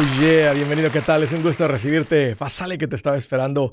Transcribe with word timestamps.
Oh 0.00 0.54
bienvenido, 0.54 0.92
¿qué 0.92 1.00
tal? 1.00 1.24
Es 1.24 1.32
un 1.32 1.42
gusto 1.42 1.66
recibirte. 1.66 2.36
Pasale 2.36 2.78
que 2.78 2.86
te 2.86 2.94
estaba 2.94 3.16
esperando 3.16 3.72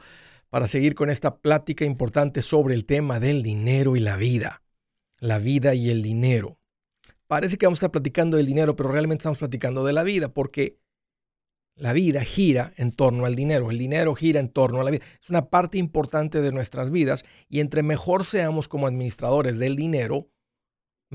para 0.50 0.66
seguir 0.66 0.96
con 0.96 1.12
esta 1.12 1.38
plática 1.38 1.86
importante 1.86 2.42
sobre 2.42 2.74
el 2.74 2.88
tema 2.88 3.20
del 3.20 3.44
dinero 3.44 3.96
y 3.96 4.00
la 4.00 4.18
vida. 4.18 4.64
La 5.20 5.38
vida 5.38 5.76
y 5.76 5.92
el 5.92 6.02
dinero. 6.02 6.58
Parece 7.28 7.60
que 7.60 7.68
vamos 7.68 7.78
a 7.78 7.82
estar 7.82 7.92
platicando 7.92 8.38
del 8.38 8.48
dinero, 8.48 8.76
pero 8.76 8.90
realmente 8.90 9.22
estamos 9.22 9.38
platicando 9.38 9.86
de 9.86 9.94
la 9.94 10.02
vida 10.02 10.30
porque 10.30 10.80
la 11.76 11.94
vida 11.94 12.24
gira 12.24 12.74
en 12.76 12.92
torno 12.92 13.28
al 13.28 13.36
dinero, 13.36 13.70
el 13.70 13.78
dinero 13.78 14.16
gira 14.16 14.40
en 14.40 14.50
torno 14.50 14.82
a 14.82 14.84
la 14.84 14.90
vida. 14.90 15.06
Es 15.22 15.30
una 15.30 15.52
parte 15.52 15.78
importante 15.78 16.42
de 16.42 16.52
nuestras 16.52 16.90
vidas 16.90 17.24
y 17.50 17.60
entre 17.60 17.84
mejor 17.84 18.26
seamos 18.26 18.68
como 18.68 18.88
administradores 18.88 19.60
del 19.60 19.76
dinero, 19.76 20.32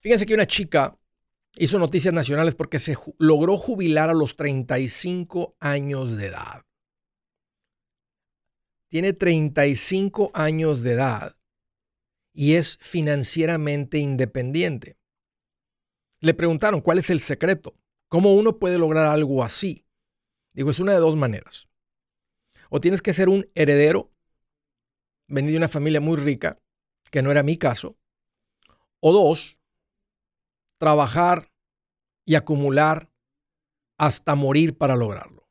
Fíjense 0.00 0.26
que 0.26 0.34
una 0.34 0.46
chica 0.46 0.98
hizo 1.56 1.78
noticias 1.78 2.14
nacionales 2.14 2.54
porque 2.54 2.78
se 2.78 2.96
logró 3.18 3.58
jubilar 3.58 4.10
a 4.10 4.14
los 4.14 4.36
35 4.36 5.56
años 5.60 6.16
de 6.16 6.26
edad. 6.26 6.62
Tiene 8.88 9.12
35 9.12 10.30
años 10.34 10.82
de 10.82 10.92
edad 10.92 11.37
y 12.32 12.54
es 12.54 12.78
financieramente 12.80 13.98
independiente. 13.98 14.96
Le 16.20 16.34
preguntaron 16.34 16.80
cuál 16.80 16.98
es 16.98 17.10
el 17.10 17.20
secreto, 17.20 17.76
cómo 18.08 18.34
uno 18.34 18.58
puede 18.58 18.78
lograr 18.78 19.06
algo 19.06 19.44
así. 19.44 19.86
Digo, 20.52 20.70
es 20.70 20.80
una 20.80 20.92
de 20.92 20.98
dos 20.98 21.16
maneras. 21.16 21.68
O 22.70 22.80
tienes 22.80 23.02
que 23.02 23.12
ser 23.12 23.28
un 23.28 23.48
heredero, 23.54 24.12
venir 25.26 25.52
de 25.52 25.58
una 25.58 25.68
familia 25.68 26.00
muy 26.00 26.16
rica, 26.16 26.58
que 27.10 27.22
no 27.22 27.30
era 27.30 27.42
mi 27.42 27.56
caso. 27.56 27.96
O 29.00 29.12
dos, 29.12 29.58
trabajar 30.78 31.52
y 32.24 32.34
acumular 32.34 33.10
hasta 33.96 34.34
morir 34.34 34.76
para 34.76 34.96
lograrlo. 34.96 35.48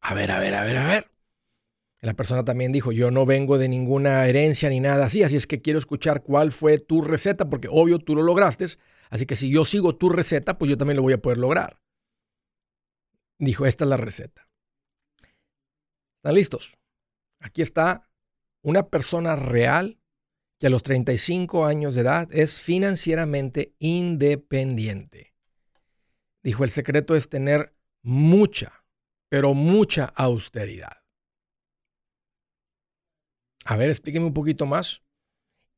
A 0.00 0.14
ver, 0.14 0.30
a 0.30 0.38
ver, 0.38 0.54
a 0.54 0.64
ver, 0.64 0.76
a 0.76 0.86
ver. 0.86 1.10
La 2.00 2.14
persona 2.14 2.44
también 2.44 2.70
dijo, 2.70 2.92
yo 2.92 3.10
no 3.10 3.26
vengo 3.26 3.58
de 3.58 3.68
ninguna 3.68 4.26
herencia 4.26 4.68
ni 4.68 4.78
nada 4.78 5.06
así, 5.06 5.24
así 5.24 5.36
es 5.36 5.46
que 5.48 5.60
quiero 5.60 5.80
escuchar 5.80 6.22
cuál 6.22 6.52
fue 6.52 6.78
tu 6.78 7.02
receta, 7.02 7.50
porque 7.50 7.68
obvio 7.68 7.98
tú 7.98 8.14
lo 8.14 8.22
lograste, 8.22 8.66
así 9.10 9.26
que 9.26 9.34
si 9.34 9.50
yo 9.50 9.64
sigo 9.64 9.96
tu 9.96 10.08
receta, 10.08 10.58
pues 10.58 10.68
yo 10.70 10.78
también 10.78 10.96
lo 10.96 11.02
voy 11.02 11.14
a 11.14 11.22
poder 11.22 11.38
lograr. 11.38 11.80
Dijo, 13.38 13.66
esta 13.66 13.84
es 13.84 13.90
la 13.90 13.96
receta. 13.96 14.48
¿Están 16.18 16.34
listos? 16.34 16.76
Aquí 17.40 17.62
está 17.62 18.08
una 18.62 18.88
persona 18.88 19.36
real 19.36 19.98
que 20.58 20.66
a 20.66 20.70
los 20.70 20.82
35 20.82 21.66
años 21.66 21.94
de 21.94 22.02
edad 22.02 22.28
es 22.32 22.60
financieramente 22.60 23.74
independiente. 23.78 25.34
Dijo, 26.42 26.64
el 26.64 26.70
secreto 26.70 27.14
es 27.14 27.28
tener 27.28 27.74
mucha, 28.02 28.84
pero 29.28 29.54
mucha 29.54 30.06
austeridad. 30.06 30.98
A 33.64 33.76
ver, 33.76 33.90
explíqueme 33.90 34.26
un 34.26 34.34
poquito 34.34 34.66
más. 34.66 35.02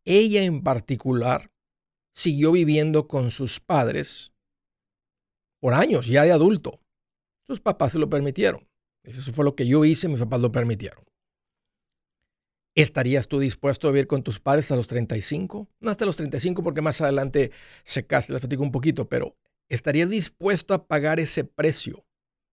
Ella 0.04 0.42
en 0.42 0.62
particular 0.62 1.50
siguió 2.12 2.52
viviendo 2.52 3.08
con 3.08 3.30
sus 3.30 3.60
padres 3.60 4.32
por 5.60 5.74
años, 5.74 6.06
ya 6.06 6.24
de 6.24 6.32
adulto. 6.32 6.80
Sus 7.46 7.60
papás 7.60 7.92
se 7.92 7.98
lo 7.98 8.08
permitieron. 8.08 8.66
Eso 9.02 9.32
fue 9.32 9.44
lo 9.44 9.54
que 9.54 9.66
yo 9.66 9.84
hice, 9.84 10.08
mis 10.08 10.20
papás 10.20 10.40
lo 10.40 10.52
permitieron. 10.52 11.04
¿Estarías 12.74 13.28
tú 13.28 13.40
dispuesto 13.40 13.88
a 13.88 13.90
vivir 13.90 14.06
con 14.06 14.22
tus 14.22 14.38
padres 14.38 14.66
hasta 14.66 14.76
los 14.76 14.86
35? 14.86 15.68
No 15.80 15.90
hasta 15.90 16.06
los 16.06 16.16
35 16.16 16.62
porque 16.62 16.80
más 16.80 17.00
adelante 17.00 17.50
se 17.82 18.06
casa, 18.06 18.32
les 18.32 18.40
platico 18.40 18.62
un 18.62 18.72
poquito, 18.72 19.08
pero 19.08 19.36
¿estarías 19.68 20.10
dispuesto 20.10 20.72
a 20.72 20.86
pagar 20.86 21.18
ese 21.18 21.44
precio 21.44 22.06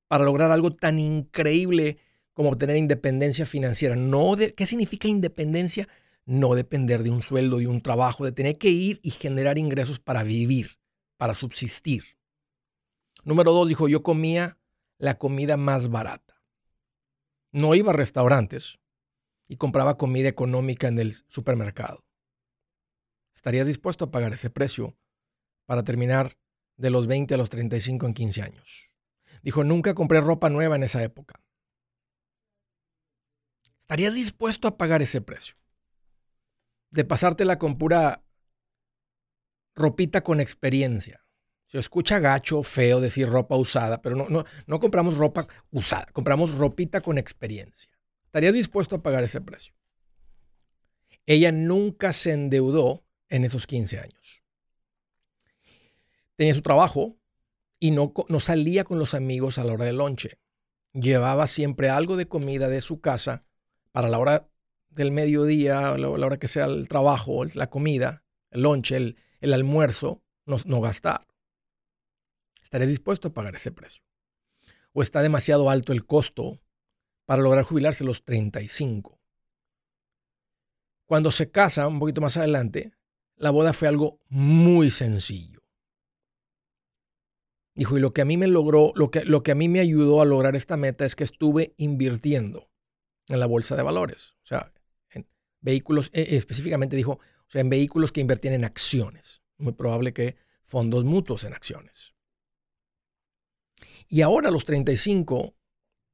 para 0.08 0.26
lograr 0.26 0.52
algo 0.52 0.76
tan 0.76 1.00
increíble 1.00 2.00
como 2.38 2.50
obtener 2.50 2.78
independencia 2.78 3.48
financiera. 3.48 3.96
No 3.96 4.36
de, 4.36 4.54
¿Qué 4.54 4.68
significa 4.68 5.08
independencia? 5.08 5.90
No 6.24 6.54
depender 6.54 7.02
de 7.02 7.10
un 7.10 7.24
sueldo, 7.24 7.58
de 7.58 7.66
un 7.66 7.82
trabajo, 7.82 8.24
de 8.26 8.32
tener 8.32 8.60
que 8.60 8.70
ir 8.70 9.00
y 9.02 9.10
generar 9.10 9.58
ingresos 9.58 10.00
para 10.00 10.22
vivir, 10.22 10.78
para 11.18 11.34
subsistir. 11.34 12.04
Número 13.24 13.54
dos, 13.54 13.68
dijo, 13.68 13.88
yo 13.88 14.04
comía 14.04 14.60
la 15.00 15.18
comida 15.18 15.58
más 15.58 15.90
barata. 15.90 16.40
No 17.52 17.74
iba 17.74 17.90
a 17.90 17.96
restaurantes 17.96 18.78
y 19.48 19.56
compraba 19.56 19.98
comida 19.98 20.30
económica 20.30 20.90
en 20.90 21.00
el 21.00 21.14
supermercado. 21.14 22.06
¿Estarías 23.34 23.66
dispuesto 23.66 24.06
a 24.06 24.12
pagar 24.12 24.34
ese 24.34 24.52
precio 24.52 24.96
para 25.66 25.84
terminar 25.84 26.38
de 26.76 26.92
los 26.92 27.08
20 27.08 27.34
a 27.34 27.38
los 27.38 27.50
35 27.50 28.06
en 28.06 28.14
15 28.14 28.42
años? 28.44 28.92
Dijo, 29.42 29.64
nunca 29.64 29.96
compré 29.96 30.22
ropa 30.22 30.52
nueva 30.52 30.76
en 30.76 30.84
esa 30.84 31.02
época. 31.02 31.42
¿Estarías 33.88 34.16
dispuesto 34.16 34.68
a 34.68 34.78
pagar 34.78 35.02
ese 35.02 35.22
precio? 35.22 35.56
De 36.90 37.06
pasártela 37.06 37.58
con 37.58 37.78
pura 37.78 38.22
ropita 39.76 40.26
con 40.26 40.42
experiencia. 40.42 41.26
Se 41.68 41.78
escucha 41.78 42.20
gacho, 42.20 42.64
feo 42.64 43.00
decir 43.00 43.30
ropa 43.30 43.56
usada, 43.56 44.02
pero 44.02 44.18
no, 44.18 44.28
no, 44.28 44.44
no 44.66 44.80
compramos 44.82 45.16
ropa 45.16 45.48
usada, 45.72 46.08
compramos 46.12 46.58
ropita 46.58 47.00
con 47.00 47.18
experiencia. 47.18 47.90
¿Estarías 48.26 48.54
dispuesto 48.54 48.98
a 48.98 49.02
pagar 49.02 49.24
ese 49.24 49.40
precio? 49.40 49.74
Ella 51.26 51.54
nunca 51.54 52.12
se 52.12 52.34
endeudó 52.34 53.06
en 53.30 53.46
esos 53.46 53.68
15 53.68 54.00
años. 54.00 54.44
Tenía 56.36 56.54
su 56.54 56.62
trabajo 56.62 57.16
y 57.80 57.92
no, 57.92 58.12
no 58.28 58.42
salía 58.42 58.84
con 58.84 59.00
los 59.00 59.14
amigos 59.14 59.58
a 59.58 59.64
la 59.64 59.72
hora 59.72 59.86
del 59.86 59.96
lonche. 59.96 60.40
Llevaba 60.92 61.48
siempre 61.48 61.88
algo 61.88 62.18
de 62.18 62.28
comida 62.28 62.68
de 62.68 62.82
su 62.82 63.00
casa 63.00 63.47
para 63.98 64.10
la 64.10 64.20
hora 64.20 64.48
del 64.90 65.10
mediodía, 65.10 65.98
la, 65.98 66.10
hora 66.10 66.38
que 66.38 66.48
sea 66.48 66.66
el 66.66 66.88
trabajo, 66.88 67.44
la 67.56 67.72
comida, 67.72 68.24
el 68.52 68.62
lunch, 68.62 68.92
el, 68.92 69.16
almuerzo, 69.42 70.22
no, 70.46 70.82
gastar. 70.82 71.26
¿Estarías 72.62 72.90
dispuesto 72.90 73.30
a 73.30 73.34
pagar 73.34 73.56
ese 73.56 73.72
precio? 73.72 74.04
¿O 74.94 75.02
está 75.02 75.24
demasiado 75.24 75.72
alto 75.72 75.94
el 75.94 76.06
costo 76.06 76.62
para 77.26 77.42
lograr 77.42 77.64
jubilarse 77.64 78.04
a 78.04 78.08
los 78.08 78.24
35? 78.24 79.20
Cuando 81.08 81.32
se 81.32 81.50
casa, 81.50 81.88
un 81.88 81.98
poquito 81.98 82.22
más 82.22 82.38
adelante, 82.38 82.92
la 83.36 83.50
boda 83.50 83.74
fue 83.74 83.88
algo 83.88 84.20
muy 84.30 84.92
sencillo. 84.92 85.64
Dijo, 87.74 87.98
y 87.98 88.02
lo 88.02 88.14
que 88.14 88.22
a 88.22 88.26
mí 88.26 88.38
me 88.38 88.46
logró, 88.46 88.92
lo 88.94 89.10
que 89.10 89.52
a 89.52 89.56
mí 89.56 89.68
me 89.68 89.80
ayudó 89.80 90.22
a 90.22 90.26
lograr 90.26 90.56
esta 90.56 90.78
meta 90.78 91.04
es 91.04 91.16
que 91.16 91.24
estuve 91.24 91.74
invirtiendo 91.78 92.70
en 93.28 93.40
la 93.40 93.46
bolsa 93.46 93.76
de 93.76 93.84
valores. 93.84 94.36
O 94.44 94.46
sea, 94.46 94.72
en 95.10 95.28
vehículos, 95.62 96.10
eh, 96.14 96.28
específicamente 96.32 96.96
dijo, 96.96 97.14
o 97.14 97.50
sea, 97.50 97.62
en 97.62 97.70
vehículos 97.70 98.12
que 98.12 98.22
invierten 98.22 98.54
en 98.54 98.66
acciones. 98.66 99.42
Muy 99.58 99.74
probable 99.74 100.14
que 100.14 100.36
fondos 100.64 101.04
mutuos 101.04 101.44
en 101.44 101.54
acciones. 101.54 102.14
Y 104.08 104.22
ahora 104.22 104.50
a 104.50 104.52
los 104.52 104.66
35, 104.66 105.56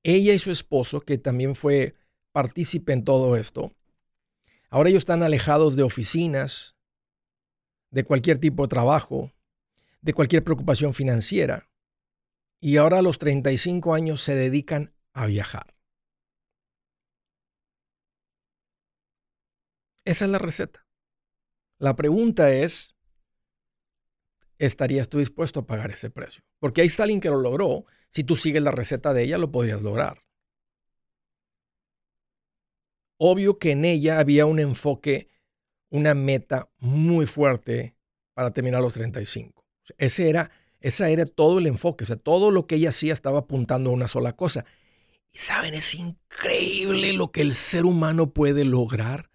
ella 0.03 0.33
y 0.33 0.39
su 0.39 0.51
esposo, 0.51 1.01
que 1.01 1.17
también 1.17 1.55
fue 1.55 1.95
partícipe 2.31 2.93
en 2.93 3.03
todo 3.03 3.35
esto, 3.35 3.73
ahora 4.69 4.89
ellos 4.89 5.01
están 5.01 5.23
alejados 5.23 5.75
de 5.75 5.83
oficinas, 5.83 6.75
de 7.91 8.03
cualquier 8.03 8.39
tipo 8.39 8.63
de 8.63 8.69
trabajo, 8.69 9.31
de 10.01 10.13
cualquier 10.13 10.43
preocupación 10.43 10.93
financiera. 10.93 11.69
Y 12.59 12.77
ahora 12.77 12.99
a 12.99 13.01
los 13.01 13.19
35 13.19 13.93
años 13.93 14.21
se 14.21 14.35
dedican 14.35 14.93
a 15.13 15.27
viajar. 15.27 15.72
Esa 20.05 20.25
es 20.25 20.31
la 20.31 20.39
receta. 20.39 20.85
La 21.79 21.95
pregunta 21.95 22.51
es, 22.51 22.95
¿estarías 24.57 25.09
tú 25.09 25.19
dispuesto 25.19 25.61
a 25.61 25.67
pagar 25.67 25.91
ese 25.91 26.09
precio? 26.09 26.43
Porque 26.59 26.83
está 26.83 27.03
alguien 27.03 27.21
que 27.21 27.29
lo 27.29 27.39
logró. 27.39 27.85
Si 28.09 28.23
tú 28.23 28.35
sigues 28.35 28.61
la 28.61 28.71
receta 28.71 29.13
de 29.13 29.23
ella, 29.23 29.37
lo 29.37 29.51
podrías 29.51 29.81
lograr. 29.81 30.23
obvio 33.25 33.57
que 33.57 33.71
en 33.71 33.85
ella 33.85 34.19
había 34.19 34.45
un 34.45 34.59
enfoque, 34.59 35.29
una 35.89 36.13
meta 36.13 36.69
muy 36.79 37.25
fuerte 37.25 37.95
para 38.33 38.51
terminar 38.51 38.81
los 38.81 38.93
35. 38.93 39.63
Ese 39.97 40.29
era, 40.29 40.51
esa 40.81 41.09
era 41.09 41.25
todo 41.25 41.59
el 41.59 41.67
enfoque, 41.67 42.03
o 42.03 42.07
sea, 42.07 42.17
todo 42.17 42.51
lo 42.51 42.67
que 42.67 42.75
ella 42.75 42.89
hacía 42.89 43.13
estaba 43.13 43.39
apuntando 43.39 43.89
a 43.89 43.93
una 43.93 44.09
sola 44.09 44.35
cosa. 44.35 44.65
Y 45.31 45.37
saben, 45.37 45.73
es 45.73 45.95
increíble 45.95 47.13
lo 47.13 47.31
que 47.31 47.41
el 47.41 47.53
ser 47.53 47.85
humano 47.85 48.33
puede 48.33 48.65
lograr 48.65 49.29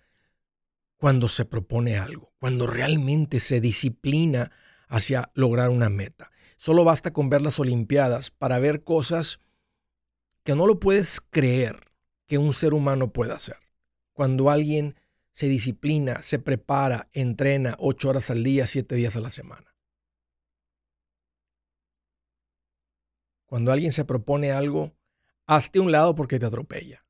cuando 0.99 1.29
se 1.29 1.45
propone 1.45 1.97
algo, 1.97 2.33
cuando 2.39 2.67
realmente 2.67 3.41
se 3.41 3.61
disciplina 3.61 4.51
hacia 4.89 5.31
lograr 5.35 5.71
una 5.71 5.89
meta. 5.89 6.31
Solo 6.57 6.85
basta 6.85 7.13
con 7.13 7.31
ver 7.31 7.41
las 7.41 7.59
Olimpiadas 7.61 8.31
para 8.31 8.59
ver 8.59 8.83
cosas 8.83 9.39
que 10.43 10.57
no 10.57 10.67
lo 10.67 10.81
puedes 10.81 11.21
creer 11.21 11.93
que 12.27 12.37
un 12.39 12.53
ser 12.53 12.75
humano 12.75 13.13
pueda 13.13 13.37
hacer. 13.37 13.57
Cuando 14.13 14.51
alguien 14.51 14.97
se 15.31 15.47
disciplina, 15.47 16.23
se 16.23 16.41
prepara, 16.41 17.09
entrena 17.13 17.77
ocho 17.79 18.09
horas 18.09 18.31
al 18.31 18.43
día, 18.43 18.67
siete 18.67 18.97
días 18.97 19.15
a 19.15 19.21
la 19.21 19.31
semana. 19.31 19.75
Cuando 23.47 23.71
alguien 23.71 23.93
se 23.93 24.05
propone 24.05 24.51
algo, 24.51 24.97
hazte 25.47 25.79
un 25.79 25.93
lado 25.93 26.15
porque 26.15 26.39
te 26.39 26.47
atropella. 26.47 27.08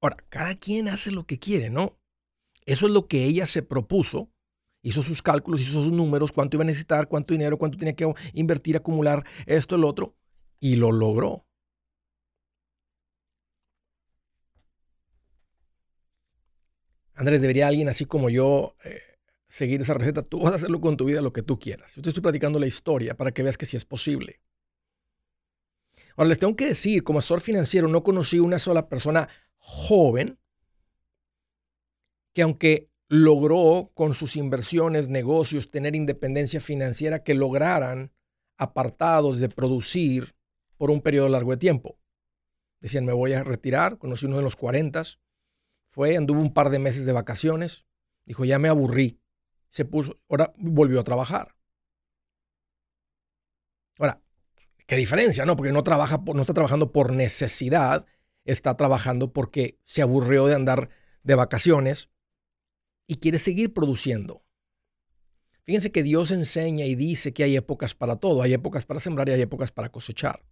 Ahora, 0.00 0.16
cada 0.28 0.54
quien 0.54 0.88
hace 0.88 1.10
lo 1.10 1.26
que 1.26 1.38
quiere, 1.38 1.70
¿no? 1.70 1.98
Eso 2.64 2.86
es 2.86 2.92
lo 2.92 3.06
que 3.06 3.24
ella 3.24 3.46
se 3.46 3.62
propuso, 3.62 4.30
hizo 4.82 5.02
sus 5.02 5.22
cálculos, 5.22 5.62
hizo 5.62 5.82
sus 5.84 5.92
números, 5.92 6.32
cuánto 6.32 6.56
iba 6.56 6.64
a 6.64 6.66
necesitar, 6.66 7.08
cuánto 7.08 7.32
dinero, 7.34 7.58
cuánto 7.58 7.78
tenía 7.78 7.94
que 7.94 8.12
invertir, 8.34 8.76
acumular, 8.76 9.24
esto, 9.46 9.76
el 9.76 9.84
otro, 9.84 10.16
y 10.60 10.76
lo 10.76 10.92
logró. 10.92 11.46
Andrés, 17.14 17.40
debería 17.40 17.66
alguien 17.68 17.88
así 17.88 18.04
como 18.04 18.28
yo 18.28 18.76
eh, 18.84 19.00
seguir 19.48 19.80
esa 19.80 19.94
receta. 19.94 20.22
Tú 20.22 20.40
vas 20.40 20.52
a 20.52 20.56
hacerlo 20.56 20.80
con 20.80 20.96
tu 20.96 21.06
vida 21.06 21.22
lo 21.22 21.32
que 21.32 21.42
tú 21.42 21.58
quieras. 21.58 21.94
Yo 21.96 22.02
te 22.02 22.10
estoy 22.10 22.22
platicando 22.22 22.58
la 22.58 22.66
historia 22.66 23.16
para 23.16 23.32
que 23.32 23.42
veas 23.42 23.56
que 23.56 23.64
sí 23.64 23.76
es 23.76 23.86
posible. 23.86 24.42
Ahora, 26.16 26.28
les 26.28 26.38
tengo 26.38 26.56
que 26.56 26.66
decir, 26.66 27.04
como 27.04 27.18
asesor 27.18 27.40
financiero, 27.40 27.88
no 27.88 28.02
conocí 28.02 28.38
una 28.38 28.58
sola 28.58 28.88
persona 28.88 29.28
joven 29.66 30.38
que 32.32 32.42
aunque 32.42 32.88
logró 33.08 33.90
con 33.94 34.14
sus 34.14 34.36
inversiones, 34.36 35.08
negocios, 35.08 35.70
tener 35.70 35.96
independencia 35.96 36.60
financiera, 36.60 37.24
que 37.24 37.34
lograran 37.34 38.12
apartados 38.56 39.40
de 39.40 39.48
producir 39.48 40.36
por 40.76 40.90
un 40.90 41.00
periodo 41.00 41.28
largo 41.28 41.50
de 41.50 41.56
tiempo. 41.56 41.98
Decían, 42.80 43.04
me 43.04 43.12
voy 43.12 43.32
a 43.32 43.42
retirar, 43.42 43.98
conocí 43.98 44.26
uno 44.26 44.36
de 44.36 44.42
los 44.42 44.54
40, 44.54 45.02
fue, 45.90 46.16
anduvo 46.16 46.40
un 46.40 46.52
par 46.52 46.70
de 46.70 46.78
meses 46.78 47.06
de 47.06 47.12
vacaciones, 47.12 47.86
dijo, 48.24 48.44
ya 48.44 48.58
me 48.58 48.68
aburrí, 48.68 49.18
se 49.70 49.84
puso, 49.84 50.20
ahora 50.28 50.52
volvió 50.58 51.00
a 51.00 51.04
trabajar. 51.04 51.56
Ahora, 53.98 54.20
qué 54.86 54.96
diferencia, 54.96 55.44
¿no? 55.44 55.56
Porque 55.56 55.72
no 55.72 55.82
trabaja, 55.82 56.22
no 56.22 56.42
está 56.42 56.54
trabajando 56.54 56.92
por 56.92 57.12
necesidad, 57.12 58.06
está 58.46 58.76
trabajando 58.76 59.32
porque 59.32 59.78
se 59.84 60.02
aburrió 60.02 60.46
de 60.46 60.54
andar 60.54 60.88
de 61.22 61.34
vacaciones 61.34 62.08
y 63.06 63.16
quiere 63.16 63.38
seguir 63.38 63.74
produciendo. 63.74 64.44
Fíjense 65.64 65.90
que 65.90 66.04
Dios 66.04 66.30
enseña 66.30 66.84
y 66.84 66.94
dice 66.94 67.34
que 67.34 67.42
hay 67.42 67.56
épocas 67.56 67.94
para 67.94 68.16
todo, 68.16 68.42
hay 68.42 68.54
épocas 68.54 68.86
para 68.86 69.00
sembrar 69.00 69.28
y 69.28 69.32
hay 69.32 69.42
épocas 69.42 69.72
para 69.72 69.90
cosechar. 69.90 70.44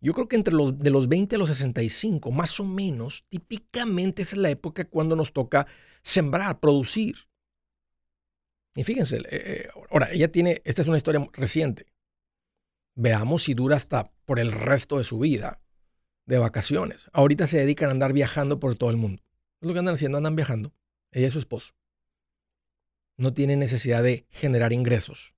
Yo 0.00 0.12
creo 0.12 0.28
que 0.28 0.36
entre 0.36 0.54
los 0.54 0.78
de 0.78 0.90
los 0.90 1.08
20 1.08 1.36
a 1.36 1.38
los 1.38 1.48
65, 1.48 2.30
más 2.30 2.60
o 2.60 2.64
menos, 2.64 3.24
típicamente 3.28 4.22
es 4.22 4.36
la 4.36 4.50
época 4.50 4.84
cuando 4.84 5.16
nos 5.16 5.32
toca 5.32 5.66
sembrar, 6.02 6.60
producir. 6.60 7.16
Y 8.76 8.84
fíjense, 8.84 9.16
eh, 9.16 9.22
eh, 9.30 9.68
ahora, 9.90 10.12
ella 10.12 10.30
tiene, 10.30 10.60
esta 10.64 10.82
es 10.82 10.88
una 10.88 10.98
historia 10.98 11.26
reciente. 11.32 11.86
Veamos 12.94 13.44
si 13.44 13.54
dura 13.54 13.76
hasta 13.76 14.12
por 14.24 14.38
el 14.38 14.52
resto 14.52 14.98
de 14.98 15.04
su 15.04 15.18
vida 15.18 15.60
de 16.28 16.38
vacaciones. 16.38 17.10
Ahorita 17.12 17.46
se 17.46 17.58
dedican 17.58 17.88
a 17.88 17.92
andar 17.92 18.12
viajando 18.12 18.60
por 18.60 18.76
todo 18.76 18.90
el 18.90 18.96
mundo. 18.96 19.22
Es 19.60 19.66
lo 19.66 19.72
que 19.72 19.80
andan 19.80 19.94
haciendo, 19.94 20.18
andan 20.18 20.36
viajando. 20.36 20.72
Ella 21.10 21.26
y 21.26 21.30
su 21.30 21.40
esposo. 21.40 21.74
No 23.16 23.34
tienen 23.34 23.58
necesidad 23.58 24.02
de 24.02 24.26
generar 24.30 24.72
ingresos. 24.72 25.34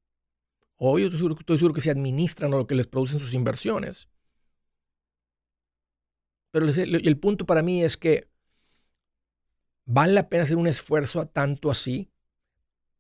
Hoy 0.77 1.05
estoy 1.05 1.19
seguro, 1.19 1.37
estoy 1.39 1.57
seguro 1.57 1.75
que 1.75 1.81
se 1.81 1.91
administran 1.91 2.51
lo 2.51 2.67
que 2.67 2.75
les 2.75 2.87
producen 2.87 3.21
sus 3.21 3.33
inversiones 3.33 4.09
pero 6.51 6.67
el 6.69 7.19
punto 7.19 7.47
para 7.47 7.63
mí 7.63 7.83
es 7.83 7.97
que 7.97 8.29
vale 9.85 10.13
la 10.13 10.29
pena 10.29 10.45
hacer 10.45 10.57
un 10.57 10.67
esfuerzo 10.67 11.21
a 11.21 11.27
tanto 11.27 11.71
así 11.71 12.11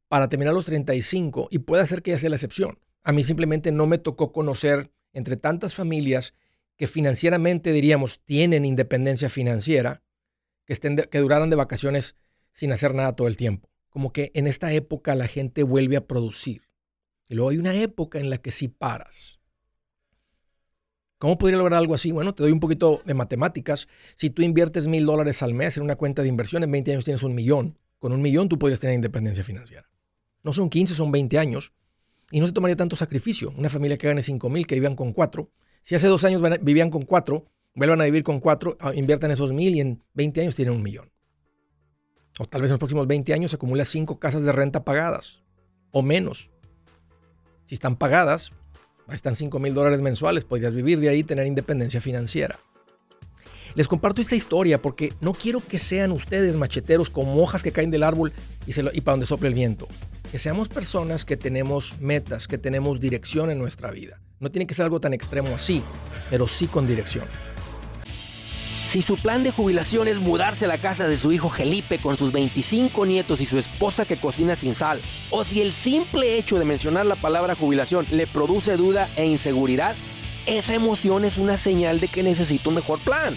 para 0.08 0.28
terminar 0.28 0.54
los 0.54 0.66
35 0.66 1.48
y 1.50 1.58
puede 1.58 1.82
hacer 1.82 2.02
que 2.02 2.10
ella 2.12 2.18
sea 2.18 2.30
la 2.30 2.36
excepción. 2.36 2.78
A 3.02 3.12
mí 3.12 3.24
simplemente 3.24 3.72
no 3.72 3.86
me 3.86 3.98
tocó 3.98 4.32
conocer 4.32 4.92
entre 5.12 5.36
tantas 5.36 5.74
familias 5.74 6.34
que 6.80 6.86
financieramente 6.86 7.74
diríamos 7.74 8.22
tienen 8.24 8.64
independencia 8.64 9.28
financiera, 9.28 10.02
que, 10.64 10.72
estén 10.72 10.96
que 10.96 11.18
duraran 11.18 11.50
de 11.50 11.56
vacaciones 11.56 12.16
sin 12.52 12.72
hacer 12.72 12.94
nada 12.94 13.14
todo 13.14 13.28
el 13.28 13.36
tiempo. 13.36 13.68
Como 13.90 14.14
que 14.14 14.30
en 14.32 14.46
esta 14.46 14.72
época 14.72 15.14
la 15.14 15.26
gente 15.26 15.62
vuelve 15.62 15.98
a 15.98 16.06
producir. 16.06 16.70
Y 17.28 17.34
luego 17.34 17.50
hay 17.50 17.58
una 17.58 17.74
época 17.74 18.18
en 18.18 18.30
la 18.30 18.38
que 18.38 18.50
sí 18.50 18.68
paras. 18.68 19.40
¿Cómo 21.18 21.36
podría 21.36 21.58
lograr 21.58 21.78
algo 21.78 21.92
así? 21.92 22.12
Bueno, 22.12 22.34
te 22.34 22.44
doy 22.44 22.52
un 22.52 22.60
poquito 22.60 23.02
de 23.04 23.12
matemáticas. 23.12 23.86
Si 24.14 24.30
tú 24.30 24.40
inviertes 24.40 24.86
mil 24.86 25.04
dólares 25.04 25.42
al 25.42 25.52
mes 25.52 25.76
en 25.76 25.82
una 25.82 25.96
cuenta 25.96 26.22
de 26.22 26.28
inversión, 26.28 26.62
en 26.62 26.72
20 26.72 26.92
años 26.92 27.04
tienes 27.04 27.22
un 27.22 27.34
millón. 27.34 27.78
Con 27.98 28.14
un 28.14 28.22
millón 28.22 28.48
tú 28.48 28.58
podrías 28.58 28.80
tener 28.80 28.94
independencia 28.94 29.44
financiera. 29.44 29.86
No 30.42 30.54
son 30.54 30.70
15, 30.70 30.94
son 30.94 31.12
20 31.12 31.38
años. 31.38 31.74
Y 32.30 32.40
no 32.40 32.46
se 32.46 32.54
tomaría 32.54 32.76
tanto 32.76 32.96
sacrificio. 32.96 33.52
Una 33.54 33.68
familia 33.68 33.98
que 33.98 34.06
gane 34.06 34.22
5 34.22 34.48
mil, 34.48 34.66
que 34.66 34.76
vivan 34.76 34.96
con 34.96 35.12
4. 35.12 35.50
Si 35.82 35.94
hace 35.94 36.06
dos 36.06 36.24
años 36.24 36.42
vivían 36.60 36.90
con 36.90 37.02
4, 37.02 37.44
vuelvan 37.74 38.00
a 38.00 38.04
vivir 38.04 38.22
con 38.22 38.40
4, 38.40 38.76
ah, 38.80 38.94
inviertan 38.94 39.30
esos 39.30 39.52
mil 39.52 39.74
y 39.74 39.80
en 39.80 40.02
20 40.14 40.42
años 40.42 40.54
tienen 40.54 40.74
un 40.74 40.82
millón. 40.82 41.10
O 42.38 42.46
tal 42.46 42.62
vez 42.62 42.70
en 42.70 42.74
los 42.74 42.78
próximos 42.78 43.06
20 43.06 43.34
años 43.34 43.50
se 43.50 43.56
acumula 43.56 43.84
5 43.84 44.18
casas 44.18 44.44
de 44.44 44.52
renta 44.52 44.84
pagadas. 44.84 45.42
O 45.90 46.02
menos. 46.02 46.50
Si 47.66 47.74
están 47.74 47.96
pagadas, 47.96 48.52
Ahí 49.10 49.16
están 49.16 49.34
5 49.34 49.58
mil 49.58 49.74
dólares 49.74 50.00
mensuales, 50.00 50.44
podrías 50.44 50.72
vivir 50.72 51.00
de 51.00 51.08
ahí 51.08 51.18
y 51.18 51.24
tener 51.24 51.44
independencia 51.44 52.00
financiera. 52.00 52.60
Les 53.74 53.88
comparto 53.88 54.22
esta 54.22 54.36
historia 54.36 54.80
porque 54.80 55.12
no 55.20 55.32
quiero 55.32 55.60
que 55.60 55.80
sean 55.80 56.12
ustedes 56.12 56.54
macheteros 56.54 57.10
como 57.10 57.42
hojas 57.42 57.64
que 57.64 57.72
caen 57.72 57.90
del 57.90 58.04
árbol 58.04 58.32
y, 58.66 58.70
y 58.70 59.00
para 59.00 59.14
donde 59.14 59.26
sople 59.26 59.48
el 59.48 59.54
viento. 59.54 59.88
Que 60.30 60.38
seamos 60.38 60.68
personas 60.68 61.24
que 61.24 61.36
tenemos 61.36 62.00
metas, 62.00 62.46
que 62.46 62.56
tenemos 62.56 63.00
dirección 63.00 63.50
en 63.50 63.58
nuestra 63.58 63.90
vida. 63.90 64.20
No 64.40 64.50
tiene 64.50 64.66
que 64.66 64.74
ser 64.74 64.86
algo 64.86 65.00
tan 65.00 65.12
extremo 65.12 65.54
así, 65.54 65.82
pero 66.30 66.48
sí 66.48 66.66
con 66.66 66.86
dirección. 66.86 67.26
Si 68.88 69.02
su 69.02 69.18
plan 69.18 69.44
de 69.44 69.50
jubilación 69.50 70.08
es 70.08 70.18
mudarse 70.18 70.64
a 70.64 70.68
la 70.68 70.78
casa 70.78 71.06
de 71.06 71.18
su 71.18 71.30
hijo 71.30 71.50
Felipe 71.50 71.98
con 71.98 72.16
sus 72.16 72.32
25 72.32 73.04
nietos 73.04 73.42
y 73.42 73.46
su 73.46 73.58
esposa 73.58 74.06
que 74.06 74.16
cocina 74.16 74.56
sin 74.56 74.74
sal, 74.74 75.02
o 75.28 75.44
si 75.44 75.60
el 75.60 75.72
simple 75.72 76.38
hecho 76.38 76.58
de 76.58 76.64
mencionar 76.64 77.04
la 77.04 77.16
palabra 77.16 77.54
jubilación 77.54 78.06
le 78.10 78.26
produce 78.26 78.78
duda 78.78 79.10
e 79.14 79.26
inseguridad, 79.26 79.94
esa 80.46 80.74
emoción 80.74 81.26
es 81.26 81.36
una 81.36 81.58
señal 81.58 82.00
de 82.00 82.08
que 82.08 82.22
necesita 82.22 82.70
un 82.70 82.76
mejor 82.76 82.98
plan. 83.00 83.36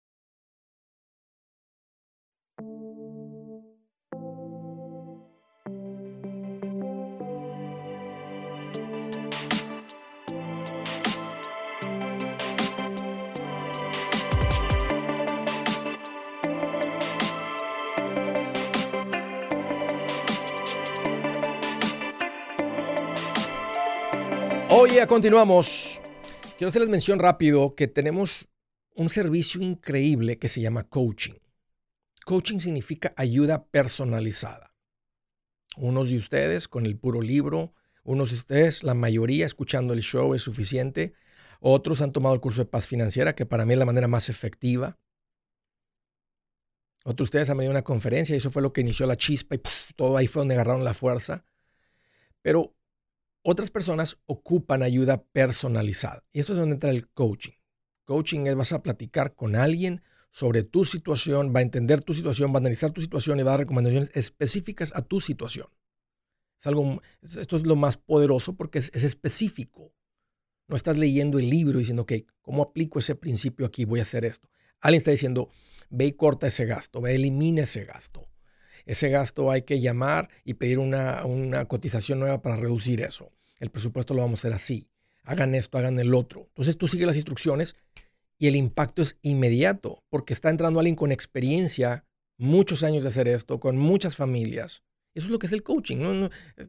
Oye, 24.73 25.05
continuamos. 25.05 25.99
Quiero 26.57 26.69
hacerles 26.69 26.87
mención 26.87 27.19
rápido 27.19 27.75
que 27.75 27.89
tenemos 27.89 28.47
un 28.95 29.09
servicio 29.09 29.61
increíble 29.61 30.39
que 30.39 30.47
se 30.47 30.61
llama 30.61 30.85
coaching. 30.85 31.33
Coaching 32.25 32.59
significa 32.59 33.13
ayuda 33.17 33.65
personalizada. 33.65 34.73
Unos 35.75 36.09
de 36.09 36.17
ustedes 36.17 36.69
con 36.69 36.85
el 36.85 36.97
puro 36.97 37.21
libro, 37.21 37.73
unos 38.05 38.29
de 38.29 38.37
ustedes, 38.37 38.81
la 38.81 38.93
mayoría 38.93 39.45
escuchando 39.45 39.91
el 39.91 40.03
show 40.03 40.33
es 40.35 40.41
suficiente. 40.41 41.15
Otros 41.59 42.01
han 42.01 42.13
tomado 42.13 42.33
el 42.33 42.39
curso 42.39 42.61
de 42.61 42.69
paz 42.69 42.87
financiera, 42.87 43.35
que 43.35 43.45
para 43.45 43.65
mí 43.65 43.73
es 43.73 43.79
la 43.79 43.85
manera 43.85 44.07
más 44.07 44.29
efectiva. 44.29 44.97
Otros 47.03 47.17
de 47.17 47.23
ustedes 47.23 47.49
han 47.49 47.57
venido 47.57 47.71
a 47.71 47.75
una 47.75 47.83
conferencia 47.83 48.35
y 48.35 48.37
eso 48.37 48.51
fue 48.51 48.61
lo 48.61 48.71
que 48.71 48.79
inició 48.79 49.05
la 49.05 49.17
chispa 49.17 49.55
y 49.55 49.61
todo 49.97 50.15
ahí 50.15 50.27
fue 50.27 50.39
donde 50.39 50.53
agarraron 50.53 50.85
la 50.85 50.93
fuerza. 50.93 51.43
Pero 52.41 52.73
otras 53.43 53.71
personas 53.71 54.17
ocupan 54.25 54.83
ayuda 54.83 55.23
personalizada. 55.23 56.23
Y 56.31 56.39
esto 56.39 56.53
es 56.53 56.59
donde 56.59 56.75
entra 56.75 56.91
el 56.91 57.09
coaching. 57.09 57.53
Coaching 58.05 58.47
es 58.47 58.55
vas 58.55 58.73
a 58.73 58.83
platicar 58.83 59.35
con 59.35 59.55
alguien 59.55 60.01
sobre 60.31 60.63
tu 60.63 60.85
situación, 60.85 61.53
va 61.53 61.59
a 61.59 61.63
entender 61.63 62.03
tu 62.03 62.13
situación, 62.13 62.51
va 62.51 62.55
a 62.55 62.59
analizar 62.59 62.91
tu 62.91 63.01
situación 63.01 63.39
y 63.39 63.43
va 63.43 63.51
a 63.51 63.53
dar 63.53 63.59
recomendaciones 63.61 64.11
específicas 64.13 64.91
a 64.95 65.01
tu 65.01 65.19
situación. 65.19 65.67
Es 66.59 66.67
algo, 66.67 67.01
esto 67.21 67.57
es 67.57 67.63
lo 67.63 67.75
más 67.75 67.97
poderoso 67.97 68.55
porque 68.55 68.79
es, 68.79 68.91
específico. 68.93 69.93
No 70.67 70.75
estás 70.75 70.97
leyendo 70.97 71.39
el 71.39 71.49
libro 71.49 71.79
diciendo, 71.79 72.03
ok, 72.03 72.13
¿cómo 72.41 72.63
aplico 72.63 72.99
ese 72.99 73.15
principio 73.15 73.65
aquí? 73.65 73.83
Voy 73.83 73.99
a 73.99 74.03
hacer 74.03 74.23
esto. 74.23 74.49
Alguien 74.79 74.99
está 74.99 75.11
diciendo, 75.11 75.49
ve 75.89 76.05
y 76.05 76.11
corta 76.13 76.47
ese 76.47 76.65
gasto, 76.65 77.01
ve, 77.01 77.15
elimina 77.15 77.63
ese 77.63 77.83
gasto 77.83 78.30
ese 78.85 79.09
gasto 79.09 79.51
hay 79.51 79.63
que 79.63 79.79
llamar 79.79 80.29
y 80.43 80.55
pedir 80.55 80.79
una, 80.79 81.23
cotización 81.67 82.19
nueva 82.19 82.41
para 82.41 82.55
reducir 82.55 83.01
eso. 83.01 83.31
El 83.59 83.69
presupuesto 83.69 84.13
lo 84.13 84.21
vamos 84.21 84.39
a 84.39 84.41
hacer 84.41 84.53
así. 84.53 84.87
Hagan 85.23 85.55
esto, 85.55 85.77
hagan 85.77 85.99
el 85.99 86.13
otro. 86.13 86.47
Entonces 86.47 86.77
tú 86.77 86.87
sigues 86.87 87.07
las 87.07 87.15
instrucciones 87.15 87.75
y 88.37 88.47
el 88.47 88.55
impacto 88.55 89.01
es 89.01 89.17
inmediato 89.21 90.03
porque 90.09 90.33
está 90.33 90.49
entrando 90.49 90.79
alguien 90.79 90.95
con 90.95 91.11
experiencia, 91.11 92.05
muchos 92.37 92.83
años 92.83 93.03
de 93.03 93.09
hacer 93.09 93.27
esto, 93.27 93.59
con 93.59 93.77
muchas 93.77 94.15
familias. 94.15 94.83
Eso 95.13 95.27
es 95.27 95.31
lo 95.31 95.39
que 95.39 95.45
es 95.45 95.53
el 95.53 95.61
coaching. 95.61 95.97
¿no? 95.97 96.25
Eh, 96.25 96.67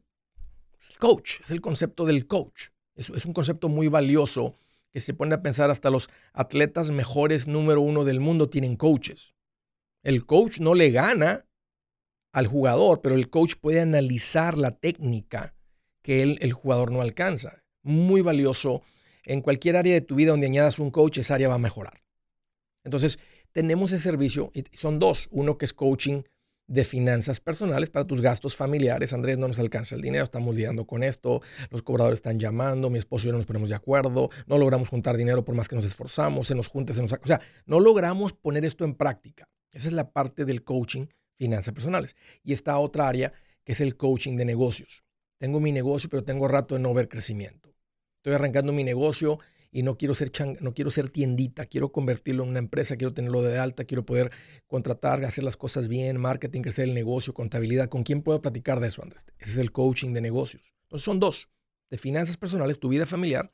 coach, 0.98 1.40
es 1.42 1.50
el 1.50 1.60
concepto 1.60 2.04
del 2.04 2.26
coach. 2.26 2.68
Es, 2.94 3.08
es 3.08 3.24
un 3.24 3.32
concepto 3.32 3.68
muy 3.68 3.88
valioso 3.88 4.58
que 4.92 5.00
se 5.00 5.14
pone 5.14 5.34
a 5.34 5.42
pensar 5.42 5.70
hasta 5.70 5.88
los 5.88 6.10
atletas 6.34 6.90
mejores 6.90 7.48
número 7.48 7.80
uno 7.80 8.04
del 8.04 8.20
mundo 8.20 8.50
tienen 8.50 8.76
coaches. 8.76 9.34
El 10.02 10.26
coach 10.26 10.60
no 10.60 10.74
le 10.74 10.90
gana 10.90 11.46
al 12.32 12.46
jugador, 12.46 13.00
pero 13.02 13.14
el 13.14 13.30
coach 13.30 13.54
puede 13.60 13.80
analizar 13.80 14.58
la 14.58 14.72
técnica 14.72 15.54
que 16.02 16.22
el 16.22 16.52
jugador 16.52 16.90
no 16.90 17.00
alcanza. 17.00 17.62
Muy 17.82 18.22
valioso. 18.22 18.82
En 19.24 19.40
cualquier 19.40 19.76
área 19.76 19.94
de 19.94 20.00
tu 20.00 20.16
vida 20.16 20.32
donde 20.32 20.46
añadas 20.46 20.78
un 20.78 20.90
coach, 20.90 21.18
esa 21.18 21.34
área 21.34 21.48
va 21.48 21.54
a 21.54 21.58
mejorar. 21.58 22.02
Entonces, 22.84 23.18
tenemos 23.52 23.92
ese 23.92 24.02
servicio 24.02 24.50
y 24.54 24.64
son 24.76 24.98
dos. 24.98 25.28
Uno 25.30 25.58
que 25.58 25.66
es 25.66 25.72
coaching 25.72 26.22
de 26.66 26.84
finanzas 26.84 27.38
personales 27.38 27.90
para 27.90 28.06
tus 28.06 28.20
gastos 28.20 28.56
familiares. 28.56 29.12
Andrés, 29.12 29.36
no 29.36 29.46
nos 29.46 29.58
alcanza 29.58 29.94
el 29.94 30.00
dinero, 30.00 30.24
estamos 30.24 30.54
lidiando 30.54 30.86
con 30.86 31.02
esto, 31.02 31.42
los 31.70 31.82
cobradores 31.82 32.18
están 32.18 32.38
llamando, 32.38 32.88
mi 32.88 32.98
esposo 32.98 33.24
y 33.24 33.26
yo 33.26 33.32
no 33.32 33.38
nos 33.38 33.46
ponemos 33.46 33.68
de 33.68 33.74
acuerdo, 33.74 34.30
no 34.46 34.58
logramos 34.58 34.88
juntar 34.88 35.16
dinero 35.16 35.44
por 35.44 35.54
más 35.54 35.68
que 35.68 35.76
nos 35.76 35.84
esforzamos, 35.84 36.46
se 36.46 36.54
nos 36.54 36.68
junta, 36.68 36.94
se 36.94 37.02
nos... 37.02 37.12
O 37.12 37.26
sea, 37.26 37.40
no 37.66 37.78
logramos 37.78 38.32
poner 38.32 38.64
esto 38.64 38.84
en 38.84 38.94
práctica. 38.94 39.48
Esa 39.70 39.88
es 39.88 39.94
la 39.94 40.12
parte 40.12 40.44
del 40.44 40.64
coaching 40.64 41.06
finanzas 41.42 41.74
personales. 41.74 42.14
Y 42.44 42.52
está 42.52 42.78
otra 42.78 43.08
área 43.08 43.32
que 43.64 43.72
es 43.72 43.80
el 43.80 43.96
coaching 43.96 44.36
de 44.36 44.44
negocios. 44.44 45.02
Tengo 45.38 45.58
mi 45.58 45.72
negocio, 45.72 46.08
pero 46.08 46.22
tengo 46.22 46.46
rato 46.46 46.76
de 46.76 46.80
no 46.80 46.94
ver 46.94 47.08
crecimiento. 47.08 47.74
Estoy 48.18 48.34
arrancando 48.34 48.72
mi 48.72 48.84
negocio 48.84 49.40
y 49.72 49.82
no 49.82 49.98
quiero 49.98 50.14
ser 50.14 50.30
no 50.60 50.72
quiero 50.72 50.92
ser 50.92 51.08
tiendita, 51.08 51.66
quiero 51.66 51.90
convertirlo 51.90 52.44
en 52.44 52.50
una 52.50 52.60
empresa, 52.60 52.96
quiero 52.96 53.12
tenerlo 53.12 53.42
de 53.42 53.58
alta, 53.58 53.84
quiero 53.84 54.06
poder 54.06 54.30
contratar, 54.68 55.24
hacer 55.24 55.42
las 55.42 55.56
cosas 55.56 55.88
bien, 55.88 56.20
marketing, 56.20 56.62
crecer 56.62 56.84
el 56.88 56.94
negocio, 56.94 57.34
contabilidad. 57.34 57.88
¿Con 57.88 58.04
quién 58.04 58.22
puedo 58.22 58.40
platicar 58.40 58.78
de 58.78 58.86
eso, 58.86 59.02
Andrés? 59.02 59.26
Ese 59.38 59.50
es 59.50 59.58
el 59.58 59.72
coaching 59.72 60.12
de 60.12 60.20
negocios. 60.20 60.74
Entonces 60.82 61.04
son 61.04 61.18
dos, 61.18 61.48
de 61.90 61.98
finanzas 61.98 62.36
personales, 62.36 62.78
tu 62.78 62.88
vida 62.88 63.04
familiar 63.04 63.52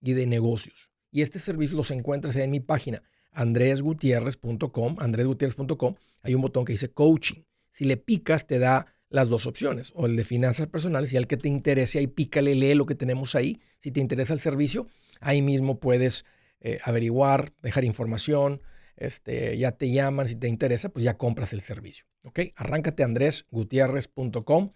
y 0.00 0.12
de 0.12 0.28
negocios. 0.28 0.92
Y 1.10 1.22
este 1.22 1.40
servicio 1.40 1.76
los 1.76 1.90
encuentras 1.90 2.36
en 2.36 2.52
mi 2.52 2.60
página 2.60 3.02
andresgutierrez.com, 3.34 4.96
andresgutierrez.com, 4.98 5.94
hay 6.22 6.34
un 6.34 6.40
botón 6.40 6.64
que 6.64 6.72
dice 6.72 6.90
coaching. 6.90 7.42
Si 7.72 7.84
le 7.84 7.96
picas, 7.96 8.46
te 8.46 8.58
da 8.58 8.86
las 9.10 9.28
dos 9.28 9.46
opciones, 9.46 9.92
o 9.94 10.06
el 10.06 10.16
de 10.16 10.24
finanzas 10.24 10.66
personales, 10.66 11.12
y 11.12 11.16
al 11.16 11.26
que 11.26 11.36
te 11.36 11.48
interese, 11.48 11.98
ahí 11.98 12.06
pícale, 12.06 12.54
lee 12.54 12.74
lo 12.74 12.86
que 12.86 12.94
tenemos 12.94 13.34
ahí. 13.34 13.60
Si 13.80 13.90
te 13.90 14.00
interesa 14.00 14.32
el 14.32 14.40
servicio, 14.40 14.88
ahí 15.20 15.42
mismo 15.42 15.78
puedes 15.78 16.24
eh, 16.60 16.78
averiguar, 16.84 17.52
dejar 17.62 17.84
información, 17.84 18.60
este, 18.96 19.56
ya 19.58 19.72
te 19.72 19.90
llaman, 19.90 20.28
si 20.28 20.36
te 20.36 20.48
interesa, 20.48 20.88
pues 20.88 21.04
ya 21.04 21.16
compras 21.16 21.52
el 21.52 21.60
servicio. 21.60 22.06
¿Ok? 22.22 22.40
Arráncate 22.56 23.02
andresgutierrez.com. 23.02 24.72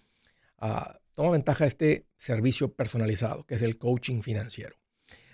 Ah, 0.59 0.99
toma 1.15 1.31
ventaja 1.31 1.65
de 1.65 1.69
este 1.69 2.07
servicio 2.17 2.73
personalizado, 2.73 3.45
que 3.45 3.55
es 3.55 3.63
el 3.63 3.79
coaching 3.79 4.23
financiero. 4.23 4.77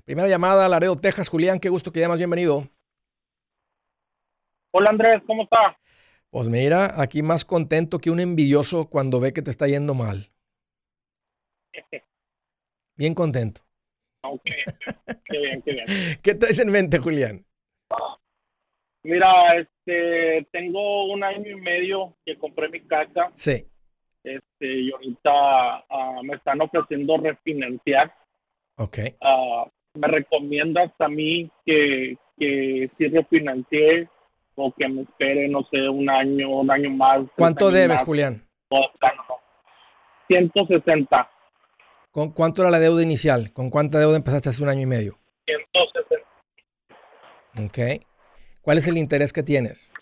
Primera 0.05 0.29
llamada, 0.29 0.69
Laredo, 0.69 0.97
Texas. 0.97 1.29
Julián, 1.29 1.61
qué 1.61 1.71
gusto 1.71 1.93
que 1.93 2.01
llamas, 2.01 2.19
bienvenido. 2.19 2.74
Hola 4.77 4.91
Andrés, 4.91 5.23
¿cómo 5.25 5.45
está? 5.45 5.79
Pues 6.31 6.49
mira, 6.49 7.01
aquí 7.01 7.23
más 7.23 7.45
contento 7.45 8.01
que 8.01 8.11
un 8.11 8.19
envidioso 8.19 8.91
cuando 8.91 9.21
ve 9.21 9.33
que 9.33 9.41
te 9.41 9.53
está 9.53 9.69
yendo 9.69 9.95
mal. 9.95 10.33
Bien 12.97 13.15
contento. 13.15 13.61
Ok, 14.25 14.43
qué 15.27 15.39
bien, 15.39 15.63
qué 15.63 15.73
bien. 15.75 15.87
¿Qué 16.25 16.35
traes 16.35 16.59
en 16.59 16.73
mente, 16.73 16.99
Julián? 16.99 17.45
Mira, 19.05 19.59
este, 19.59 20.45
tengo 20.51 21.05
un 21.13 21.23
año 21.23 21.53
y 21.53 21.61
medio 21.61 22.17
que 22.27 22.37
compré 22.37 22.69
mi 22.69 22.81
casa. 22.81 23.31
Sí. 23.37 23.69
Este, 24.25 24.67
y 24.81 24.91
ahorita 24.91 25.31
ah, 25.31 26.21
me 26.25 26.35
están 26.35 26.61
ofreciendo 26.61 27.17
refinanciar. 27.19 28.13
Ok. 28.77 28.99
Uh, 29.21 29.71
¿Me 30.01 30.09
recomiendas 30.09 30.91
a 30.99 31.07
mí 31.07 31.49
que, 31.65 32.17
que 32.37 32.91
si 32.99 33.07
refinancié 33.07 34.09
o 34.57 34.73
que 34.73 34.89
me 34.89 35.03
espere, 35.03 35.49
no 35.49 35.63
sé, 35.71 35.89
un 35.89 36.09
año, 36.09 36.49
un 36.49 36.71
año 36.71 36.91
más. 36.91 37.21
¿Cuánto 37.37 37.71
debes, 37.71 38.03
Julián? 38.03 38.47
160. 40.29 41.31
¿Con 42.11 42.33
cuánto 42.33 42.63
era 42.63 42.71
la 42.71 42.79
deuda 42.79 43.03
inicial? 43.03 43.53
¿Con 43.53 43.71
cuánta 43.71 43.99
deuda 43.99 44.17
empezaste 44.17 44.49
hace 44.49 44.63
un 44.63 44.69
año 44.69 44.83
y 44.83 44.87
medio? 44.87 45.19
160. 45.47 46.25
Ok. 47.67 47.79
¿Cuál 48.63 48.79
es 48.79 48.87
el 48.89 48.97
interés 48.97 49.33
que 49.33 49.43
tienes? 49.43 49.93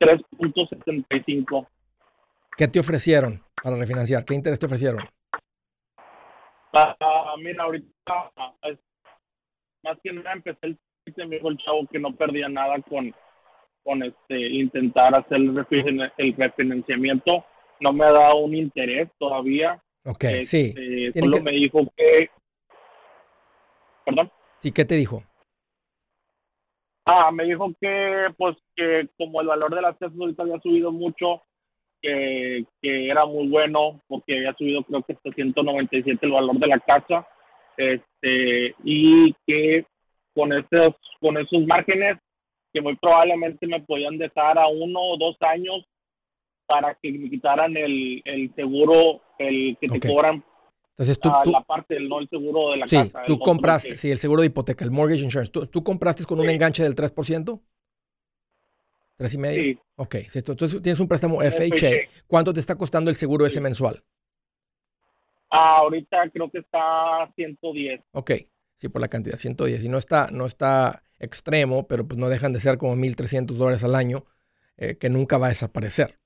3.75. 0.00 1.66
¿Qué 2.56 2.68
te 2.68 2.78
ofrecieron 2.80 3.42
para 3.62 3.76
refinanciar? 3.76 4.24
¿Qué 4.24 4.34
interés 4.34 4.60
te 4.60 4.66
ofrecieron? 4.66 5.08
Ah, 6.72 7.34
mira, 7.38 7.64
ahorita 7.64 8.32
más 9.82 9.98
que 10.02 10.12
nada 10.12 10.32
empecé 10.32 10.58
el 10.62 10.78
me 11.16 11.36
dijo 11.36 11.48
el 11.48 11.58
chavo 11.58 11.86
que 11.90 11.98
no 11.98 12.14
perdía 12.14 12.48
nada 12.48 12.80
con, 12.88 13.14
con 13.82 14.02
este 14.02 14.38
intentar 14.38 15.14
hacer 15.14 15.38
el 15.38 15.54
refinanciamiento. 16.36 17.44
No 17.80 17.92
me 17.92 18.04
ha 18.04 18.12
dado 18.12 18.36
un 18.36 18.54
interés 18.54 19.08
todavía. 19.18 19.82
Ok, 20.04 20.24
sí. 20.44 20.74
Este, 20.76 21.20
solo 21.20 21.42
me 21.42 21.52
dijo 21.52 21.80
que... 21.96 22.30
¿Perdón? 24.04 24.30
Sí, 24.60 24.72
¿qué 24.72 24.84
te 24.84 24.96
dijo? 24.96 25.22
Ah, 27.04 27.30
me 27.32 27.44
dijo 27.44 27.72
que, 27.80 28.26
pues, 28.36 28.56
que 28.76 29.08
como 29.18 29.40
el 29.40 29.48
valor 29.48 29.74
de 29.74 29.82
las 29.82 29.96
casas 29.96 30.16
ahorita 30.18 30.44
había 30.44 30.60
subido 30.60 30.92
mucho, 30.92 31.42
que, 32.00 32.64
que 32.80 33.08
era 33.08 33.26
muy 33.26 33.48
bueno, 33.48 34.00
porque 34.06 34.36
había 34.36 34.54
subido 34.54 34.84
creo 34.84 35.02
que 35.02 35.14
hasta 35.14 35.32
197 35.32 36.18
el 36.24 36.32
valor 36.32 36.58
de 36.58 36.66
la 36.68 36.78
casa, 36.78 37.26
este, 37.76 38.74
y 38.84 39.34
que 39.46 39.84
con 40.34 40.52
esos, 40.52 40.94
con 41.20 41.38
esos 41.38 41.66
márgenes, 41.66 42.18
que 42.72 42.80
muy 42.80 42.96
probablemente 42.96 43.66
me 43.66 43.80
podían 43.80 44.18
dejar 44.18 44.58
a 44.58 44.66
uno 44.68 45.00
o 45.00 45.18
dos 45.18 45.36
años 45.40 45.84
para 46.66 46.94
que 46.94 47.12
me 47.12 47.28
quitaran 47.28 47.76
el, 47.76 48.22
el 48.24 48.54
seguro, 48.54 49.20
el 49.38 49.76
que 49.80 49.88
te 49.88 50.08
cobran 50.08 50.42
entonces 50.92 51.18
tú, 51.18 51.50
la 51.50 51.62
parte 51.62 51.94
del 51.94 52.08
no 52.08 52.20
el 52.20 52.28
seguro 52.28 52.70
de 52.70 52.76
la 52.76 52.86
sí, 52.86 52.96
tú 53.26 53.38
compraste, 53.38 53.96
sí, 53.96 54.10
el 54.10 54.18
seguro 54.18 54.42
de 54.42 54.48
hipoteca, 54.48 54.84
el 54.84 54.90
mortgage 54.90 55.24
insurance. 55.24 55.50
¿Tú, 55.50 55.82
compraste 55.82 56.24
con 56.24 56.38
un 56.38 56.48
enganche 56.48 56.82
del 56.82 56.94
3%? 56.94 57.60
¿Tres 59.16 59.34
y 59.34 59.38
medio? 59.38 59.62
Sí. 59.62 59.78
Ok, 59.96 60.16
entonces 60.34 60.82
tienes 60.82 61.00
un 61.00 61.08
préstamo 61.08 61.40
FHA. 61.40 62.08
¿Cuánto 62.26 62.52
te 62.52 62.60
está 62.60 62.76
costando 62.76 63.08
el 63.08 63.14
seguro 63.14 63.46
ese 63.46 63.60
mensual? 63.60 64.02
Ah, 65.50 65.78
ahorita 65.78 66.30
creo 66.30 66.50
que 66.50 66.58
está 66.58 67.30
110. 67.36 68.00
Ok, 68.12 68.32
sí, 68.76 68.88
por 68.88 69.00
la 69.00 69.08
cantidad, 69.08 69.36
110. 69.36 69.84
Y 69.84 69.88
no 69.88 69.98
está, 69.98 70.28
no 70.32 70.46
está 70.46 71.02
extremo, 71.18 71.86
pero 71.86 72.06
pues 72.06 72.18
no 72.18 72.28
dejan 72.28 72.52
de 72.52 72.60
ser 72.60 72.78
como 72.78 72.96
1.300 72.96 73.54
dólares 73.54 73.84
al 73.84 73.94
año, 73.94 74.24
eh, 74.76 74.96
que 74.96 75.08
nunca 75.08 75.38
va 75.38 75.46
a 75.46 75.50
desaparecer. 75.50 76.18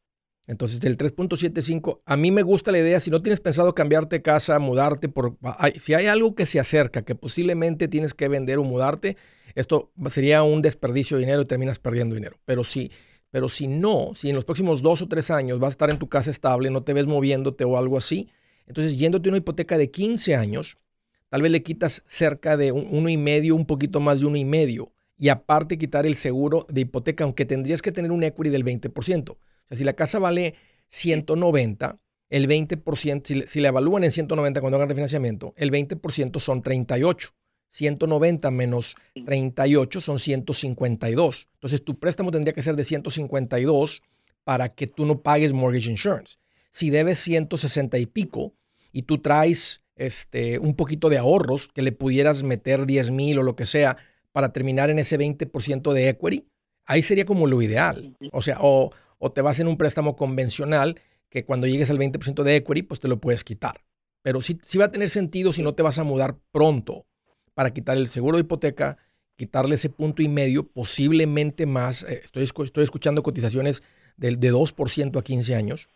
Entonces, 0.46 0.82
el 0.84 0.96
3.75, 0.96 2.02
a 2.06 2.16
mí 2.16 2.30
me 2.30 2.42
gusta 2.42 2.70
la 2.70 2.78
idea, 2.78 3.00
si 3.00 3.10
no 3.10 3.20
tienes 3.20 3.40
pensado 3.40 3.74
cambiarte 3.74 4.22
casa, 4.22 4.58
mudarte, 4.60 5.08
por, 5.08 5.36
si 5.78 5.94
hay 5.94 6.06
algo 6.06 6.36
que 6.36 6.46
se 6.46 6.60
acerca, 6.60 7.02
que 7.02 7.16
posiblemente 7.16 7.88
tienes 7.88 8.14
que 8.14 8.28
vender 8.28 8.58
o 8.58 8.64
mudarte, 8.64 9.16
esto 9.56 9.90
sería 10.08 10.44
un 10.44 10.62
desperdicio 10.62 11.16
de 11.16 11.22
dinero 11.22 11.42
y 11.42 11.46
terminas 11.46 11.80
perdiendo 11.80 12.14
dinero. 12.14 12.38
Pero 12.44 12.62
si, 12.62 12.92
pero 13.30 13.48
si 13.48 13.66
no, 13.66 14.12
si 14.14 14.28
en 14.28 14.36
los 14.36 14.44
próximos 14.44 14.82
dos 14.82 15.02
o 15.02 15.08
tres 15.08 15.32
años 15.32 15.58
vas 15.58 15.68
a 15.68 15.70
estar 15.70 15.90
en 15.90 15.98
tu 15.98 16.08
casa 16.08 16.30
estable, 16.30 16.70
no 16.70 16.84
te 16.84 16.92
ves 16.92 17.06
moviéndote 17.06 17.64
o 17.64 17.76
algo 17.76 17.98
así, 17.98 18.30
entonces 18.66 18.96
yéndote 18.96 19.28
una 19.28 19.38
hipoteca 19.38 19.76
de 19.76 19.90
15 19.90 20.36
años, 20.36 20.78
tal 21.28 21.42
vez 21.42 21.52
le 21.52 21.62
quitas 21.62 22.02
cerca 22.06 22.56
de 22.56 22.72
uno 22.72 23.08
y 23.08 23.16
medio, 23.16 23.54
un 23.54 23.66
poquito 23.66 24.00
más 24.00 24.20
de 24.20 24.26
uno 24.26 24.36
y 24.36 24.44
medio, 24.44 24.92
y 25.18 25.28
aparte 25.28 25.78
quitar 25.78 26.06
el 26.06 26.14
seguro 26.14 26.66
de 26.68 26.82
hipoteca, 26.82 27.24
aunque 27.24 27.44
tendrías 27.44 27.82
que 27.82 27.92
tener 27.92 28.12
un 28.12 28.22
equity 28.22 28.50
del 28.50 28.64
20%. 28.64 29.30
O 29.30 29.38
sea, 29.68 29.76
si 29.76 29.84
la 29.84 29.94
casa 29.94 30.18
vale 30.18 30.54
190, 30.88 31.98
el 32.28 32.48
20%, 32.48 33.22
si 33.24 33.42
si 33.46 33.60
le 33.60 33.68
evalúan 33.68 34.04
en 34.04 34.10
190 34.10 34.60
cuando 34.60 34.76
hagan 34.76 34.88
refinanciamiento, 34.88 35.54
el 35.56 35.70
20% 35.70 36.40
son 36.40 36.62
38. 36.62 37.34
190 37.70 38.50
menos 38.50 38.94
38 39.24 40.00
son 40.00 40.18
152. 40.18 41.48
Entonces 41.54 41.84
tu 41.84 41.98
préstamo 41.98 42.30
tendría 42.30 42.54
que 42.54 42.62
ser 42.62 42.76
de 42.76 42.84
152 42.84 44.02
para 44.44 44.70
que 44.70 44.86
tú 44.86 45.04
no 45.04 45.20
pagues 45.20 45.52
mortgage 45.52 45.90
insurance. 45.90 46.38
Si 46.70 46.90
debes 46.90 47.18
160 47.18 47.98
y 47.98 48.06
pico 48.06 48.54
y 48.92 49.02
tú 49.02 49.18
traes 49.18 49.82
este, 49.96 50.58
un 50.58 50.76
poquito 50.76 51.08
de 51.08 51.18
ahorros 51.18 51.68
que 51.68 51.82
le 51.82 51.92
pudieras 51.92 52.42
meter 52.42 52.86
10 52.86 53.10
mil 53.10 53.38
o 53.38 53.42
lo 53.42 53.56
que 53.56 53.66
sea 53.66 53.96
para 54.32 54.52
terminar 54.52 54.90
en 54.90 54.98
ese 54.98 55.18
20% 55.18 55.92
de 55.92 56.08
equity, 56.10 56.46
ahí 56.84 57.02
sería 57.02 57.24
como 57.24 57.46
lo 57.46 57.62
ideal. 57.62 58.16
O 58.32 58.42
sea, 58.42 58.58
o, 58.60 58.90
o 59.18 59.32
te 59.32 59.40
vas 59.40 59.58
en 59.60 59.66
un 59.66 59.78
préstamo 59.78 60.16
convencional 60.16 61.00
que 61.30 61.44
cuando 61.44 61.66
llegues 61.66 61.90
al 61.90 61.98
20% 61.98 62.42
de 62.42 62.56
equity, 62.56 62.82
pues 62.82 63.00
te 63.00 63.08
lo 63.08 63.20
puedes 63.20 63.44
quitar. 63.44 63.80
Pero 64.22 64.42
sí, 64.42 64.58
va 64.78 64.86
a 64.86 64.92
tener 64.92 65.08
sentido 65.08 65.52
si 65.52 65.62
no 65.62 65.74
te 65.74 65.82
vas 65.82 65.98
a 65.98 66.04
mudar 66.04 66.36
pronto 66.52 67.06
para 67.54 67.72
quitar 67.72 67.96
el 67.96 68.08
seguro 68.08 68.36
de 68.36 68.42
hipoteca, 68.42 68.98
quitarle 69.36 69.76
ese 69.76 69.88
punto 69.88 70.20
y 70.20 70.28
medio, 70.28 70.66
posiblemente 70.66 71.64
más. 71.64 72.02
Eh, 72.02 72.20
estoy, 72.24 72.44
estoy 72.44 72.84
escuchando 72.84 73.22
cotizaciones 73.22 73.82
de, 74.16 74.36
de 74.36 74.52
2% 74.52 75.18
a 75.18 75.22
15 75.22 75.54
años. 75.54 75.88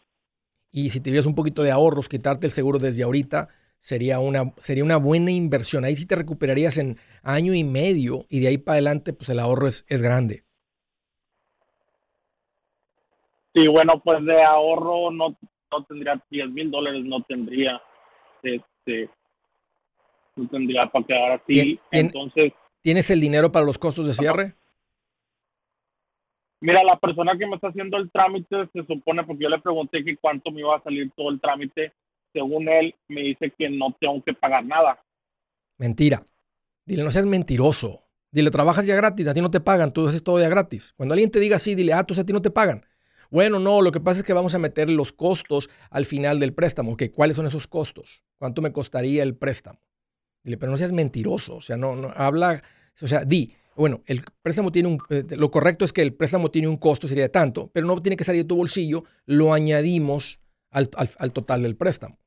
Y 0.70 0.90
si 0.90 1.00
tuvieras 1.00 1.26
un 1.26 1.34
poquito 1.34 1.62
de 1.62 1.72
ahorros, 1.72 2.08
quitarte 2.08 2.46
el 2.46 2.52
seguro 2.52 2.78
desde 2.78 3.02
ahorita 3.02 3.48
sería 3.80 4.20
una, 4.20 4.52
sería 4.58 4.84
una 4.84 4.96
buena 4.96 5.30
inversión. 5.30 5.84
Ahí 5.84 5.96
sí 5.96 6.06
te 6.06 6.16
recuperarías 6.16 6.78
en 6.78 6.96
año 7.22 7.54
y 7.54 7.64
medio 7.64 8.26
y 8.28 8.40
de 8.40 8.48
ahí 8.48 8.58
para 8.58 8.74
adelante, 8.74 9.12
pues 9.12 9.28
el 9.30 9.40
ahorro 9.40 9.66
es, 9.66 9.84
es 9.88 10.02
grande. 10.02 10.44
Sí, 13.52 13.66
bueno, 13.66 14.00
pues 14.04 14.24
de 14.24 14.42
ahorro 14.42 15.10
no, 15.10 15.36
no 15.72 15.84
tendría 15.84 16.22
10 16.30 16.50
mil 16.50 16.70
dólares, 16.70 17.04
no 17.04 17.22
tendría, 17.22 17.82
este, 18.42 19.10
no 20.36 20.48
tendría 20.48 20.86
para 20.86 21.04
quedar 21.04 21.32
así. 21.32 21.80
Entonces. 21.90 22.52
¿Tienes 22.82 23.10
el 23.10 23.20
dinero 23.20 23.50
para 23.50 23.66
los 23.66 23.76
costos 23.76 24.06
de 24.06 24.14
cierre? 24.14 24.54
Mira, 26.60 26.84
la 26.84 26.96
persona 26.98 27.36
que 27.36 27.46
me 27.46 27.56
está 27.56 27.68
haciendo 27.68 27.96
el 27.96 28.10
trámite 28.10 28.68
se 28.72 28.84
supone, 28.84 29.24
porque 29.24 29.44
yo 29.44 29.48
le 29.48 29.58
pregunté 29.60 30.04
que 30.04 30.16
cuánto 30.16 30.50
me 30.50 30.60
iba 30.60 30.76
a 30.76 30.82
salir 30.82 31.10
todo 31.16 31.30
el 31.30 31.40
trámite, 31.40 31.92
según 32.32 32.68
él 32.68 32.94
me 33.08 33.22
dice 33.22 33.52
que 33.56 33.68
no 33.68 33.96
tengo 34.00 34.22
que 34.24 34.34
pagar 34.34 34.64
nada. 34.64 35.02
Mentira. 35.78 36.26
Dile, 36.84 37.02
no 37.02 37.10
seas 37.10 37.26
mentiroso. 37.26 38.04
Dile, 38.32 38.50
trabajas 38.50 38.86
ya 38.86 38.96
gratis, 38.96 39.26
a 39.26 39.34
ti 39.34 39.40
no 39.40 39.50
te 39.50 39.60
pagan, 39.60 39.92
tú 39.92 40.06
haces 40.06 40.22
todo 40.22 40.38
ya 40.40 40.48
gratis. 40.48 40.92
Cuando 40.96 41.14
alguien 41.14 41.30
te 41.30 41.40
diga 41.40 41.56
así, 41.56 41.74
dile, 41.74 41.92
ah, 41.92 42.04
tú 42.04 42.18
a 42.18 42.24
ti 42.24 42.32
no 42.32 42.42
te 42.42 42.50
pagan. 42.50 42.84
Bueno, 43.30 43.58
no, 43.58 43.80
lo 43.82 43.92
que 43.92 44.00
pasa 44.00 44.20
es 44.20 44.24
que 44.24 44.32
vamos 44.32 44.54
a 44.54 44.58
meter 44.58 44.90
los 44.90 45.12
costos 45.12 45.70
al 45.90 46.04
final 46.04 46.40
del 46.40 46.52
préstamo. 46.52 46.92
Okay, 46.92 47.08
¿Cuáles 47.10 47.36
son 47.36 47.46
esos 47.46 47.66
costos? 47.66 48.24
¿Cuánto 48.38 48.62
me 48.62 48.72
costaría 48.72 49.22
el 49.22 49.36
préstamo? 49.36 49.80
Dile, 50.42 50.56
pero 50.56 50.70
no 50.70 50.78
seas 50.78 50.92
mentiroso, 50.92 51.56
o 51.56 51.60
sea, 51.60 51.76
no, 51.76 51.96
no 51.96 52.12
habla, 52.16 52.62
o 53.00 53.06
sea, 53.06 53.24
di, 53.24 53.54
bueno, 53.76 54.02
el 54.06 54.22
préstamo 54.42 54.72
tiene 54.72 54.88
un, 54.88 54.98
eh, 55.10 55.24
lo 55.36 55.50
correcto 55.50 55.84
es 55.84 55.92
que 55.92 56.02
el 56.02 56.14
préstamo 56.14 56.50
tiene 56.50 56.68
un 56.68 56.76
costo, 56.76 57.08
sería 57.08 57.24
de 57.24 57.28
tanto, 57.30 57.70
pero 57.72 57.86
no 57.86 58.00
tiene 58.02 58.16
que 58.16 58.24
salir 58.24 58.42
de 58.42 58.48
tu 58.48 58.56
bolsillo, 58.56 59.04
lo 59.26 59.54
añadimos 59.54 60.40
al, 60.70 60.88
total 61.32 61.62
del 61.62 61.76
préstamo. 61.76 62.18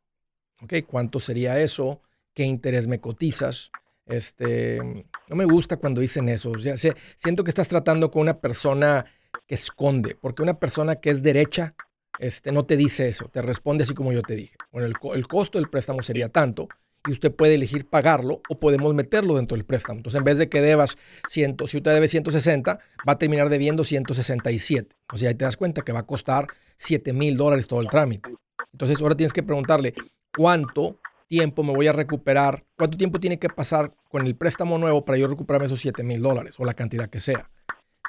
¿Ok? 0.61 0.73
¿Cuánto 0.87 1.19
sería 1.19 1.59
eso? 1.59 2.01
¿Qué 2.33 2.43
interés 2.43 2.87
me 2.87 2.99
cotizas? 2.99 3.71
Este, 4.05 4.79
no 5.27 5.35
me 5.35 5.45
gusta 5.45 5.77
cuando 5.77 6.01
dicen 6.01 6.29
eso. 6.29 6.51
O 6.51 6.59
sea, 6.59 6.75
siento 7.17 7.43
que 7.43 7.49
estás 7.49 7.69
tratando 7.69 8.11
con 8.11 8.23
una 8.23 8.39
persona 8.39 9.05
que 9.47 9.55
esconde, 9.55 10.15
porque 10.19 10.41
una 10.41 10.59
persona 10.59 10.95
que 10.95 11.09
es 11.09 11.23
derecha 11.23 11.75
este, 12.19 12.51
no 12.51 12.65
te 12.65 12.77
dice 12.77 13.07
eso, 13.07 13.25
te 13.25 13.41
responde 13.41 13.83
así 13.83 13.93
como 13.93 14.13
yo 14.13 14.21
te 14.21 14.35
dije. 14.35 14.55
Bueno, 14.71 14.87
el, 14.87 15.27
costo 15.27 15.57
del 15.57 15.69
préstamo 15.69 16.03
sería 16.03 16.29
tanto 16.29 16.67
y 17.07 17.11
usted 17.11 17.33
puede 17.33 17.55
elegir 17.55 17.87
pagarlo 17.87 18.41
o 18.49 18.59
podemos 18.59 18.93
meterlo 18.93 19.35
dentro 19.35 19.57
del 19.57 19.65
préstamo. 19.65 19.97
Entonces, 19.97 20.19
en 20.19 20.23
vez 20.23 20.37
de 20.37 20.47
que 20.47 20.61
debas 20.61 20.97
100, 21.27 21.57
si 21.67 21.77
usted 21.77 21.93
debe 21.93 22.07
160, 22.07 22.79
va 23.07 23.13
a 23.13 23.17
terminar 23.17 23.49
debiendo 23.49 23.83
167. 23.83 24.95
O 25.11 25.17
sea, 25.17 25.29
ahí 25.29 25.35
te 25.35 25.45
das 25.45 25.57
cuenta 25.57 25.81
que 25.81 25.91
va 25.91 25.99
a 25.99 26.05
costar 26.05 26.47
7 26.77 27.13
mil 27.13 27.35
dólares 27.35 27.67
todo 27.67 27.81
el 27.81 27.89
trámite. 27.89 28.33
Entonces, 28.71 29.01
ahora 29.01 29.15
tienes 29.15 29.33
que 29.33 29.43
preguntarle 29.43 29.93
cuánto 30.35 30.99
tiempo 31.27 31.63
me 31.63 31.73
voy 31.73 31.87
a 31.87 31.93
recuperar, 31.93 32.63
cuánto 32.77 32.97
tiempo 32.97 33.19
tiene 33.19 33.39
que 33.39 33.49
pasar 33.49 33.93
con 34.09 34.27
el 34.27 34.35
préstamo 34.35 34.77
nuevo 34.77 35.03
para 35.03 35.17
yo 35.17 35.27
recuperarme 35.27 35.65
esos 35.65 35.81
7 35.81 36.03
mil 36.03 36.21
dólares 36.21 36.59
o 36.59 36.65
la 36.65 36.73
cantidad 36.73 37.09
que 37.09 37.19
sea. 37.19 37.49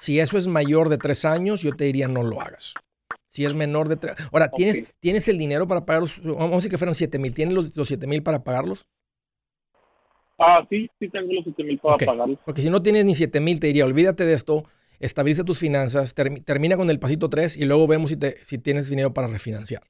Si 0.00 0.20
eso 0.20 0.36
es 0.36 0.46
mayor 0.46 0.88
de 0.88 0.98
tres 0.98 1.24
años, 1.24 1.62
yo 1.62 1.72
te 1.72 1.84
diría 1.84 2.08
no 2.08 2.22
lo 2.22 2.40
hagas. 2.40 2.74
Si 3.28 3.44
es 3.44 3.54
menor 3.54 3.88
de 3.88 3.96
tres. 3.96 4.14
Ahora, 4.32 4.48
¿tienes, 4.48 4.84
¿tienes 5.00 5.26
el 5.28 5.38
dinero 5.38 5.66
para 5.66 5.84
pagarlos? 5.84 6.20
Vamos 6.22 6.52
a 6.52 6.56
decir 6.56 6.70
que 6.70 6.78
fueran 6.78 6.94
7 6.94 7.18
mil. 7.18 7.34
¿Tienes 7.34 7.54
los, 7.54 7.76
los 7.76 7.88
7 7.88 8.06
mil 8.06 8.22
para 8.22 8.44
pagarlos? 8.44 8.86
Ah, 10.38 10.64
sí, 10.68 10.90
sí 10.98 11.08
tengo 11.08 11.32
los 11.32 11.44
7 11.44 11.64
mil 11.64 11.78
para 11.78 11.96
pagarlos. 11.96 12.38
Porque 12.44 12.62
si 12.62 12.70
no 12.70 12.82
tienes 12.82 13.04
ni 13.04 13.14
7 13.14 13.40
mil, 13.40 13.58
te 13.58 13.68
diría, 13.68 13.86
olvídate 13.86 14.24
de 14.24 14.34
esto, 14.34 14.64
estabiliza 15.00 15.44
tus 15.44 15.58
finanzas, 15.58 16.14
termina 16.14 16.76
con 16.76 16.90
el 16.90 16.98
pasito 16.98 17.28
3 17.28 17.56
y 17.56 17.64
luego 17.64 17.86
vemos 17.86 18.10
si, 18.10 18.16
te, 18.16 18.44
si 18.44 18.58
tienes 18.58 18.88
dinero 18.88 19.14
para 19.14 19.28
refinanciar. 19.28 19.82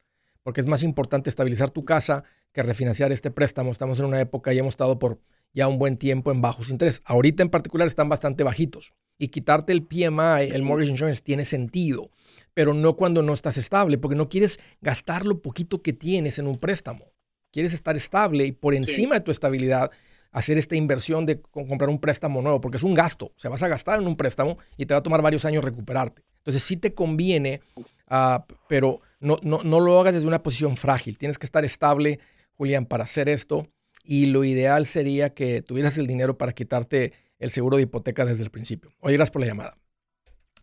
Porque 0.44 0.60
es 0.60 0.66
más 0.66 0.82
importante 0.82 1.30
estabilizar 1.30 1.70
tu 1.70 1.84
casa 1.84 2.22
que 2.52 2.62
refinanciar 2.62 3.10
este 3.10 3.30
préstamo. 3.30 3.72
Estamos 3.72 3.98
en 3.98 4.04
una 4.04 4.20
época 4.20 4.52
y 4.52 4.58
hemos 4.58 4.74
estado 4.74 4.98
por 4.98 5.18
ya 5.54 5.66
un 5.66 5.78
buen 5.78 5.96
tiempo 5.96 6.30
en 6.30 6.42
bajos 6.42 6.68
intereses. 6.68 7.02
Ahorita 7.06 7.42
en 7.42 7.48
particular 7.48 7.86
están 7.88 8.08
bastante 8.08 8.44
bajitos. 8.44 8.94
Y 9.18 9.28
quitarte 9.28 9.72
el 9.72 9.84
PMI, 9.84 10.52
el 10.52 10.62
Mortgage 10.62 10.90
Insurance, 10.90 11.22
tiene 11.22 11.44
sentido, 11.44 12.10
pero 12.52 12.74
no 12.74 12.94
cuando 12.94 13.22
no 13.22 13.32
estás 13.32 13.56
estable, 13.56 13.96
porque 13.96 14.16
no 14.16 14.28
quieres 14.28 14.60
gastar 14.80 15.24
lo 15.24 15.40
poquito 15.40 15.82
que 15.82 15.92
tienes 15.92 16.38
en 16.38 16.46
un 16.46 16.58
préstamo. 16.58 17.06
Quieres 17.50 17.72
estar 17.72 17.96
estable 17.96 18.44
y 18.44 18.52
por 18.52 18.74
encima 18.74 19.14
de 19.14 19.20
tu 19.22 19.30
estabilidad 19.30 19.90
hacer 20.32 20.58
esta 20.58 20.74
inversión 20.74 21.24
de 21.24 21.40
comprar 21.40 21.88
un 21.88 22.00
préstamo 22.00 22.42
nuevo, 22.42 22.60
porque 22.60 22.76
es 22.76 22.82
un 22.82 22.92
gasto. 22.92 23.26
O 23.26 23.38
sea, 23.38 23.50
vas 23.50 23.62
a 23.62 23.68
gastar 23.68 24.00
en 24.00 24.08
un 24.08 24.16
préstamo 24.16 24.58
y 24.76 24.84
te 24.84 24.92
va 24.92 24.98
a 24.98 25.02
tomar 25.02 25.22
varios 25.22 25.44
años 25.44 25.64
recuperarte. 25.64 26.22
Entonces 26.38 26.62
sí 26.64 26.76
te 26.76 26.92
conviene, 26.92 27.60
ah, 28.08 28.44
pero 28.68 29.00
no, 29.24 29.38
no, 29.42 29.62
no 29.64 29.80
lo 29.80 29.98
hagas 29.98 30.14
desde 30.14 30.28
una 30.28 30.42
posición 30.42 30.76
frágil. 30.76 31.18
Tienes 31.18 31.38
que 31.38 31.46
estar 31.46 31.64
estable, 31.64 32.20
Julián, 32.56 32.86
para 32.86 33.04
hacer 33.04 33.28
esto 33.28 33.66
y 34.04 34.26
lo 34.26 34.44
ideal 34.44 34.84
sería 34.86 35.34
que 35.34 35.62
tuvieras 35.62 35.96
el 35.98 36.06
dinero 36.06 36.36
para 36.36 36.52
quitarte 36.52 37.14
el 37.38 37.50
seguro 37.50 37.78
de 37.78 37.84
hipoteca 37.84 38.24
desde 38.24 38.44
el 38.44 38.50
principio. 38.50 38.92
Oye, 39.00 39.14
gracias 39.14 39.32
por 39.32 39.40
la 39.40 39.46
llamada. 39.46 39.76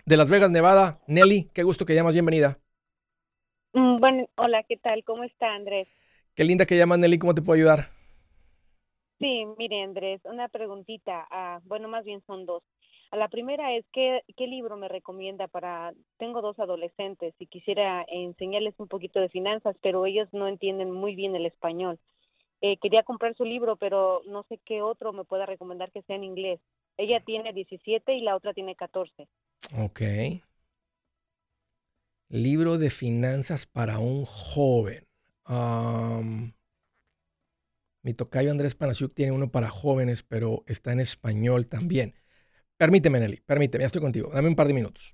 De 0.06 0.16
Las 0.16 0.30
Vegas, 0.30 0.52
Nevada, 0.52 1.00
Nelly, 1.08 1.50
qué 1.54 1.64
gusto 1.64 1.86
que 1.86 1.96
llamas, 1.96 2.14
bienvenida. 2.14 2.60
Mm, 3.74 4.00
bueno, 4.00 4.30
hola, 4.36 4.64
¿qué 4.64 4.78
tal? 4.78 5.04
¿Cómo 5.04 5.24
está 5.24 5.54
Andrés? 5.54 5.88
Qué 6.36 6.44
linda 6.44 6.66
que 6.66 6.78
llamas, 6.78 7.00
Nelly, 7.00 7.18
¿cómo 7.20 7.34
te 7.34 7.42
puedo 7.42 7.58
ayudar? 7.58 7.90
Sí, 9.20 9.46
mire 9.58 9.84
Andrés, 9.84 10.22
una 10.26 10.50
preguntita, 10.50 11.28
ah, 11.30 11.60
bueno, 11.66 11.88
más 11.88 12.04
bien 12.06 12.24
son 12.26 12.46
dos. 12.46 12.64
La 13.12 13.28
primera 13.28 13.76
es, 13.76 13.86
¿qué, 13.92 14.22
¿qué 14.38 14.48
libro 14.48 14.78
me 14.78 14.88
recomienda 14.88 15.48
para, 15.50 15.94
tengo 16.18 16.42
dos 16.42 16.58
adolescentes 16.60 17.34
y 17.40 17.48
quisiera 17.48 18.06
enseñarles 18.08 18.74
un 18.78 18.88
poquito 18.88 19.20
de 19.20 19.28
finanzas, 19.28 19.76
pero 19.82 20.06
ellos 20.06 20.30
no 20.32 20.48
entienden 20.48 20.92
muy 20.92 21.16
bien 21.16 21.36
el 21.36 21.46
español. 21.46 22.00
Eh, 22.62 22.78
quería 22.78 23.04
comprar 23.04 23.36
su 23.36 23.44
libro, 23.44 23.76
pero 23.76 24.22
no 24.28 24.44
sé 24.48 24.60
qué 24.66 24.82
otro 24.82 25.12
me 25.12 25.26
pueda 25.26 25.46
recomendar 25.46 25.92
que 25.92 26.04
sea 26.04 26.16
en 26.16 26.24
inglés. 26.24 26.62
Ella 26.96 27.22
tiene 27.26 27.52
17 27.52 28.14
y 28.14 28.22
la 28.22 28.36
otra 28.36 28.54
tiene 28.54 28.76
14. 28.76 29.28
Ok. 29.80 30.02
Libro 32.30 32.78
de 32.78 32.90
finanzas 32.92 33.66
para 33.66 34.00
un 34.00 34.24
joven. 34.26 35.06
mi 38.04 38.14
tocayo 38.14 38.52
Andrés 38.52 38.76
Panasiuk 38.76 39.14
tiene 39.14 39.34
uno 39.34 39.52
para 39.52 39.70
jóvenes, 39.70 40.24
pero 40.24 40.64
está 40.66 40.94
en 40.94 41.02
español 41.02 41.68
también. 41.68 42.14
Permíteme, 42.82 43.20
Nelly, 43.20 43.44
permíteme, 43.46 43.84
ya 43.84 43.86
estoy 43.86 44.02
contigo. 44.02 44.32
Dame 44.34 44.48
un 44.48 44.56
par 44.56 44.66
de 44.66 44.74
minutos. 44.74 45.14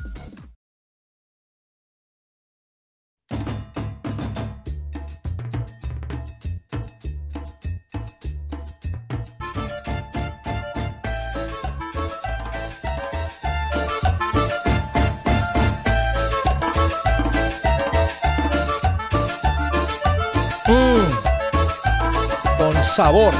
Sabor. 22.95 23.33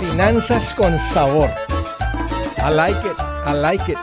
Finanzas 0.00 0.74
con 0.74 0.98
sabor. 0.98 1.50
I 2.58 2.70
like 2.70 2.98
it, 3.06 3.18
I 3.46 3.52
like 3.54 3.92
it. 3.92 3.98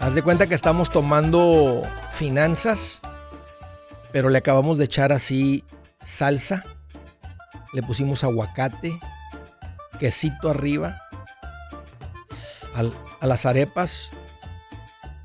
Haz 0.00 0.14
de 0.14 0.22
cuenta 0.22 0.46
que 0.46 0.54
estamos 0.54 0.90
tomando 0.90 1.82
finanzas, 2.12 3.00
pero 4.12 4.30
le 4.30 4.38
acabamos 4.38 4.78
de 4.78 4.86
echar 4.86 5.12
así 5.12 5.64
salsa. 6.04 6.64
Le 7.74 7.82
pusimos 7.82 8.24
aguacate, 8.24 8.98
quesito 9.98 10.50
arriba. 10.50 11.02
a 13.20 13.26
las 13.26 13.44
arepas, 13.44 14.10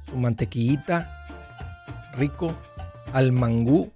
su 0.09 0.17
mantequillita, 0.17 1.27
rico, 2.17 2.55
al 3.13 3.31
mangú, 3.31 3.93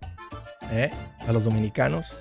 ¿eh? 0.72 0.92
a 1.28 1.32
los 1.32 1.44
dominicanos 1.44 2.14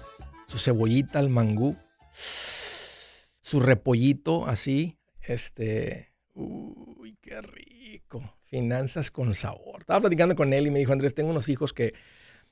su 0.46 0.58
cebollita 0.58 1.18
al 1.18 1.28
mangú, 1.28 1.76
su 2.12 3.60
repollito 3.60 4.46
así, 4.46 4.96
este, 5.22 6.12
uy, 6.34 7.16
qué 7.20 7.40
rico, 7.40 8.34
finanzas 8.44 9.10
con 9.10 9.34
sabor. 9.34 9.80
Estaba 9.80 10.00
platicando 10.00 10.34
con 10.34 10.52
él 10.52 10.66
y 10.66 10.70
me 10.70 10.78
dijo, 10.78 10.92
Andrés, 10.92 11.14
tengo 11.14 11.30
unos 11.30 11.48
hijos 11.48 11.72
que 11.72 11.94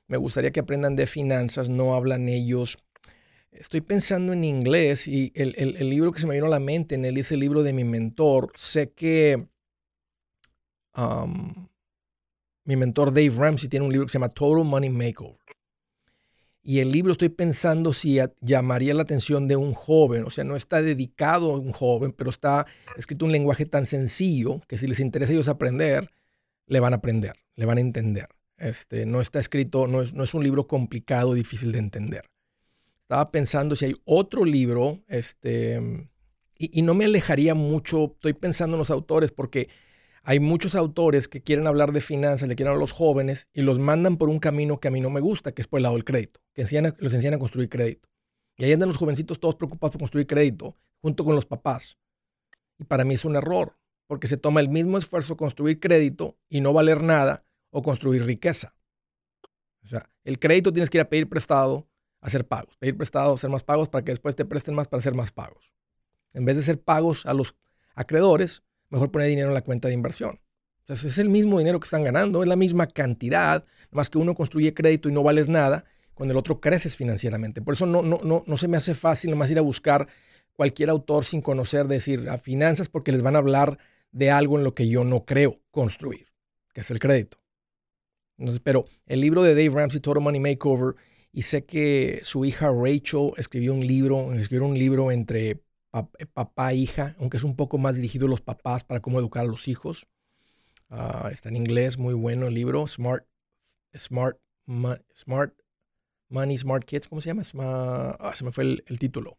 me 0.06 0.16
gustaría 0.16 0.50
que 0.50 0.60
aprendan 0.60 0.96
de 0.96 1.06
finanzas, 1.06 1.68
no 1.68 1.94
hablan 1.94 2.28
ellos. 2.28 2.78
Estoy 3.50 3.80
pensando 3.80 4.32
en 4.32 4.44
inglés 4.44 5.06
y 5.06 5.32
el, 5.34 5.88
libro 5.88 6.12
que 6.12 6.18
se 6.18 6.26
me 6.26 6.34
vino 6.34 6.46
a 6.46 6.50
la 6.50 6.58
mente 6.58 6.96
en 6.96 7.04
él 7.04 7.16
es 7.18 7.30
el 7.30 7.40
libro 7.40 7.62
de 7.62 7.72
mi 7.72 7.84
mentor. 7.84 8.52
Sé 8.56 8.90
que 8.90 9.46
mi 12.64 12.76
mentor 12.76 13.12
Dave 13.12 13.30
Ramsey 13.30 13.68
tiene 13.68 13.86
un 13.86 13.92
libro 13.92 14.06
que 14.06 14.12
se 14.12 14.18
llama 14.18 14.28
Total 14.28 14.64
Money 14.64 14.90
Makeover. 14.90 15.43
Y 16.66 16.80
el 16.80 16.90
libro 16.90 17.12
estoy 17.12 17.28
pensando 17.28 17.92
si 17.92 18.18
llamaría 18.40 18.94
la 18.94 19.02
atención 19.02 19.46
de 19.46 19.56
un 19.56 19.74
joven, 19.74 20.24
o 20.24 20.30
sea, 20.30 20.44
no 20.44 20.56
está 20.56 20.80
dedicado 20.80 21.52
a 21.54 21.58
un 21.58 21.72
joven, 21.72 22.12
pero 22.12 22.30
está 22.30 22.64
escrito 22.96 23.26
un 23.26 23.32
lenguaje 23.32 23.66
tan 23.66 23.84
sencillo 23.84 24.62
que 24.66 24.78
si 24.78 24.86
les 24.86 24.98
interesa 24.98 25.32
a 25.32 25.34
ellos 25.34 25.48
aprender, 25.48 26.10
le 26.66 26.80
van 26.80 26.94
a 26.94 26.96
aprender, 26.96 27.34
le 27.54 27.66
van 27.66 27.76
a 27.76 27.82
entender. 27.82 28.28
Este, 28.56 29.04
no 29.04 29.20
está 29.20 29.40
escrito, 29.40 29.86
no 29.86 30.00
es, 30.00 30.14
no 30.14 30.24
es 30.24 30.32
un 30.32 30.42
libro 30.42 30.66
complicado, 30.66 31.34
difícil 31.34 31.70
de 31.70 31.80
entender. 31.80 32.30
Estaba 33.02 33.30
pensando 33.30 33.76
si 33.76 33.84
hay 33.84 33.96
otro 34.06 34.46
libro, 34.46 35.02
este, 35.06 36.08
y, 36.56 36.78
y 36.78 36.80
no 36.80 36.94
me 36.94 37.04
alejaría 37.04 37.54
mucho, 37.54 38.12
estoy 38.14 38.32
pensando 38.32 38.76
en 38.76 38.78
los 38.78 38.90
autores, 38.90 39.32
porque 39.32 39.68
hay 40.26 40.40
muchos 40.40 40.74
autores 40.74 41.28
que 41.28 41.42
quieren 41.42 41.66
hablar 41.66 41.92
de 41.92 42.00
finanzas, 42.00 42.48
le 42.48 42.56
quieren 42.56 42.74
a 42.74 42.78
los 42.78 42.92
jóvenes 42.92 43.48
y 43.52 43.60
los 43.60 43.78
mandan 43.78 44.16
por 44.16 44.30
un 44.30 44.38
camino 44.38 44.80
que 44.80 44.88
a 44.88 44.90
mí 44.90 45.00
no 45.00 45.10
me 45.10 45.20
gusta, 45.20 45.52
que 45.52 45.60
es 45.60 45.68
por 45.68 45.78
el 45.78 45.82
lado 45.82 45.96
del 45.96 46.04
crédito, 46.04 46.40
que 46.54 46.62
los 46.62 47.14
enseñan 47.14 47.34
a 47.34 47.38
construir 47.38 47.68
crédito. 47.68 48.08
Y 48.56 48.64
ahí 48.64 48.72
andan 48.72 48.88
los 48.88 48.96
jovencitos 48.96 49.38
todos 49.38 49.54
preocupados 49.54 49.92
por 49.92 50.00
construir 50.00 50.26
crédito, 50.26 50.76
junto 51.02 51.26
con 51.26 51.34
los 51.34 51.44
papás. 51.44 51.98
Y 52.78 52.84
para 52.84 53.04
mí 53.04 53.14
es 53.14 53.24
un 53.26 53.36
error, 53.36 53.76
porque 54.06 54.26
se 54.26 54.38
toma 54.38 54.60
el 54.60 54.70
mismo 54.70 54.96
esfuerzo 54.96 55.36
construir 55.36 55.78
crédito 55.78 56.38
y 56.48 56.62
no 56.62 56.72
valer 56.72 57.02
nada 57.02 57.44
o 57.70 57.82
construir 57.82 58.24
riqueza. 58.24 58.74
O 59.82 59.88
sea, 59.88 60.08
el 60.24 60.38
crédito 60.38 60.72
tienes 60.72 60.88
que 60.88 60.96
ir 60.96 61.02
a 61.02 61.08
pedir 61.10 61.28
prestado, 61.28 61.86
hacer 62.22 62.46
pagos, 62.46 62.78
pedir 62.78 62.96
prestado, 62.96 63.34
hacer 63.34 63.50
más 63.50 63.62
pagos 63.62 63.90
para 63.90 64.02
que 64.02 64.12
después 64.12 64.34
te 64.34 64.46
presten 64.46 64.74
más 64.74 64.88
para 64.88 65.00
hacer 65.00 65.14
más 65.14 65.32
pagos. 65.32 65.74
En 66.32 66.46
vez 66.46 66.56
de 66.56 66.62
hacer 66.62 66.80
pagos 66.80 67.26
a 67.26 67.34
los 67.34 67.54
acreedores, 67.94 68.62
mejor 68.94 69.10
poner 69.10 69.28
dinero 69.28 69.48
en 69.48 69.54
la 69.54 69.62
cuenta 69.62 69.88
de 69.88 69.94
inversión. 69.94 70.40
Sea, 70.86 70.96
es 70.96 71.18
el 71.18 71.28
mismo 71.28 71.58
dinero 71.58 71.80
que 71.80 71.84
están 71.84 72.04
ganando, 72.04 72.42
es 72.42 72.48
la 72.48 72.56
misma 72.56 72.86
cantidad, 72.86 73.64
más 73.90 74.10
que 74.10 74.18
uno 74.18 74.34
construye 74.34 74.74
crédito 74.74 75.08
y 75.08 75.12
no 75.12 75.22
vales 75.22 75.48
nada, 75.48 75.84
cuando 76.14 76.32
el 76.32 76.38
otro 76.38 76.60
creces 76.60 76.96
financieramente. 76.96 77.62
Por 77.62 77.74
eso 77.74 77.86
no, 77.86 78.02
no, 78.02 78.20
no, 78.22 78.44
no 78.46 78.56
se 78.56 78.68
me 78.68 78.76
hace 78.76 78.94
fácil 78.94 79.30
nomás 79.30 79.50
ir 79.50 79.58
a 79.58 79.62
buscar 79.62 80.08
cualquier 80.52 80.90
autor 80.90 81.24
sin 81.24 81.40
conocer, 81.40 81.88
decir, 81.88 82.28
a 82.28 82.38
finanzas, 82.38 82.88
porque 82.88 83.12
les 83.12 83.22
van 83.22 83.34
a 83.36 83.38
hablar 83.38 83.78
de 84.12 84.30
algo 84.30 84.58
en 84.58 84.64
lo 84.64 84.74
que 84.74 84.88
yo 84.88 85.04
no 85.04 85.24
creo 85.24 85.60
construir, 85.70 86.28
que 86.72 86.82
es 86.82 86.90
el 86.90 87.00
crédito. 87.00 87.38
Entonces, 88.38 88.60
pero 88.64 88.86
el 89.06 89.20
libro 89.20 89.42
de 89.42 89.54
Dave 89.54 89.70
Ramsey, 89.70 90.00
Total 90.00 90.22
Money 90.22 90.40
Makeover, 90.40 90.94
y 91.32 91.42
sé 91.42 91.64
que 91.64 92.20
su 92.22 92.44
hija 92.44 92.70
Rachel 92.70 93.32
escribió 93.36 93.74
un 93.74 93.84
libro, 93.84 94.32
escribió 94.34 94.66
un 94.66 94.78
libro 94.78 95.10
entre 95.10 95.63
eh, 96.18 96.26
papá 96.26 96.72
e 96.72 96.76
hija, 96.76 97.16
aunque 97.18 97.36
es 97.36 97.44
un 97.44 97.56
poco 97.56 97.78
más 97.78 97.96
dirigido 97.96 98.26
a 98.26 98.30
los 98.30 98.40
papás 98.40 98.84
para 98.84 99.00
cómo 99.00 99.18
educar 99.18 99.44
a 99.44 99.48
los 99.48 99.68
hijos. 99.68 100.06
Ah, 100.90 101.28
está 101.32 101.48
en 101.48 101.56
inglés, 101.56 101.98
muy 101.98 102.14
bueno 102.14 102.46
el 102.48 102.54
libro. 102.54 102.86
Smart, 102.86 103.24
Smart, 103.96 104.38
Smart 105.14 105.54
Money, 106.28 106.56
Smart 106.56 106.84
Kids, 106.84 107.08
¿cómo 107.08 107.20
se 107.20 107.30
llama? 107.30 107.42
Ah, 108.18 108.32
se 108.34 108.44
me 108.44 108.52
fue 108.52 108.64
el, 108.64 108.98
título. 108.98 109.38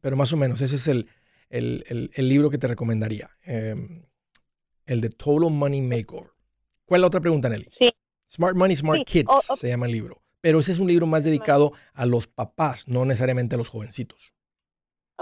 pero 0.00 0.16
más 0.16 0.32
o 0.32 0.36
menos, 0.36 0.60
ese 0.60 0.76
es 0.76 0.88
el, 0.88 1.08
el, 1.50 2.10
el 2.14 2.28
libro 2.28 2.50
que 2.50 2.58
te 2.58 2.68
recomendaría. 2.68 3.30
Em, 3.42 4.04
el 4.86 5.00
de 5.00 5.10
Total 5.10 5.50
Money 5.50 5.80
Makeover. 5.80 6.30
¿Cuál 6.84 6.98
es 6.98 7.02
la 7.02 7.06
otra 7.06 7.20
pregunta, 7.20 7.48
Nelly? 7.48 7.70
Sí. 7.78 7.90
Smart 8.28 8.56
Money, 8.56 8.76
Smart 8.76 9.06
Kids 9.06 9.30
se 9.58 9.68
llama 9.68 9.86
el 9.86 9.92
libro. 9.92 10.22
Pero 10.40 10.58
ese 10.58 10.72
es 10.72 10.78
un 10.78 10.88
libro 10.88 11.06
más 11.06 11.24
dedicado 11.24 11.72
a 11.94 12.04
los 12.06 12.26
papás, 12.26 12.88
no 12.88 13.04
necesariamente 13.04 13.54
a 13.54 13.58
los 13.58 13.68
jovencitos. 13.68 14.32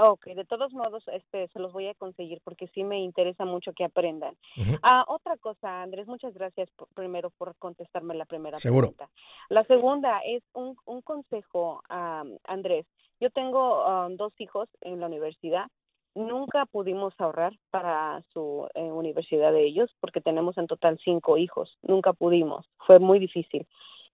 Ok, 0.02 0.26
de 0.28 0.44
todos 0.44 0.72
modos, 0.72 1.04
este, 1.08 1.48
se 1.48 1.58
los 1.58 1.72
voy 1.72 1.88
a 1.88 1.94
conseguir 1.94 2.40
porque 2.42 2.68
sí 2.68 2.84
me 2.84 3.00
interesa 3.00 3.44
mucho 3.44 3.72
que 3.72 3.84
aprendan. 3.84 4.34
Ah, 4.82 5.04
otra 5.06 5.36
cosa, 5.36 5.82
Andrés, 5.82 6.06
muchas 6.06 6.32
gracias 6.32 6.70
primero 6.94 7.30
por 7.30 7.54
contestarme 7.56 8.14
la 8.14 8.24
primera 8.24 8.58
Seguro. 8.58 8.88
pregunta. 8.88 9.10
La 9.50 9.64
segunda 9.64 10.20
es 10.24 10.42
un, 10.54 10.76
un 10.86 11.02
consejo, 11.02 11.82
Andrés. 11.88 12.86
Yo 13.20 13.30
tengo 13.30 13.82
ah, 13.86 14.08
dos 14.10 14.32
hijos 14.38 14.68
en 14.80 15.00
la 15.00 15.06
universidad. 15.06 15.66
Nunca 16.14 16.64
pudimos 16.66 17.14
ahorrar 17.18 17.52
para 17.70 18.22
su 18.32 18.66
eh, 18.74 18.82
universidad 18.82 19.52
de 19.52 19.64
ellos 19.64 19.94
porque 20.00 20.20
tenemos 20.20 20.56
en 20.56 20.66
total 20.66 20.98
cinco 21.04 21.36
hijos. 21.36 21.78
Nunca 21.82 22.14
pudimos. 22.14 22.66
Fue 22.86 22.98
muy 22.98 23.18
difícil. 23.18 23.66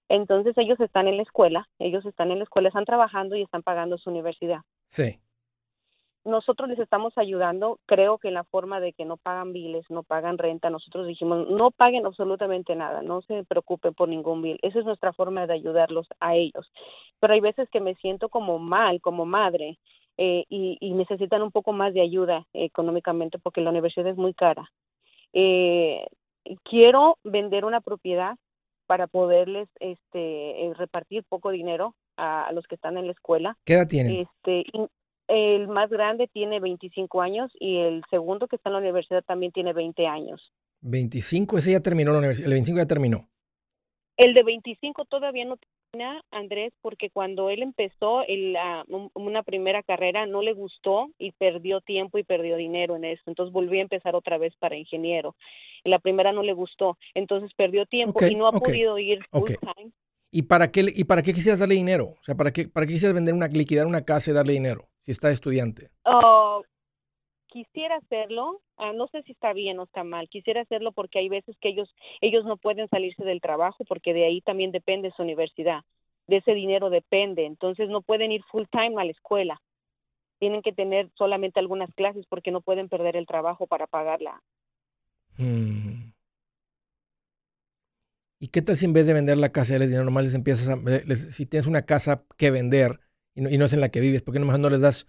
Entonces 0.09 0.57
ellos 0.59 0.79
están 0.81 1.09
en 1.09 1.17
la 1.17 1.23
escuela, 1.23 1.69
ellos 1.79 2.05
están 2.07 2.31
en 2.31 2.39
la 2.39 2.45
escuela, 2.45 2.69
están 2.69 2.85
trabajando 2.85 3.35
y 3.37 3.43
están 3.43 3.63
pagando 3.63 3.99
su 3.99 4.11
universidad. 4.11 4.61
Sí 4.89 5.21
nosotros 6.27 6.69
les 6.69 6.79
estamos 6.79 7.17
ayudando, 7.17 7.79
creo 7.87 8.19
que 8.19 8.29
en 8.29 8.35
la 8.35 8.45
forma 8.45 8.81
de 8.81 8.93
que 8.93 9.05
no 9.05 9.17
pagan 9.17 9.53
biles, 9.53 9.89
no 9.89 10.03
pagan 10.03 10.39
renta, 10.39 10.69
nosotros 10.71 11.07
dijimos, 11.07 11.49
no 11.49 11.71
paguen 11.71 12.05
absolutamente 12.05 12.75
nada, 12.75 13.03
no 13.03 13.23
se 13.23 13.45
preocupen 13.45 13.95
por 13.95 14.09
ningún 14.09 14.43
bill. 14.43 14.59
Esa 14.63 14.81
es 14.81 14.85
nuestra 14.85 15.13
forma 15.13 15.47
de 15.47 15.55
ayudarlos 15.55 16.09
a 16.21 16.35
ellos. 16.35 16.71
Pero 17.21 17.33
hay 17.33 17.41
veces 17.41 17.69
que 17.71 17.81
me 17.81 17.95
siento 17.95 18.29
como 18.29 18.59
mal, 18.59 19.01
como 19.01 19.25
madre, 19.25 19.79
eh, 20.19 20.45
y, 20.49 20.93
necesitan 20.95 21.43
un 21.43 21.53
poco 21.53 21.73
más 21.73 21.93
de 21.93 22.01
ayuda 22.01 22.47
económicamente 22.55 23.39
porque 23.39 23.61
la 23.61 23.71
universidad 23.71 24.09
es 24.09 24.17
muy 24.17 24.33
cara. 24.33 24.71
Eh, 25.33 26.07
quiero 26.65 27.19
vender 27.23 27.65
una 27.65 27.81
propiedad 27.81 28.37
para 28.87 29.07
poderles 29.09 29.69
este, 29.79 30.67
eh, 30.67 30.75
repartir 30.75 31.25
poco 31.29 31.51
dinero 31.51 31.95
a, 32.17 32.51
los 32.53 32.67
que 32.67 32.77
están 32.77 32.97
en 32.97 33.07
la 33.07 33.13
escuela. 33.13 33.57
¿Qué 33.65 33.75
edad 33.75 33.89
tienen? 33.89 34.21
Este, 34.23 34.65
el 35.29 35.69
más 35.69 35.91
grande 35.91 36.29
tiene 36.29 36.61
25 36.61 37.21
años 37.21 37.51
y 37.59 37.79
el 37.79 38.03
segundo 38.11 38.47
que 38.47 38.57
está 38.57 38.69
en 38.71 38.75
la 38.75 38.81
universidad 38.81 39.25
también 39.25 39.53
tiene 39.53 39.73
20 39.73 40.07
años. 40.07 40.53
25, 40.83 41.59
ese 41.59 41.73
ya 41.73 41.81
terminó 41.81 42.13
la 42.13 42.19
universidad, 42.19 42.47
el 42.47 42.55
25 42.55 42.79
ya 42.79 42.87
terminó. 42.87 43.29
El 44.17 44.33
de 44.33 44.43
25 44.45 45.05
todavía 45.05 45.45
no 45.45 45.59
termina, 45.59 46.23
Andrés, 46.31 46.73
porque 46.81 47.11
cuando 47.11 47.51
él 47.51 47.63
empezó 47.63 48.23
el, 48.27 48.57
una 49.13 49.43
primera 49.43 49.83
carrera 49.83 50.25
no 50.25 50.41
le 50.41 50.55
gustó 50.55 51.11
y 51.19 51.33
perdió 51.33 51.83
tiempo 51.83 52.17
y 52.17 52.25
perdió 52.25 52.57
dinero 52.57 52.97
en 52.97 53.05
eso. 53.05 53.23
Entonces 53.27 53.53
volvió 53.53 53.79
a 53.79 53.83
empezar 53.83 54.15
otra 54.15 54.39
vez 54.39 54.55
para 54.59 54.77
ingeniero. 54.77 55.37
En 55.85 55.91
la 55.91 55.99
primera 55.99 56.33
no 56.33 56.43
le 56.43 56.55
gustó, 56.55 56.97
entonces 57.15 57.53
perdió 57.55 57.85
tiempo 57.85 58.25
y 58.25 58.35
no 58.35 58.47
ha 58.47 58.53
podido 58.53 58.99
ir 58.99 59.21
full 59.31 59.53
time. 59.61 59.93
¿Y 60.31 60.43
para 60.43 60.71
qué, 60.71 60.87
y 60.95 61.05
para 61.05 61.23
qué 61.23 61.35
quisieras 61.35 61.61
darle 61.61 61.75
dinero? 61.75 62.15
O 62.19 62.25
sea, 62.25 62.35
¿para 62.35 62.53
qué, 62.53 62.69
para 62.69 62.87
qué 62.87 62.95
quisieras 62.95 63.15
vender 63.15 63.35
una, 63.35 63.49
liquidar 63.49 63.87
una 63.87 64.05
casa 64.05 64.31
y 64.31 64.35
darle 64.35 64.55
dinero? 64.55 64.89
Si 65.07 65.13
está 65.13 65.31
estudiante? 65.31 65.89
Oh, 66.05 66.65
quisiera 67.47 67.95
hacerlo, 67.97 68.61
ah, 68.77 68.93
no 68.93 69.07
sé 69.07 69.23
si 69.23 69.33
está 69.33 69.53
bien 69.53 69.79
o 69.79 69.85
está 69.85 70.03
mal, 70.03 70.29
quisiera 70.29 70.63
hacerlo 70.63 70.91
porque 70.91 71.21
hay 71.21 71.29
veces 71.29 71.57
que 71.61 71.69
ellos, 71.69 71.95
ellos 72.21 72.45
no 72.45 72.57
pueden 72.57 72.89
salirse 72.89 73.25
del 73.25 73.41
trabajo 73.41 73.85
porque 73.85 74.13
de 74.13 74.25
ahí 74.25 74.41
también 74.41 74.73
depende 74.73 75.13
su 75.17 75.23
universidad, 75.23 75.83
de 76.27 76.39
ese 76.39 76.55
dinero 76.55 76.91
depende, 76.91 77.47
entonces 77.47 77.89
no 77.89 78.03
pueden 78.03 78.33
ir 78.33 78.43
full 78.51 78.65
time 78.73 79.01
a 79.01 79.05
la 79.05 79.13
escuela, 79.13 79.63
tienen 80.41 80.61
que 80.61 80.73
tener 80.73 81.09
solamente 81.15 81.61
algunas 81.61 81.95
clases 81.95 82.27
porque 82.29 82.51
no 82.51 82.61
pueden 82.61 82.89
perder 82.89 83.17
el 83.17 83.27
trabajo 83.27 83.69
para 83.69 83.87
pagarla. 83.87 84.43
Mm. 85.39 86.11
¿Y 88.41 88.49
qué 88.49 88.61
tal 88.61 88.75
si 88.75 88.87
en 88.87 88.93
vez 88.93 89.07
de 89.07 89.15
vender 89.15 89.39
la 89.39 89.53
casa 89.53 89.77
y 89.77 89.79
les 89.79 89.89
dinero 89.89 90.05
normal 90.05 90.25
les 90.25 90.35
empiezas 90.35 90.69
a, 90.69 90.77
si 91.33 91.47
tienes 91.47 91.69
una 91.69 91.83
casa 91.83 92.25
que 92.37 92.51
vender, 92.51 92.99
y 93.37 93.59
no, 93.59 93.65
es 93.65 93.73
en 93.75 93.81
la 93.81 93.91
que 93.91 94.01
vives, 94.01 94.23
¿por 94.23 94.33
qué 94.33 94.41
nomás 94.41 94.59
no 94.59 94.71
les 94.71 94.81
das 94.81 95.07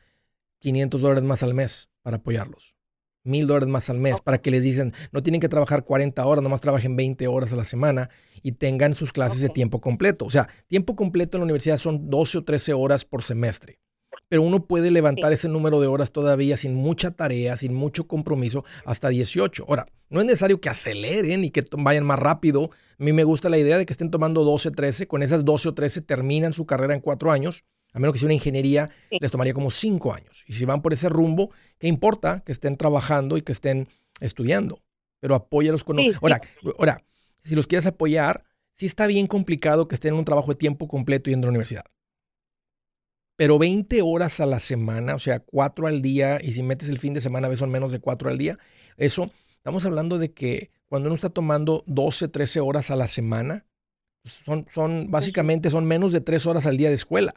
500 0.59 1.01
dólares 1.01 1.23
más 1.23 1.43
al 1.43 1.53
mes 1.53 1.89
para 2.01 2.17
apoyarlos? 2.17 2.75
Mil 3.23 3.47
dólares 3.47 3.69
más 3.69 3.89
al 3.89 3.99
mes 3.99 4.21
para 4.21 4.41
que 4.41 4.51
les 4.51 4.63
dicen, 4.63 4.93
no 5.11 5.23
tienen 5.23 5.41
que 5.41 5.49
trabajar 5.49 5.85
40 5.85 6.25
horas, 6.25 6.43
nomás 6.43 6.61
trabajen 6.61 6.95
20 6.95 7.27
horas 7.27 7.53
a 7.53 7.55
la 7.55 7.63
semana 7.63 8.09
y 8.41 8.53
tengan 8.53 8.93
sus 8.93 9.11
clases 9.11 9.41
de 9.41 9.49
tiempo 9.49 9.81
completo. 9.81 10.25
O 10.25 10.29
sea, 10.29 10.47
tiempo 10.67 10.95
completo 10.95 11.37
en 11.37 11.41
la 11.41 11.45
universidad 11.45 11.77
son 11.77 12.09
12 12.09 12.39
o 12.39 12.43
13 12.43 12.73
horas 12.73 13.05
por 13.05 13.23
semestre. 13.23 13.79
Pero 14.29 14.41
uno 14.41 14.65
puede 14.65 14.91
levantar 14.91 15.31
ese 15.31 15.47
número 15.47 15.79
de 15.79 15.87
horas 15.87 16.11
todavía 16.11 16.57
sin 16.57 16.75
mucha 16.75 17.11
tarea, 17.11 17.55
sin 17.55 17.73
mucho 17.73 18.07
compromiso, 18.07 18.65
hasta 18.85 19.07
18. 19.07 19.65
Ahora, 19.67 19.87
no 20.09 20.19
es 20.19 20.25
necesario 20.25 20.59
que 20.59 20.69
aceleren 20.69 21.45
y 21.45 21.49
que 21.49 21.63
vayan 21.77 22.05
más 22.05 22.19
rápido. 22.19 22.71
A 22.99 23.03
mí 23.03 23.13
me 23.13 23.23
gusta 23.23 23.49
la 23.49 23.57
idea 23.57 23.77
de 23.77 23.85
que 23.85 23.93
estén 23.93 24.11
tomando 24.11 24.43
12, 24.43 24.71
13. 24.71 25.07
Con 25.07 25.23
esas 25.23 25.45
12 25.45 25.69
o 25.69 25.73
13 25.73 26.01
terminan 26.01 26.51
su 26.51 26.65
carrera 26.65 26.93
en 26.93 27.01
cuatro 27.01 27.31
años 27.31 27.63
a 27.97 27.99
menos 27.99 28.13
que 28.13 28.19
sea 28.19 28.27
una 28.27 28.35
ingeniería, 28.35 28.91
les 29.09 29.31
tomaría 29.31 29.55
como 29.55 29.71
cinco 29.71 30.13
años. 30.13 30.43
Y 30.45 30.53
si 30.53 30.65
van 30.65 30.83
por 30.83 30.93
ese 30.93 31.09
rumbo, 31.09 31.49
¿qué 31.79 31.87
importa 31.87 32.43
que 32.45 32.51
estén 32.51 32.77
trabajando 32.77 33.37
y 33.37 33.41
que 33.41 33.51
estén 33.51 33.87
estudiando? 34.21 34.83
Pero 35.19 35.33
apóyalos 35.33 35.83
con... 35.83 35.97
ahora, 36.21 36.39
ahora, 36.77 37.03
si 37.43 37.55
los 37.55 37.65
quieres 37.65 37.87
apoyar, 37.87 38.43
sí 38.75 38.85
está 38.85 39.07
bien 39.07 39.25
complicado 39.25 39.87
que 39.87 39.95
estén 39.95 40.13
en 40.13 40.19
un 40.19 40.25
trabajo 40.25 40.51
de 40.51 40.59
tiempo 40.59 40.87
completo 40.87 41.31
yendo 41.31 41.45
a 41.45 41.47
la 41.47 41.53
universidad. 41.53 41.85
Pero 43.35 43.57
20 43.57 43.99
horas 44.03 44.39
a 44.39 44.45
la 44.45 44.59
semana, 44.59 45.15
o 45.15 45.19
sea, 45.19 45.39
cuatro 45.39 45.87
al 45.87 46.03
día, 46.03 46.37
y 46.39 46.53
si 46.53 46.61
metes 46.61 46.89
el 46.89 46.99
fin 46.99 47.15
de 47.15 47.21
semana, 47.21 47.47
ves 47.47 47.57
son 47.57 47.71
menos 47.71 47.91
de 47.91 47.99
cuatro 47.99 48.29
al 48.29 48.37
día, 48.37 48.59
eso, 48.95 49.31
estamos 49.55 49.85
hablando 49.87 50.19
de 50.19 50.33
que 50.33 50.69
cuando 50.85 51.07
uno 51.07 51.15
está 51.15 51.29
tomando 51.29 51.83
12, 51.87 52.27
13 52.27 52.59
horas 52.59 52.91
a 52.91 52.95
la 52.95 53.07
semana, 53.07 53.65
son, 54.23 54.67
son 54.69 55.09
básicamente 55.09 55.71
son 55.71 55.85
menos 55.85 56.11
de 56.11 56.21
tres 56.21 56.45
horas 56.45 56.67
al 56.67 56.77
día 56.77 56.89
de 56.89 56.95
escuela 56.95 57.33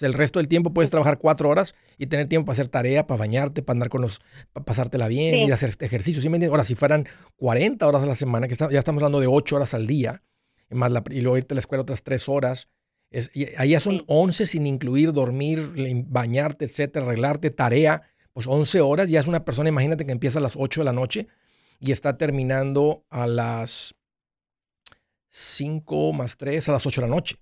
el 0.00 0.12
resto 0.12 0.38
del 0.38 0.48
tiempo 0.48 0.72
puedes 0.72 0.90
trabajar 0.90 1.18
cuatro 1.18 1.48
horas 1.48 1.74
y 1.96 2.06
tener 2.06 2.26
tiempo 2.26 2.46
para 2.46 2.54
hacer 2.54 2.68
tarea, 2.68 3.06
para 3.06 3.18
bañarte, 3.18 3.62
para 3.62 3.76
andar 3.76 3.88
con 3.88 4.02
los, 4.02 4.20
para 4.52 4.64
pasártela 4.64 5.08
bien, 5.08 5.40
ir 5.40 5.52
a 5.52 5.54
hacer 5.54 5.74
ejercicio. 5.80 6.20
¿sí 6.20 6.28
me 6.28 6.36
entiendes? 6.36 6.50
Ahora, 6.50 6.64
si 6.64 6.74
fueran 6.74 7.08
40 7.36 7.86
horas 7.86 8.02
a 8.02 8.06
la 8.06 8.14
semana, 8.14 8.48
que 8.48 8.54
ya 8.54 8.78
estamos 8.78 9.02
hablando 9.02 9.20
de 9.20 9.26
8 9.26 9.56
horas 9.56 9.72
al 9.74 9.86
día, 9.86 10.22
y, 10.70 10.74
más 10.74 10.92
y 11.10 11.20
luego 11.20 11.38
irte 11.38 11.54
a 11.54 11.56
la 11.56 11.60
escuela 11.60 11.82
otras 11.82 12.02
3 12.02 12.28
horas, 12.28 12.68
es, 13.10 13.30
ahí 13.56 13.70
ya 13.70 13.80
son 13.80 14.02
11 14.06 14.46
sin 14.46 14.66
incluir 14.66 15.12
dormir, 15.12 15.72
bañarte, 16.08 16.64
etcétera, 16.64 17.06
arreglarte, 17.06 17.50
tarea. 17.50 18.02
Pues 18.32 18.46
11 18.46 18.82
horas, 18.82 19.08
ya 19.08 19.20
es 19.20 19.26
una 19.26 19.46
persona, 19.46 19.70
imagínate 19.70 20.04
que 20.04 20.12
empieza 20.12 20.40
a 20.40 20.42
las 20.42 20.56
8 20.56 20.82
de 20.82 20.84
la 20.84 20.92
noche 20.92 21.28
y 21.80 21.92
está 21.92 22.18
terminando 22.18 23.06
a 23.08 23.26
las 23.26 23.94
5 25.30 26.12
más 26.12 26.36
3, 26.36 26.68
a 26.68 26.72
las 26.72 26.84
8 26.84 27.00
de 27.00 27.06
la 27.08 27.14
noche 27.14 27.38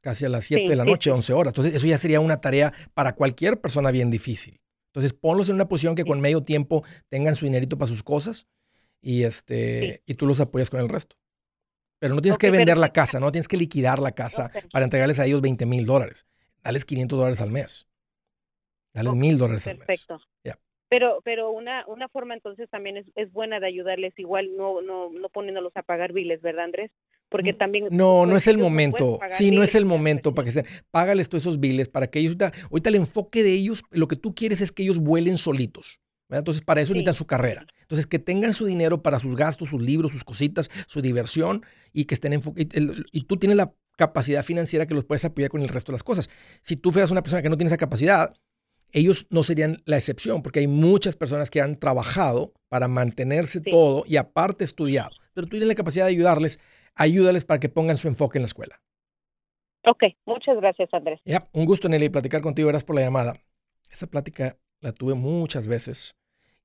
casi 0.00 0.24
a 0.24 0.28
las 0.28 0.44
7 0.44 0.68
de 0.68 0.76
la 0.76 0.84
noche, 0.84 1.10
11 1.10 1.32
horas. 1.32 1.52
Entonces, 1.52 1.74
eso 1.74 1.86
ya 1.86 1.98
sería 1.98 2.20
una 2.20 2.40
tarea 2.40 2.72
para 2.94 3.14
cualquier 3.14 3.60
persona 3.60 3.90
bien 3.90 4.10
difícil. 4.10 4.60
Entonces, 4.88 5.12
ponlos 5.12 5.48
en 5.48 5.54
una 5.54 5.68
posición 5.68 5.94
que 5.94 6.04
con 6.04 6.20
medio 6.20 6.42
tiempo 6.42 6.84
tengan 7.08 7.34
su 7.36 7.44
dinerito 7.44 7.78
para 7.78 7.88
sus 7.88 8.02
cosas 8.02 8.48
y, 9.00 9.22
este, 9.22 10.02
y 10.06 10.14
tú 10.14 10.26
los 10.26 10.40
apoyas 10.40 10.70
con 10.70 10.80
el 10.80 10.88
resto. 10.88 11.16
Pero 12.00 12.14
no 12.14 12.22
tienes 12.22 12.38
que 12.38 12.50
vender 12.50 12.78
la 12.78 12.92
casa, 12.92 13.20
no 13.20 13.30
tienes 13.30 13.46
que 13.46 13.56
liquidar 13.56 13.98
la 13.98 14.12
casa 14.12 14.50
para 14.72 14.84
entregarles 14.84 15.18
a 15.20 15.26
ellos 15.26 15.42
20 15.42 15.66
mil 15.66 15.86
dólares. 15.86 16.26
Dales 16.62 16.84
500 16.84 17.18
dólares 17.18 17.40
al 17.40 17.50
mes. 17.50 17.86
Dales 18.92 19.14
mil 19.14 19.38
dólares 19.38 19.66
al 19.66 19.78
mes. 19.78 19.86
Perfecto. 19.86 20.20
Pero, 20.90 21.20
pero 21.22 21.52
una, 21.52 21.86
una 21.86 22.08
forma 22.08 22.34
entonces 22.34 22.68
también 22.68 22.96
es, 22.96 23.06
es 23.14 23.32
buena 23.32 23.60
de 23.60 23.68
ayudarles, 23.68 24.12
igual 24.18 24.56
no, 24.56 24.82
no, 24.82 25.08
no 25.08 25.28
poniéndolos 25.28 25.72
a 25.76 25.84
pagar 25.84 26.12
biles, 26.12 26.42
¿verdad, 26.42 26.64
Andrés? 26.64 26.90
Porque 27.30 27.52
también... 27.52 27.86
No, 27.90 28.26
no 28.26 28.36
es 28.36 28.46
el 28.48 28.58
momento. 28.58 29.18
sí, 29.30 29.50
no 29.50 29.62
es 29.62 29.74
el 29.74 29.86
momento 29.86 30.34
para 30.34 30.46
que 30.46 30.52
sean. 30.52 30.66
Págales 30.90 31.28
todos 31.28 31.44
esos 31.44 31.60
biles 31.60 31.88
para 31.88 32.08
que 32.08 32.18
ellos... 32.18 32.36
Ahorita, 32.70 32.88
el 32.88 32.96
enfoque 32.96 33.42
de 33.42 33.52
ellos, 33.52 33.82
lo 33.90 34.08
que 34.08 34.16
tú 34.16 34.34
quieres 34.34 34.60
es 34.60 34.72
que 34.72 34.82
ellos 34.82 34.98
vuelen 34.98 35.38
solitos. 35.38 36.00
Entonces, 36.28 36.62
para 36.62 36.80
eso 36.80 36.92
necesitan 36.92 37.14
su 37.14 37.26
carrera. 37.26 37.66
Entonces, 37.82 38.06
que 38.06 38.18
tengan 38.18 38.52
su 38.52 38.66
dinero 38.66 39.02
para 39.02 39.18
sus 39.18 39.34
gastos, 39.36 39.70
sus 39.70 39.82
libros, 39.82 40.12
sus 40.12 40.24
cositas, 40.24 40.70
su 40.86 41.00
diversión 41.00 41.64
y 41.92 42.04
que 42.04 42.14
estén 42.14 42.32
enfocados. 42.32 42.68
Y, 43.12 43.24
tú 43.24 43.36
tienes 43.36 43.56
la 43.56 43.72
capacidad 43.96 44.44
financiera 44.44 44.86
que 44.86 44.94
los 44.94 45.04
puedes 45.04 45.24
apoyar 45.24 45.50
con 45.50 45.62
el 45.62 45.68
resto 45.68 45.92
de 45.92 45.94
las 45.94 46.02
cosas. 46.02 46.28
Si 46.62 46.76
tú 46.76 46.92
fueras 46.92 47.10
una 47.10 47.22
persona 47.22 47.42
que 47.42 47.48
no 47.48 47.56
tiene 47.56 47.68
esa 47.68 47.76
capacidad, 47.76 48.32
ellos 48.92 49.26
no 49.30 49.44
serían 49.44 49.82
la 49.84 49.96
excepción, 49.96 50.42
porque 50.42 50.60
hay 50.60 50.66
muchas 50.66 51.16
personas 51.16 51.50
que 51.50 51.60
han 51.60 51.76
trabajado 51.76 52.52
para 52.68 52.88
mantenerse 52.88 53.60
todo 53.60 54.04
y 54.06 54.16
aparte 54.16 54.64
estudiado. 54.64 55.10
Pero 55.34 55.46
tú 55.46 55.50
tienes 55.50 55.68
la 55.68 55.74
capacidad 55.74 56.06
de 56.06 56.10
ayudarles 56.10 56.58
ayúdales 57.00 57.46
para 57.46 57.58
que 57.58 57.70
pongan 57.70 57.96
su 57.96 58.08
enfoque 58.08 58.38
en 58.38 58.42
la 58.42 58.46
escuela. 58.46 58.82
Ok, 59.86 60.04
muchas 60.26 60.56
gracias, 60.58 60.92
Andrés. 60.92 61.18
Ya, 61.24 61.48
un 61.52 61.64
gusto, 61.64 61.88
Nelly, 61.88 62.10
platicar 62.10 62.42
contigo. 62.42 62.68
Gracias 62.68 62.84
por 62.84 62.96
la 62.96 63.02
llamada. 63.02 63.40
Esa 63.90 64.06
plática 64.06 64.58
la 64.80 64.92
tuve 64.92 65.14
muchas 65.14 65.66
veces 65.66 66.14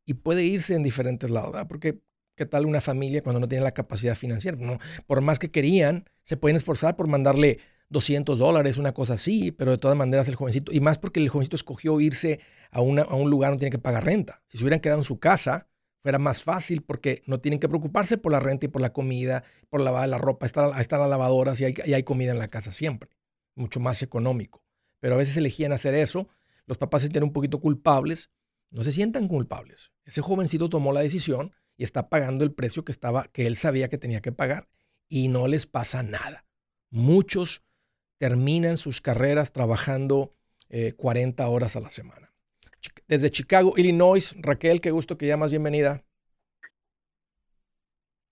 y 0.06 0.16
puede 0.16 0.44
irse 0.44 0.76
en 0.76 0.84
diferentes 0.84 1.30
lados, 1.30 1.54
¿verdad? 1.54 1.68
Porque, 1.68 2.00
¿qué 2.36 2.46
tal 2.46 2.66
una 2.66 2.82
familia 2.82 3.24
cuando 3.24 3.40
no 3.40 3.48
tiene 3.48 3.64
la 3.64 3.74
capacidad 3.74 4.16
financiera? 4.16 4.58
No, 4.60 4.78
por 5.08 5.22
más 5.22 5.40
que 5.40 5.52
querían, 5.52 6.06
se 6.22 6.36
pueden 6.36 6.58
esforzar 6.58 6.98
por 6.98 7.08
mandarle 7.08 7.60
200 7.90 8.38
dólares, 8.38 8.78
una 8.78 8.94
cosa 8.94 9.14
así, 9.14 9.54
pero 9.54 9.72
de 9.72 9.78
todas 9.78 9.96
maneras 9.96 10.28
el 10.28 10.36
jovencito, 10.36 10.74
y 10.74 10.82
más 10.82 10.98
porque 10.98 11.22
el 11.22 11.30
jovencito 11.30 11.56
escogió 11.56 12.02
irse 12.02 12.42
a, 12.72 12.82
una, 12.82 13.04
a 13.04 13.16
un 13.16 13.30
lugar 13.30 13.52
donde 13.52 13.62
tiene 13.62 13.72
que 13.72 13.82
pagar 13.82 14.04
renta. 14.04 14.44
Si 14.48 14.58
se 14.58 14.66
hubieran 14.66 14.82
quedado 14.82 15.00
en 15.00 15.06
su 15.06 15.18
casa, 15.18 15.70
fuera 16.06 16.20
más 16.20 16.44
fácil 16.44 16.84
porque 16.84 17.24
no 17.26 17.40
tienen 17.40 17.60
que 17.60 17.68
preocuparse 17.68 18.20
por 18.20 18.32
la 18.32 18.40
renta 18.40 18.68
y 18.68 18.70
por 18.70 18.80
la 18.80 18.94
comida, 18.94 19.44
por 19.72 19.82
lavar 19.82 20.08
la 20.08 20.20
ropa, 20.20 20.46
están, 20.46 20.80
están 20.80 21.00
las 21.00 21.10
lavadoras 21.10 21.60
y 21.60 21.66
hay, 21.66 22.04
comida 22.04 22.32
en 22.32 22.38
la 22.38 22.48
casa 22.48 22.72
siempre, 22.72 23.10
mucho 23.56 23.80
más 23.80 24.04
económico. 24.04 24.64
Pero 25.00 25.16
a 25.16 25.18
veces 25.18 25.36
elegían 25.36 25.72
hacer 25.72 25.96
eso, 25.96 26.28
los 26.68 26.78
papás 26.78 27.02
se 27.02 27.08
sienten 27.08 27.24
un 27.24 27.34
poquito 27.34 27.60
culpables. 27.60 28.30
No 28.70 28.84
se 28.84 28.92
sientan 28.92 29.28
culpables. 29.28 29.92
Ese 30.04 30.22
jovencito 30.22 30.70
tomó 30.70 30.94
la 30.94 31.00
decisión 31.00 31.54
y 31.76 31.84
está 31.84 32.08
pagando 32.08 32.44
el 32.44 32.54
precio 32.54 32.86
que, 32.86 32.92
estaba, 32.92 33.24
que 33.32 33.48
él 33.48 33.56
sabía 33.56 33.90
que 33.90 33.98
tenía 33.98 34.22
que 34.22 34.32
pagar 34.32 34.70
y 35.10 35.28
no 35.30 35.48
les 35.48 35.66
pasa 35.66 36.04
nada. 36.04 36.46
Muchos 36.92 37.64
terminan 38.20 38.78
sus 38.78 39.02
carreras 39.02 39.54
trabajando 39.54 40.36
40 40.98 41.44
eh, 41.44 41.48
horas 41.48 41.76
a 41.76 41.80
la 41.80 41.90
semana. 41.90 42.35
Desde 43.08 43.30
Chicago, 43.30 43.74
Illinois, 43.78 44.36
Raquel, 44.40 44.82
qué 44.82 44.92
gusto 44.92 45.18
que 45.18 45.28
llamas, 45.28 45.52
bienvenida. 45.52 46.04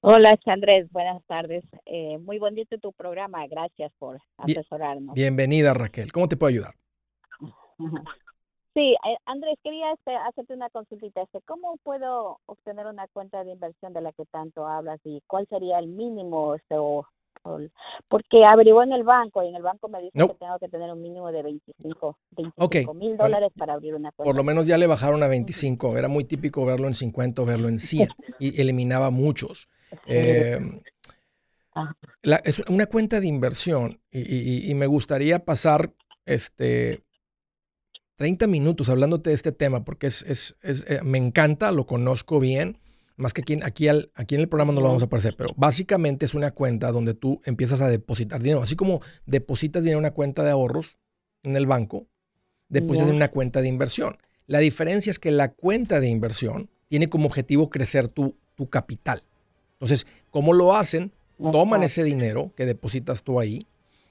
Hola, 0.01 0.37
Andrés, 0.47 0.91
buenas 0.91 1.23
tardes. 1.27 1.63
Eh, 1.85 2.17
muy 2.17 2.37
bonito 2.37 2.77
tu 2.77 2.91
programa, 2.91 3.47
gracias 3.47 3.91
por 3.97 4.19
asesorarnos. 4.37 5.15
Bienvenida, 5.15 5.73
Raquel. 5.73 6.11
¿Cómo 6.11 6.27
te 6.27 6.35
puedo 6.35 6.49
ayudar? 6.49 6.73
Sí, 8.75 8.95
eh, 9.05 9.17
Andrés, 9.25 9.55
quería 9.63 9.91
este, 9.91 10.15
hacerte 10.15 10.55
una 10.55 10.67
consultita. 10.71 11.21
Este, 11.21 11.41
¿Cómo 11.41 11.77
puedo 11.83 12.39
obtener 12.47 12.87
una 12.87 13.07
cuenta 13.09 13.43
de 13.43 13.51
inversión 13.51 13.93
de 13.93 14.01
la 14.01 14.11
que 14.13 14.25
tanto 14.25 14.65
hablas 14.65 14.99
y 15.03 15.21
cuál 15.27 15.47
sería 15.47 15.77
el 15.77 15.89
mínimo 15.89 16.55
este, 16.55 16.75
o 16.79 17.05
porque 18.07 18.45
averiguó 18.45 18.83
en 18.83 18.93
el 18.93 19.03
banco 19.03 19.43
y 19.43 19.49
en 19.49 19.55
el 19.55 19.63
banco 19.63 19.89
me 19.89 20.01
dice 20.01 20.11
que 20.13 20.33
tengo 20.35 20.59
que 20.59 20.69
tener 20.69 20.91
un 20.91 21.01
mínimo 21.01 21.31
de 21.31 21.43
25 21.43 22.17
mil 22.93 23.17
dólares 23.17 23.51
para 23.57 23.73
abrir 23.73 23.95
una 23.95 24.11
cuenta. 24.11 24.29
Por 24.29 24.35
lo 24.35 24.43
menos 24.43 24.67
ya 24.67 24.77
le 24.77 24.87
bajaron 24.87 25.23
a 25.23 25.27
25. 25.27 25.97
Era 25.97 26.07
muy 26.07 26.23
típico 26.23 26.65
verlo 26.65 26.87
en 26.87 26.95
50 26.95 27.41
o 27.41 27.45
verlo 27.45 27.67
en 27.67 27.79
100 27.79 28.09
y 28.39 28.61
eliminaba 28.61 29.09
muchos. 29.09 29.67
Eh, 30.07 30.59
es 32.43 32.59
una 32.69 32.85
cuenta 32.85 33.19
de 33.19 33.27
inversión 33.27 33.99
y, 34.11 34.73
me 34.75 34.87
gustaría 34.87 35.43
pasar 35.43 35.91
este 36.25 37.03
30 38.15 38.47
minutos 38.47 38.89
hablándote 38.89 39.31
de 39.31 39.35
este 39.35 39.51
tema 39.51 39.83
porque 39.83 40.07
es, 40.07 40.21
es, 40.23 40.55
es 40.61 40.89
eh, 40.89 41.01
me 41.03 41.17
encanta, 41.17 41.71
lo 41.71 41.85
conozco 41.85 42.39
bien 42.39 42.79
más 43.15 43.33
que 43.33 43.41
aquí, 43.41 43.59
aquí, 43.63 43.87
aquí 43.87 44.35
en 44.35 44.41
el 44.41 44.49
programa 44.49 44.73
no 44.73 44.81
lo 44.81 44.87
vamos 44.87 45.03
a 45.03 45.05
aparecer, 45.05 45.35
pero 45.37 45.51
básicamente 45.55 46.25
es 46.25 46.33
una 46.33 46.51
cuenta 46.51 46.91
donde 46.91 47.13
tú 47.13 47.41
empiezas 47.45 47.81
a 47.81 47.89
depositar 47.89 48.41
dinero. 48.41 48.61
Así 48.61 48.75
como 48.75 49.01
depositas 49.25 49.83
dinero 49.83 49.99
en 49.99 50.05
una 50.05 50.13
cuenta 50.13 50.43
de 50.43 50.51
ahorros 50.51 50.97
en 51.43 51.55
el 51.55 51.67
banco, 51.67 52.07
depositas 52.69 53.09
en 53.09 53.15
una 53.15 53.29
cuenta 53.29 53.61
de 53.61 53.67
inversión. 53.67 54.17
La 54.47 54.59
diferencia 54.59 55.11
es 55.11 55.19
que 55.19 55.31
la 55.31 55.51
cuenta 55.51 55.99
de 55.99 56.09
inversión 56.09 56.69
tiene 56.89 57.07
como 57.07 57.27
objetivo 57.27 57.69
crecer 57.69 58.07
tu, 58.07 58.35
tu 58.55 58.69
capital. 58.69 59.23
Entonces, 59.73 60.07
¿cómo 60.31 60.53
lo 60.53 60.75
hacen? 60.75 61.11
Toman 61.51 61.83
ese 61.83 62.03
dinero 62.03 62.53
que 62.55 62.65
depositas 62.65 63.23
tú 63.23 63.39
ahí 63.39 63.67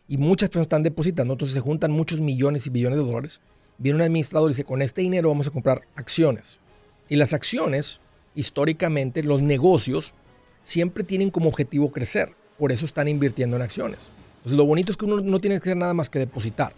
y 0.07 0.19
muchas 0.19 0.51
personas 0.51 0.67
están 0.67 0.83
depositando, 0.83 1.33
entonces 1.33 1.55
se 1.55 1.61
juntan 1.61 1.91
muchos 1.93 2.21
millones 2.21 2.67
y 2.67 2.71
billones 2.71 2.99
de 2.99 3.05
dólares. 3.05 3.41
Viene 3.79 3.97
un 3.97 4.03
administrador 4.03 4.51
y 4.51 4.53
dice, 4.53 4.65
con 4.65 4.83
este 4.83 5.01
dinero 5.01 5.31
vamos 5.31 5.47
a 5.47 5.51
comprar 5.51 5.83
acciones. 5.95 6.61
Y 7.09 7.17
las 7.17 7.33
acciones 7.33 8.01
históricamente 8.35 9.23
los 9.23 9.43
negocios 9.43 10.13
siempre 10.63 11.05
tienen 11.05 11.31
como 11.31 11.49
objetivo 11.49 11.93
crecer. 11.93 12.35
Por 12.59 12.73
eso 12.73 12.87
están 12.87 13.09
invirtiendo 13.09 13.57
en 13.57 13.63
acciones. 13.63 14.09
Lo 14.45 14.65
bonito 14.65 14.93
es 14.93 14.97
que 14.97 15.05
uno 15.05 15.21
no 15.21 15.41
tiene 15.41 15.57
que 15.57 15.71
hacer 15.71 15.77
nada 15.77 15.95
más 15.95 16.11
que 16.11 16.19
depositar. 16.19 16.75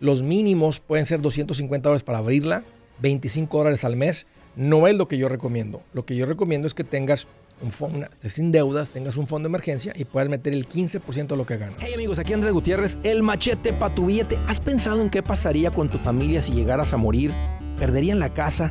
Los 0.00 0.22
mínimos 0.22 0.80
pueden 0.80 1.06
ser 1.06 1.20
250 1.20 1.88
dólares 1.88 2.02
para 2.02 2.18
abrirla, 2.18 2.64
25 3.00 3.58
dólares 3.58 3.84
al 3.84 3.96
mes. 3.96 4.26
No 4.56 4.86
es 4.86 4.94
lo 4.94 5.08
que 5.08 5.18
yo 5.18 5.28
recomiendo. 5.28 5.82
Lo 5.92 6.04
que 6.04 6.16
yo 6.16 6.26
recomiendo 6.26 6.66
es 6.66 6.74
que 6.74 6.84
tengas 6.84 7.26
un 7.62 7.72
fondo, 7.72 8.06
sin 8.24 8.52
deudas, 8.52 8.90
tengas 8.90 9.16
un 9.16 9.26
fondo 9.26 9.48
de 9.48 9.50
emergencia 9.50 9.92
y 9.96 10.04
puedas 10.04 10.28
meter 10.28 10.52
el 10.52 10.68
15% 10.68 11.28
de 11.28 11.36
lo 11.36 11.46
que 11.46 11.56
ganas. 11.56 11.76
Hey 11.80 11.92
amigos, 11.94 12.18
aquí 12.18 12.32
Andrés 12.32 12.52
Gutiérrez, 12.52 12.98
el 13.02 13.22
machete 13.22 13.72
para 13.72 13.94
tu 13.94 14.06
billete. 14.06 14.38
¿Has 14.46 14.60
pensado 14.60 15.00
en 15.00 15.10
qué 15.10 15.22
pasaría 15.22 15.70
con 15.70 15.88
tu 15.88 15.98
familia 15.98 16.40
si 16.40 16.52
llegaras 16.52 16.92
a 16.92 16.96
morir? 16.96 17.32
¿Perderían 17.78 18.18
la 18.18 18.32
casa? 18.32 18.70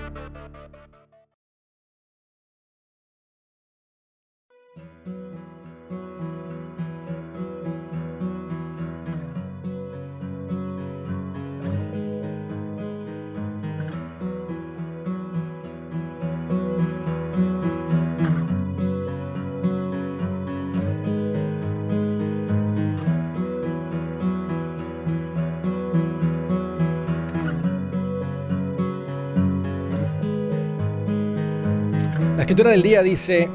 escritura 32.48 32.70
del 32.70 32.82
día 32.82 33.02
dice, 33.02 33.46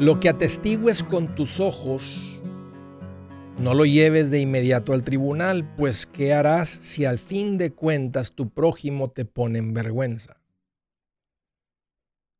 lo 0.00 0.18
que 0.18 0.28
atestigues 0.28 1.04
con 1.04 1.32
tus 1.36 1.60
ojos, 1.60 2.02
no 3.60 3.72
lo 3.72 3.84
lleves 3.84 4.32
de 4.32 4.40
inmediato 4.40 4.92
al 4.92 5.04
tribunal, 5.04 5.76
pues 5.76 6.06
¿qué 6.06 6.34
harás 6.34 6.68
si 6.68 7.04
al 7.04 7.20
fin 7.20 7.56
de 7.56 7.72
cuentas 7.72 8.32
tu 8.32 8.50
prójimo 8.50 9.12
te 9.12 9.24
pone 9.24 9.60
en 9.60 9.74
vergüenza? 9.74 10.42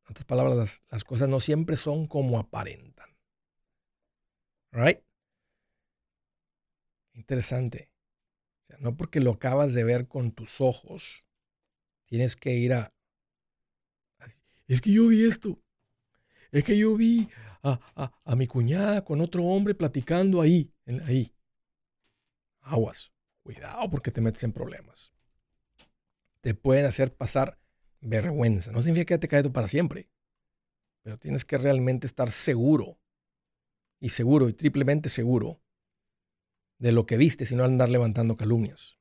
En 0.06 0.10
otras 0.10 0.24
palabras, 0.24 0.82
las, 0.90 1.04
cosas 1.04 1.28
no 1.28 1.38
siempre 1.38 1.76
son 1.76 2.08
como 2.08 2.36
aparentan. 2.36 3.16
Right? 4.72 4.98
Interesante. 7.12 7.92
No 8.80 8.96
porque 8.96 9.20
lo 9.20 9.30
acabas 9.34 9.72
de 9.72 9.84
ver 9.84 10.08
con 10.08 10.32
tus 10.32 10.60
ojos, 10.60 11.24
tienes 12.06 12.34
que 12.34 12.54
ir 12.54 12.74
a, 12.74 12.92
es 14.68 14.80
que 14.80 14.92
yo 14.92 15.08
vi 15.08 15.26
esto. 15.26 15.58
Es 16.52 16.64
que 16.64 16.78
yo 16.78 16.96
vi 16.96 17.28
a, 17.62 18.36
mi 18.36 18.46
cuñada 18.46 19.04
con 19.04 19.20
otro 19.20 19.44
hombre 19.44 19.74
platicando 19.74 20.40
ahí, 20.40 20.72
ahí. 21.04 21.34
Aguas, 22.60 23.10
cuidado 23.42 23.88
porque 23.90 24.10
te 24.10 24.20
metes 24.20 24.42
en 24.44 24.52
problemas. 24.52 25.12
Te 26.40 26.54
pueden 26.54 26.86
hacer 26.86 27.14
pasar 27.14 27.58
vergüenza. 28.00 28.70
No 28.70 28.82
significa 28.82 29.14
que 29.14 29.18
te 29.18 29.28
caes 29.28 29.48
para 29.48 29.68
siempre, 29.68 30.08
pero 31.02 31.18
tienes 31.18 31.44
que 31.44 31.58
realmente 31.58 32.06
estar 32.06 32.30
seguro 32.30 32.98
y 34.00 34.10
seguro 34.10 34.48
y 34.48 34.52
triplemente 34.52 35.08
seguro 35.08 35.60
de 36.78 36.92
lo 36.92 37.06
que 37.06 37.16
viste, 37.16 37.44
si 37.44 37.56
no 37.56 37.64
andar 37.64 37.88
levantando 37.88 38.36
calumnias. 38.36 38.98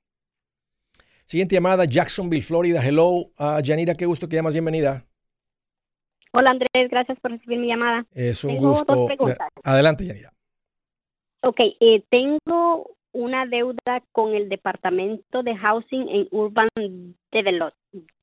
Siguiente 1.25 1.55
llamada, 1.55 1.85
Jacksonville, 1.85 2.41
Florida. 2.41 2.83
Hello, 2.83 3.33
uh, 3.37 3.59
Yanira, 3.61 3.93
qué 3.95 4.05
gusto 4.05 4.27
que 4.27 4.37
llamas, 4.37 4.53
bienvenida. 4.53 5.05
Hola 6.33 6.51
Andrés, 6.51 6.89
gracias 6.89 7.19
por 7.19 7.31
recibir 7.31 7.59
mi 7.59 7.67
llamada. 7.67 8.05
Es 8.13 8.43
un 8.43 8.57
gusto. 8.57 9.07
Adelante, 9.63 10.05
Yanira. 10.05 10.33
Ok, 11.41 11.59
eh, 11.79 12.03
tengo 12.09 12.97
una 13.13 13.45
deuda 13.45 14.03
con 14.11 14.35
el 14.35 14.49
Departamento 14.49 15.43
de 15.43 15.55
Housing 15.55 16.09
and 16.09 16.27
Urban 16.31 16.67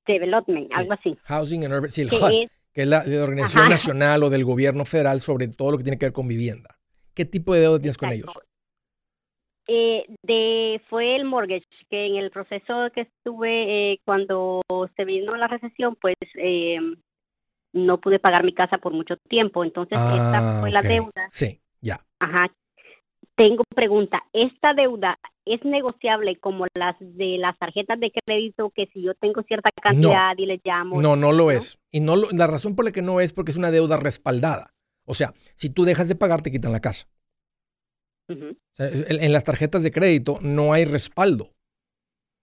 Development, 0.07 0.72
algo 0.74 0.92
así. 0.92 1.16
Housing 1.24 1.64
and 1.64 1.74
Urban, 1.74 1.90
sí, 1.90 2.02
el 2.02 2.09
HUD, 2.09 2.48
que 2.72 2.82
es 2.82 2.86
la, 2.86 3.05
Organización 3.22 3.70
Nacional 3.70 4.22
o 4.22 4.30
del 4.30 4.44
Gobierno 4.44 4.84
Federal 4.84 5.20
sobre 5.20 5.48
todo 5.48 5.72
lo 5.72 5.78
que 5.78 5.84
tiene 5.84 5.98
que 5.98 6.07
ver 6.07 6.12
con 6.12 6.28
vivienda. 6.28 6.78
¿Qué 7.14 7.24
tipo 7.24 7.55
de 7.55 7.61
deuda 7.61 7.78
tienes 7.78 7.98
con 7.98 8.12
ellos? 8.12 8.32
Eh, 9.66 10.05
de, 10.22 10.80
fue 10.90 11.16
el 11.16 11.24
mortgage, 11.24 11.64
que 11.88 12.07
en 12.07 12.16
el 12.16 12.30
proceso 12.30 12.88
que 12.94 13.02
estuve 13.02 13.92
eh, 13.92 14.00
cuando 14.05 14.61
se 14.96 15.05
vino 15.05 15.34
la 15.36 15.48
recesión, 15.48 15.96
pues 16.00 16.16
eh, 16.36 16.78
no 17.75 18.01
pude 18.01 18.18
pagar 18.18 18.45
mi 18.45 18.55
casa 18.55 18.79
por 18.79 18.93
mucho 18.93 19.16
tiempo, 19.29 19.64
entonces 19.64 19.99
esta 19.99 20.59
ah, 20.59 20.61
fue 20.61 20.70
la 20.70 20.81
deuda. 20.81 21.29
Sí, 21.29 21.61
ya. 21.81 22.01
Ajá. 22.20 22.47
tengo 23.37 23.64
pregunta, 23.75 24.22
¿esta 24.33 24.72
deuda 24.72 25.18
es 25.45 25.62
negociable 25.64 26.37
como 26.37 26.66
las 26.75 26.97
de 27.01 27.37
las 27.39 27.59
tarjetas 27.59 28.01
de 28.01 28.12
crédito 28.12 28.70
que 28.75 28.87
si 28.93 29.03
yo 29.03 29.14
tengo 29.14 29.43
cierta 29.43 29.70
cantidad 29.83 30.35
y 30.39 30.47
le 30.47 30.61
llamo? 30.64 31.03
No, 31.03 31.16
no 31.16 31.33
lo 31.33 31.51
es. 31.51 31.79
Y 31.91 32.01
no 32.01 32.16
la 32.16 32.47
razón 32.47 32.77
por 32.77 32.85
la 32.85 32.93
que 32.93 33.03
no 33.03 33.20
es 33.20 33.33
porque 33.33 33.51
es 33.51 33.59
una 33.59 33.70
deuda 33.70 33.97
respaldada. 33.97 34.72
O 35.05 35.14
sea, 35.14 35.35
si 35.55 35.68
tú 35.68 35.85
dejas 35.85 36.09
de 36.09 36.14
pagar 36.14 36.43
te 36.43 36.51
quitan 36.51 36.72
la 36.72 36.81
casa. 36.81 37.09
en, 38.29 39.33
las 39.33 39.45
tarjetas 39.45 39.83
de 39.83 39.91
crédito 39.91 40.39
no 40.41 40.72
hay 40.72 40.85
respaldo. 40.85 41.53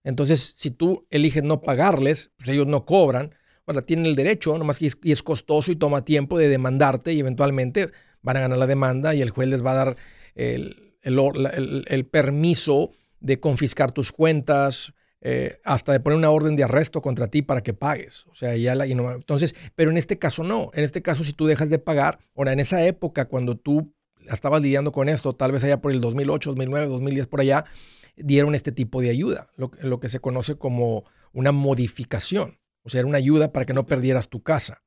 Entonces, 0.03 0.53
si 0.57 0.71
tú 0.71 1.07
eliges 1.09 1.43
no 1.43 1.61
pagarles, 1.61 2.31
pues 2.37 2.49
ellos 2.49 2.67
no 2.67 2.85
cobran. 2.85 3.35
Bueno, 3.71 3.83
tienen 3.83 4.05
el 4.05 4.15
derecho, 4.15 4.57
nomás 4.57 4.79
que 4.79 4.91
y 5.01 5.11
es 5.13 5.23
costoso 5.23 5.71
y 5.71 5.77
toma 5.77 6.03
tiempo 6.03 6.37
de 6.37 6.49
demandarte 6.49 7.13
y 7.13 7.19
eventualmente 7.21 7.89
van 8.21 8.35
a 8.35 8.41
ganar 8.41 8.57
la 8.57 8.67
demanda 8.67 9.15
y 9.15 9.21
el 9.21 9.29
juez 9.29 9.47
les 9.47 9.65
va 9.65 9.71
a 9.71 9.75
dar 9.75 9.97
el, 10.35 12.09
permiso 12.11 12.91
de 13.21 13.39
confiscar 13.39 13.93
tus 13.93 14.11
cuentas, 14.11 14.93
eh, 15.21 15.55
hasta 15.63 15.93
de 15.93 16.01
poner 16.01 16.17
una 16.17 16.31
orden 16.31 16.57
de 16.57 16.65
arresto 16.65 17.01
contra 17.01 17.27
ti 17.27 17.43
para 17.43 17.63
que 17.63 17.73
pagues. 17.73 18.25
O 18.27 18.35
sea, 18.35 18.57
ya 18.57 18.75
la, 18.75 18.85
entonces, 18.85 19.55
pero 19.75 19.89
en 19.89 19.95
este 19.95 20.19
caso 20.19 20.43
no. 20.43 20.69
En 20.73 20.83
este 20.83 21.01
caso, 21.01 21.23
si 21.23 21.31
tú 21.31 21.47
dejas 21.47 21.69
de 21.69 21.79
pagar, 21.79 22.19
ahora 22.35 22.51
en 22.51 22.59
esa 22.59 22.85
época, 22.85 23.29
cuando 23.29 23.55
tú 23.55 23.93
estabas 24.29 24.61
lidiando 24.61 24.91
con 24.91 25.07
esto, 25.07 25.31
tal 25.31 25.53
vez 25.53 25.63
allá 25.63 25.79
por 25.79 25.93
el 25.93 26.01
2008, 26.01 26.49
2009, 26.49 26.87
2010, 26.87 27.27
por 27.27 27.39
allá, 27.39 27.63
dieron 28.17 28.53
este 28.53 28.73
tipo 28.73 28.99
de 28.99 29.11
ayuda, 29.11 29.47
lo 29.55 29.99
que 30.01 30.09
se 30.09 30.19
conoce 30.19 30.55
como 30.55 31.05
una 31.31 31.53
modificación. 31.53 32.60
O 32.83 32.89
sea, 32.89 32.99
era 32.99 33.07
una 33.07 33.17
ayuda 33.17 33.51
para 33.51 33.65
que 33.65 33.73
no 33.73 33.85
perdieras 33.85 34.29
tu 34.29 34.41
casa. 34.41 34.81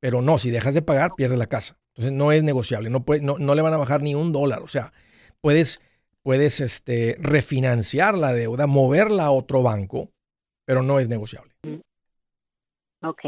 Pero 0.00 0.22
no, 0.22 0.38
si 0.38 0.50
dejas 0.50 0.74
de 0.74 0.82
pagar, 0.82 1.12
pierdes 1.16 1.38
la 1.38 1.46
casa. 1.46 1.78
Entonces 1.94 2.12
no 2.12 2.30
es 2.30 2.44
negociable, 2.44 2.90
no, 2.90 3.04
puede, 3.04 3.22
no, 3.22 3.38
no 3.38 3.56
le 3.56 3.62
van 3.62 3.74
a 3.74 3.78
bajar 3.78 4.02
ni 4.02 4.14
un 4.14 4.32
dólar. 4.32 4.62
O 4.62 4.68
sea, 4.68 4.92
puedes, 5.40 5.80
puedes 6.22 6.60
este, 6.60 7.16
refinanciar 7.18 8.16
la 8.16 8.32
deuda, 8.32 8.68
moverla 8.68 9.24
a 9.24 9.30
otro 9.32 9.64
banco, 9.64 10.10
pero 10.64 10.82
no 10.82 11.00
es 11.00 11.08
negociable. 11.08 11.52
Mm. 11.64 11.80
Ok, 13.02 13.22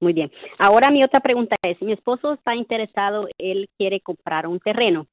muy 0.00 0.12
bien. 0.12 0.30
Ahora 0.58 0.90
mi 0.90 1.02
otra 1.04 1.20
pregunta 1.20 1.56
es, 1.62 1.80
mi 1.80 1.92
esposo 1.92 2.34
está 2.34 2.54
interesado, 2.54 3.28
él 3.38 3.68
quiere 3.78 4.00
comprar 4.00 4.46
un 4.46 4.60
terreno, 4.60 5.06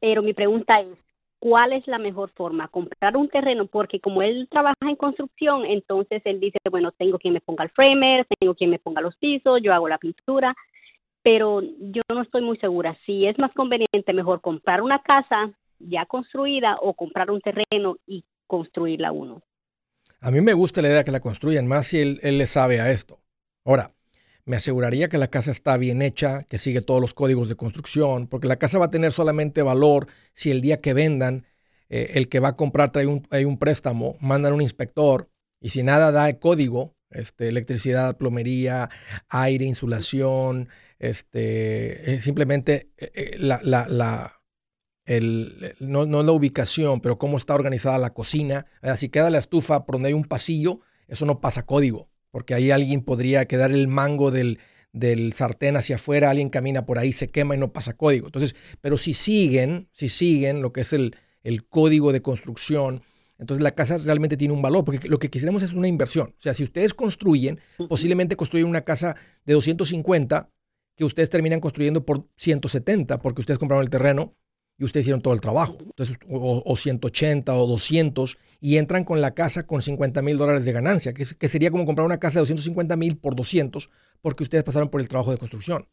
pero 0.00 0.22
mi 0.22 0.34
pregunta 0.34 0.80
es, 0.80 0.98
¿cuál 1.38 1.72
es 1.72 1.86
la 1.86 1.98
mejor 1.98 2.30
forma? 2.30 2.68
Comprar 2.68 3.16
un 3.16 3.28
terreno, 3.28 3.66
porque 3.66 4.00
como 4.00 4.22
él 4.22 4.48
trabaja 4.50 4.74
en 4.82 4.96
construcción, 4.96 5.64
entonces 5.64 6.22
él 6.24 6.40
dice, 6.40 6.58
bueno, 6.70 6.92
tengo 6.92 7.18
quien 7.18 7.34
me 7.34 7.40
ponga 7.40 7.64
el 7.64 7.70
framer, 7.70 8.26
tengo 8.38 8.54
quien 8.54 8.70
me 8.70 8.78
ponga 8.78 9.00
los 9.00 9.16
pisos, 9.16 9.60
yo 9.62 9.72
hago 9.72 9.88
la 9.88 9.98
pintura, 9.98 10.54
pero 11.22 11.62
yo 11.62 12.02
no 12.12 12.22
estoy 12.22 12.42
muy 12.42 12.56
segura 12.58 12.96
si 13.04 13.26
es 13.26 13.38
más 13.38 13.52
conveniente 13.52 14.12
mejor 14.12 14.40
comprar 14.40 14.82
una 14.82 15.00
casa 15.02 15.50
ya 15.78 16.06
construida 16.06 16.76
o 16.80 16.94
comprar 16.94 17.30
un 17.30 17.40
terreno 17.40 17.96
y 18.06 18.24
construirla 18.46 19.12
uno. 19.12 19.42
A 20.20 20.30
mí 20.30 20.40
me 20.40 20.52
gusta 20.52 20.82
la 20.82 20.88
idea 20.88 21.04
que 21.04 21.12
la 21.12 21.20
construyan, 21.20 21.66
más 21.66 21.86
si 21.86 22.00
él, 22.00 22.18
le 22.22 22.46
sabe 22.46 22.80
a 22.80 22.90
esto. 22.90 23.20
Ahora, 23.64 23.92
me 24.48 24.56
aseguraría 24.56 25.10
que 25.10 25.18
la 25.18 25.28
casa 25.28 25.50
está 25.50 25.76
bien 25.76 26.00
hecha, 26.00 26.42
que 26.44 26.56
sigue 26.56 26.80
todos 26.80 27.02
los 27.02 27.12
códigos 27.12 27.50
de 27.50 27.54
construcción, 27.54 28.26
porque 28.28 28.48
la 28.48 28.56
casa 28.56 28.78
va 28.78 28.86
a 28.86 28.90
tener 28.90 29.12
solamente 29.12 29.60
valor 29.60 30.08
si 30.32 30.50
el 30.50 30.62
día 30.62 30.80
que 30.80 30.94
vendan, 30.94 31.46
eh, 31.90 32.12
el 32.14 32.30
que 32.30 32.40
va 32.40 32.48
a 32.48 32.56
comprar 32.56 32.90
trae 32.90 33.06
un, 33.06 33.26
hay 33.30 33.44
un 33.44 33.58
préstamo, 33.58 34.16
mandan 34.20 34.54
un 34.54 34.62
inspector 34.62 35.30
y 35.60 35.68
si 35.68 35.82
nada 35.82 36.12
da 36.12 36.30
el 36.30 36.38
código, 36.38 36.96
este, 37.10 37.48
electricidad, 37.48 38.16
plomería, 38.16 38.88
aire, 39.28 39.66
insulación, 39.66 40.70
este, 40.98 42.18
simplemente 42.18 42.90
eh, 42.96 43.10
eh, 43.14 43.36
la, 43.38 43.60
la, 43.62 43.86
la 43.86 44.40
el, 45.04 45.76
no, 45.78 46.06
no, 46.06 46.22
la 46.22 46.32
ubicación, 46.32 47.02
pero 47.02 47.18
cómo 47.18 47.36
está 47.36 47.54
organizada 47.54 47.98
la 47.98 48.14
cocina. 48.14 48.64
Si 48.96 49.10
queda 49.10 49.28
la 49.28 49.38
estufa 49.38 49.84
por 49.84 49.96
donde 49.96 50.08
hay 50.08 50.14
un 50.14 50.24
pasillo, 50.24 50.80
eso 51.06 51.26
no 51.26 51.40
pasa 51.40 51.66
código, 51.66 52.10
porque 52.30 52.54
ahí 52.54 52.70
alguien 52.70 53.02
podría 53.02 53.46
quedar 53.46 53.70
el 53.70 53.88
mango 53.88 54.30
del, 54.30 54.58
del 54.92 55.32
sartén 55.32 55.76
hacia 55.76 55.96
afuera, 55.96 56.30
alguien 56.30 56.50
camina 56.50 56.86
por 56.86 56.98
ahí, 56.98 57.12
se 57.12 57.28
quema 57.28 57.54
y 57.54 57.58
no 57.58 57.72
pasa 57.72 57.94
código. 57.94 58.26
Entonces, 58.26 58.56
pero 58.80 58.98
si 58.98 59.14
siguen, 59.14 59.88
si 59.92 60.08
siguen 60.08 60.62
lo 60.62 60.72
que 60.72 60.82
es 60.82 60.92
el, 60.92 61.16
el 61.42 61.66
código 61.66 62.12
de 62.12 62.22
construcción, 62.22 63.02
entonces 63.38 63.62
la 63.62 63.72
casa 63.72 63.98
realmente 63.98 64.36
tiene 64.36 64.54
un 64.54 64.62
valor, 64.62 64.84
porque 64.84 65.08
lo 65.08 65.18
que 65.18 65.30
quisiéramos 65.30 65.62
es 65.62 65.72
una 65.72 65.88
inversión. 65.88 66.28
O 66.30 66.40
sea, 66.40 66.54
si 66.54 66.64
ustedes 66.64 66.92
construyen, 66.92 67.60
posiblemente 67.88 68.36
construyen 68.36 68.68
una 68.68 68.82
casa 68.82 69.16
de 69.44 69.54
250 69.54 70.50
que 70.96 71.04
ustedes 71.04 71.30
terminan 71.30 71.60
construyendo 71.60 72.04
por 72.04 72.28
170 72.36 73.20
porque 73.20 73.40
ustedes 73.40 73.58
compraron 73.58 73.84
el 73.84 73.90
terreno 73.90 74.34
y 74.78 74.84
ustedes 74.84 75.04
hicieron 75.04 75.20
todo 75.20 75.34
el 75.34 75.40
trabajo. 75.40 75.76
Entonces, 75.80 76.16
o, 76.28 76.76
180 76.76 77.54
o 77.54 77.66
200 77.66 78.38
y 78.60 78.76
entran 78.76 79.04
con 79.04 79.20
la 79.20 79.34
casa 79.34 79.66
con 79.66 79.82
50 79.82 80.22
mil 80.22 80.38
dólares 80.38 80.64
de 80.64 80.72
ganancia, 80.72 81.12
que, 81.12 81.26
que, 81.26 81.48
sería 81.48 81.70
como 81.70 81.84
comprar 81.84 82.06
una 82.06 82.18
casa 82.18 82.38
de 82.38 82.42
250 82.42 82.96
mil 82.96 83.16
por 83.16 83.34
200 83.34 83.90
porque 84.20 84.44
ustedes 84.44 84.64
pasaron 84.64 84.88
por 84.88 85.00
el 85.00 85.08
trabajo 85.08 85.32
de 85.32 85.38
construcción. 85.38 85.88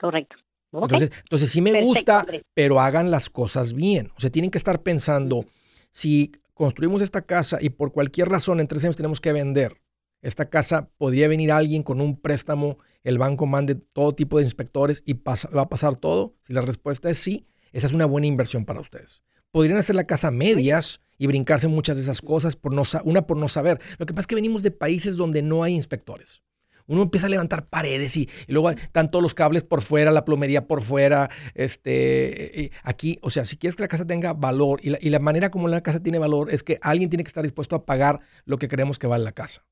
Correcto. 0.00 0.36
Entonces, 0.72 1.10
entonces 1.24 1.50
sí 1.50 1.60
me 1.60 1.82
gusta, 1.82 2.26
pero 2.54 2.80
hagan 2.80 3.10
las 3.10 3.28
cosas 3.28 3.74
bien. 3.74 4.10
O 4.16 4.20
sea, 4.20 4.30
tienen 4.30 4.50
que 4.50 4.58
estar 4.58 4.82
pensando, 4.82 5.44
si 5.90 6.32
construimos 6.54 7.02
esta 7.02 7.22
casa 7.22 7.58
y 7.60 7.70
por 7.70 7.92
cualquier 7.92 8.28
razón 8.28 8.58
en 8.58 8.68
tres 8.68 8.82
años 8.84 8.96
tenemos 8.96 9.20
que 9.20 9.32
vender, 9.32 9.80
esta 10.22 10.48
casa 10.48 10.88
podría 10.96 11.28
venir 11.28 11.52
alguien 11.52 11.82
con 11.82 12.00
un 12.00 12.18
préstamo, 12.18 12.78
el 13.04 13.18
banco 13.18 13.46
mande 13.46 13.74
todo 13.74 14.14
tipo 14.14 14.38
de 14.38 14.44
inspectores 14.44 15.02
y 15.04 15.14
va 15.14 15.62
a 15.62 15.68
pasar 15.68 15.96
todo. 15.96 16.36
Si 16.46 16.52
la 16.52 16.62
respuesta 16.62 17.10
es 17.10 17.18
sí, 17.18 17.46
esa 17.72 17.86
es 17.86 17.92
una 17.92 18.06
buena 18.06 18.26
inversión 18.26 18.64
para 18.64 18.80
ustedes. 18.80 19.22
Podrían 19.50 19.78
hacer 19.78 19.96
la 19.96 20.06
casa 20.06 20.30
medias 20.30 21.00
y 21.18 21.26
brincarse 21.26 21.68
muchas 21.68 21.96
de 21.96 22.02
esas 22.02 22.20
cosas, 22.20 22.56
por 22.56 22.72
no, 22.72 22.82
una 23.04 23.26
por 23.26 23.36
no 23.36 23.48
saber. 23.48 23.80
Lo 23.98 24.06
que 24.06 24.14
pasa 24.14 24.22
es 24.22 24.26
que 24.26 24.34
venimos 24.34 24.62
de 24.62 24.70
países 24.70 25.16
donde 25.16 25.42
no 25.42 25.62
hay 25.62 25.74
inspectores. 25.74 26.42
Uno 26.86 27.02
empieza 27.02 27.26
a 27.26 27.30
levantar 27.30 27.68
paredes 27.68 28.16
y, 28.16 28.28
luego 28.48 28.70
están 28.70 29.10
todos 29.10 29.22
los 29.22 29.34
cables 29.34 29.62
por 29.62 29.82
fuera, 29.82 30.10
la 30.10 30.24
plomería 30.24 30.66
por 30.66 30.82
fuera. 30.82 31.30
Este, 31.54 32.72
aquí, 32.82 33.18
o 33.22 33.30
sea, 33.30 33.44
si 33.44 33.56
quieres 33.56 33.76
que 33.76 33.82
la 33.82 33.88
casa 33.88 34.06
tenga 34.06 34.32
valor 34.32 34.80
y 34.82 34.90
la, 34.90 34.98
y 35.00 35.10
la 35.10 35.20
manera 35.20 35.50
como 35.50 35.68
la 35.68 35.82
casa 35.82 36.00
tiene 36.00 36.18
valor 36.18 36.52
es 36.52 36.62
que 36.62 36.78
alguien 36.82 37.08
tiene 37.08 37.24
que 37.24 37.28
estar 37.28 37.44
dispuesto 37.44 37.76
a 37.76 37.84
pagar 37.86 38.20
lo 38.44 38.58
que 38.58 38.68
creemos 38.68 38.98
que 38.98 39.06
vale 39.06 39.24
la 39.24 39.32
casa. 39.32 39.64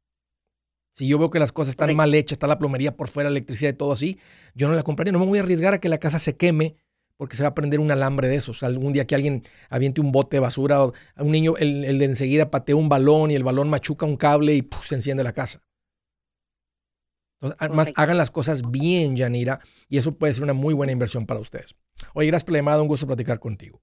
Si 1.00 1.08
yo 1.08 1.18
veo 1.18 1.30
que 1.30 1.38
las 1.38 1.50
cosas 1.50 1.70
están 1.70 1.96
mal 1.96 2.12
hechas, 2.12 2.32
está 2.32 2.46
la 2.46 2.58
plomería 2.58 2.94
por 2.94 3.08
fuera, 3.08 3.30
electricidad 3.30 3.70
y 3.70 3.72
todo 3.72 3.90
así, 3.90 4.18
yo 4.54 4.68
no 4.68 4.74
la 4.74 4.82
compraría. 4.82 5.12
No 5.12 5.18
me 5.18 5.24
voy 5.24 5.38
a 5.38 5.40
arriesgar 5.40 5.72
a 5.72 5.80
que 5.80 5.88
la 5.88 5.96
casa 5.96 6.18
se 6.18 6.36
queme 6.36 6.76
porque 7.16 7.36
se 7.36 7.42
va 7.42 7.48
a 7.48 7.54
prender 7.54 7.80
un 7.80 7.90
alambre 7.90 8.28
de 8.28 8.36
esos. 8.36 8.62
Algún 8.62 8.92
día 8.92 9.06
que 9.06 9.14
alguien 9.14 9.44
aviente 9.70 10.02
un 10.02 10.12
bote 10.12 10.36
de 10.36 10.40
basura, 10.40 10.84
o 10.84 10.92
un 11.16 11.32
niño, 11.32 11.54
el, 11.56 11.98
de 11.98 12.04
enseguida 12.04 12.50
patea 12.50 12.76
un 12.76 12.90
balón 12.90 13.30
y 13.30 13.34
el 13.34 13.42
balón 13.42 13.70
machuca 13.70 14.04
un 14.04 14.18
cable 14.18 14.54
y 14.54 14.68
se 14.82 14.94
enciende 14.94 15.24
la 15.24 15.32
casa. 15.32 15.62
Entonces, 17.40 17.56
además, 17.62 17.92
hagan 17.96 18.18
las 18.18 18.30
cosas 18.30 18.70
bien, 18.70 19.16
Yanira, 19.16 19.60
y 19.88 19.96
eso 19.96 20.18
puede 20.18 20.34
ser 20.34 20.42
una 20.42 20.52
muy 20.52 20.74
buena 20.74 20.92
inversión 20.92 21.24
para 21.24 21.40
ustedes. 21.40 21.76
Oye, 22.12 22.26
gracias 22.26 22.44
por 22.44 22.52
la 22.52 22.58
llamada, 22.58 22.82
un 22.82 22.88
gusto 22.88 23.06
platicar 23.06 23.40
contigo. 23.40 23.80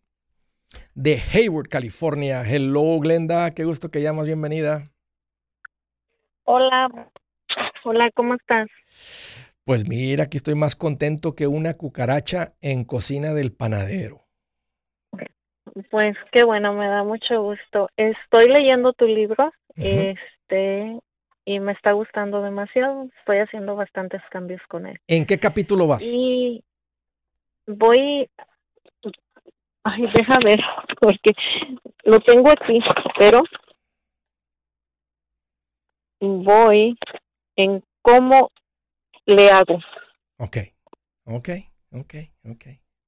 De 0.93 1.19
Hayward, 1.33 1.67
California. 1.67 2.43
Hello, 2.47 2.99
Glenda, 2.99 3.55
qué 3.55 3.65
gusto 3.65 3.89
que 3.89 4.03
llamas, 4.03 4.27
bienvenida. 4.27 4.91
Hola, 6.49 6.87
hola, 7.83 8.09
¿cómo 8.15 8.35
estás? 8.35 8.69
Pues 9.65 9.85
mira, 9.85 10.23
aquí 10.23 10.37
estoy 10.37 10.55
más 10.55 10.77
contento 10.77 11.35
que 11.35 11.45
una 11.45 11.73
cucaracha 11.73 12.53
en 12.61 12.85
cocina 12.85 13.33
del 13.33 13.51
panadero. 13.51 14.21
Pues 15.91 16.15
qué 16.31 16.45
bueno, 16.45 16.71
me 16.71 16.87
da 16.87 17.03
mucho 17.03 17.41
gusto. 17.43 17.89
Estoy 17.97 18.47
leyendo 18.47 18.93
tu 18.93 19.07
libro, 19.07 19.51
este, 19.75 20.97
y 21.43 21.59
me 21.59 21.73
está 21.73 21.91
gustando 21.91 22.41
demasiado. 22.41 23.09
Estoy 23.19 23.39
haciendo 23.39 23.75
bastantes 23.75 24.21
cambios 24.31 24.61
con 24.69 24.87
él. 24.87 24.97
¿En 25.05 25.25
qué 25.25 25.37
capítulo 25.37 25.85
vas? 25.85 26.01
Y 26.01 26.63
voy, 27.65 28.29
ay, 29.83 30.01
deja 30.13 30.39
ver, 30.45 30.61
porque 31.01 31.33
lo 32.05 32.21
tengo 32.21 32.51
aquí, 32.51 32.79
pero 33.17 33.43
voy 36.19 36.97
en 37.55 37.83
cómo 38.01 38.51
le 39.25 39.51
hago. 39.51 39.79
Ok, 40.37 40.57
ok, 41.25 41.49
ok, 41.91 42.15
ok. 42.49 42.65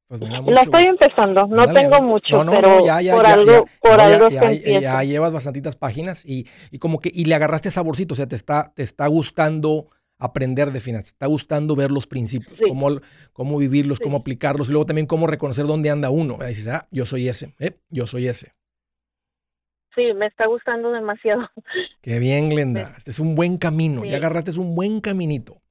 Pues 0.07 0.21
la 0.21 0.61
estoy 0.61 0.85
empezando, 0.87 1.45
no 1.45 1.71
tengo 1.71 2.01
mucho, 2.01 2.43
pero 2.49 2.83
ya, 2.83 2.99
ya, 2.99 3.15
por 3.15 3.27
algo, 3.27 3.65
por 3.79 4.01
algo 4.01 4.29
ya, 4.29 5.03
llevas 5.03 5.31
bastantitas 5.31 5.75
páginas 5.75 6.25
y, 6.25 6.47
y, 6.71 6.79
como 6.79 6.99
que 6.99 7.11
y 7.13 7.25
le 7.25 7.35
agarraste 7.35 7.69
saborcito, 7.69 8.15
o 8.15 8.17
sea, 8.17 8.25
te 8.25 8.35
está, 8.35 8.73
te 8.73 8.81
está 8.81 9.05
gustando 9.05 9.89
aprender 10.17 10.71
de 10.71 10.79
finanzas, 10.79 11.11
te 11.11 11.15
está 11.17 11.27
gustando 11.27 11.75
ver 11.75 11.91
los 11.91 12.07
principios, 12.07 12.59
cómo, 12.59 12.99
cómo 13.33 13.57
vivirlos, 13.59 13.99
cómo 13.99 14.17
aplicarlos 14.17 14.69
y 14.69 14.71
luego 14.71 14.87
también 14.87 15.05
cómo 15.05 15.27
reconocer 15.27 15.67
dónde 15.67 15.91
anda 15.91 16.09
uno. 16.09 16.39
dices, 16.47 16.65
ah, 16.65 16.87
yo 16.89 17.05
soy 17.05 17.29
ese, 17.29 17.53
eh, 17.59 17.77
yo 17.91 18.07
soy 18.07 18.27
ese 18.27 18.53
sí, 19.95 20.13
me 20.13 20.27
está 20.27 20.47
gustando 20.47 20.91
demasiado. 20.91 21.49
Qué 22.01 22.19
bien, 22.19 22.49
Glenda. 22.49 22.93
Este 22.97 23.11
es 23.11 23.19
un 23.19 23.35
buen 23.35 23.57
camino. 23.57 24.05
Ya 24.05 24.17
agarraste 24.17 24.59
un 24.59 24.75
buen 24.75 25.01
caminito. 25.01 25.61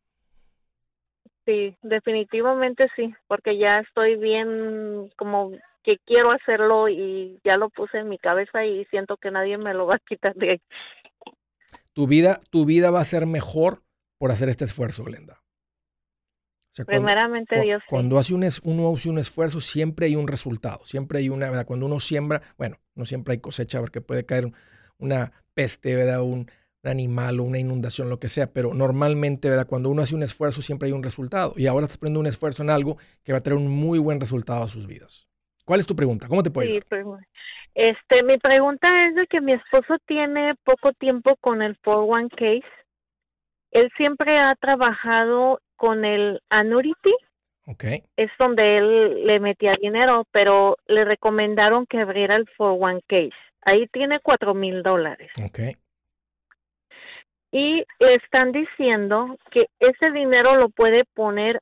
Sí, 1.44 1.74
definitivamente 1.82 2.88
sí, 2.94 3.14
porque 3.26 3.56
ya 3.56 3.80
estoy 3.80 4.16
bien 4.16 5.10
como 5.16 5.52
que 5.82 5.96
quiero 6.04 6.30
hacerlo 6.30 6.90
y 6.90 7.40
ya 7.42 7.56
lo 7.56 7.70
puse 7.70 7.98
en 7.98 8.10
mi 8.10 8.18
cabeza 8.18 8.66
y 8.66 8.84
siento 8.86 9.16
que 9.16 9.30
nadie 9.30 9.56
me 9.56 9.72
lo 9.72 9.86
va 9.86 9.94
a 9.94 10.00
quitar 10.06 10.34
de 10.34 10.50
ahí. 10.50 10.60
Tu 11.94 12.06
vida, 12.06 12.40
tu 12.50 12.66
vida 12.66 12.90
va 12.90 13.00
a 13.00 13.04
ser 13.04 13.24
mejor 13.24 13.82
por 14.18 14.30
hacer 14.30 14.50
este 14.50 14.64
esfuerzo, 14.64 15.04
Glenda. 15.04 15.40
Primeramente 16.84 17.60
Dios. 17.60 17.82
Cuando 17.88 18.18
hace 18.18 18.34
un 18.34 18.46
uno 18.64 18.94
hace 18.94 19.08
un 19.08 19.18
esfuerzo, 19.18 19.60
siempre 19.60 20.06
hay 20.06 20.16
un 20.16 20.28
resultado. 20.28 20.84
Siempre 20.84 21.18
hay 21.18 21.28
una, 21.28 21.64
cuando 21.64 21.86
uno 21.86 21.98
siembra, 22.00 22.42
bueno, 22.56 22.76
no 22.99 23.05
siempre 23.05 23.32
hay 23.32 23.38
cosecha 23.38 23.80
porque 23.80 24.01
puede 24.01 24.26
caer 24.26 24.51
una 24.99 25.32
peste, 25.55 25.96
¿verdad? 25.96 26.22
Un, 26.22 26.51
un 26.82 26.90
animal 26.90 27.40
o 27.40 27.44
una 27.44 27.59
inundación, 27.59 28.11
lo 28.11 28.18
que 28.18 28.28
sea, 28.28 28.53
pero 28.53 28.74
normalmente, 28.74 29.49
¿verdad? 29.49 29.66
Cuando 29.66 29.90
uno 29.90 30.03
hace 30.03 30.14
un 30.14 30.22
esfuerzo, 30.22 30.62
siempre 30.62 30.88
hay 30.88 30.92
un 30.92 31.03
resultado. 31.03 31.55
Y 31.57 31.66
ahora 31.66 31.84
estás 31.84 31.99
poniendo 31.99 32.20
un 32.20 32.26
esfuerzo 32.26 32.62
en 32.62 32.70
algo 32.70 32.99
que 33.24 33.32
va 33.32 33.38
a 33.38 33.42
tener 33.42 33.59
un 33.59 33.68
muy 33.68 33.99
buen 33.99 34.20
resultado 34.20 34.64
a 34.64 34.68
sus 34.68 34.86
vidas. 34.86 35.28
¿Cuál 35.64 35.80
es 35.80 35.86
tu 35.86 35.96
pregunta? 35.96 36.28
¿Cómo 36.28 36.42
te 36.42 36.51
puedo 36.51 36.66
sí, 36.66 36.80
pues, 36.88 37.05
este, 37.74 38.22
mi 38.22 38.38
pregunta 38.38 39.07
es 39.07 39.14
de 39.14 39.26
que 39.26 39.40
mi 39.40 39.53
esposo 39.53 39.99
tiene 40.07 40.55
poco 40.64 40.92
tiempo 40.94 41.36
con 41.40 41.62
el 41.62 41.80
401k. 41.80 42.64
Él 43.70 43.90
siempre 43.96 44.38
ha 44.38 44.55
trabajado 44.57 45.61
con 45.76 46.05
el 46.05 46.40
annuity. 46.49 47.14
Okay. 47.70 48.02
Es 48.16 48.30
donde 48.38 48.78
él 48.78 49.26
le 49.26 49.40
metía 49.40 49.76
dinero, 49.80 50.26
pero 50.32 50.76
le 50.86 51.04
recomendaron 51.04 51.86
que 51.86 51.98
abriera 51.98 52.36
el 52.36 52.46
401k. 52.46 53.30
Ahí 53.62 53.86
tiene 53.88 54.20
cuatro 54.20 54.54
mil 54.54 54.82
dólares. 54.82 55.30
Okay 55.50 55.76
y 57.50 57.84
le 58.00 58.14
están 58.16 58.52
diciendo 58.52 59.38
que 59.50 59.66
ese 59.80 60.10
dinero 60.12 60.56
lo 60.56 60.68
puede 60.68 61.04
poner 61.14 61.60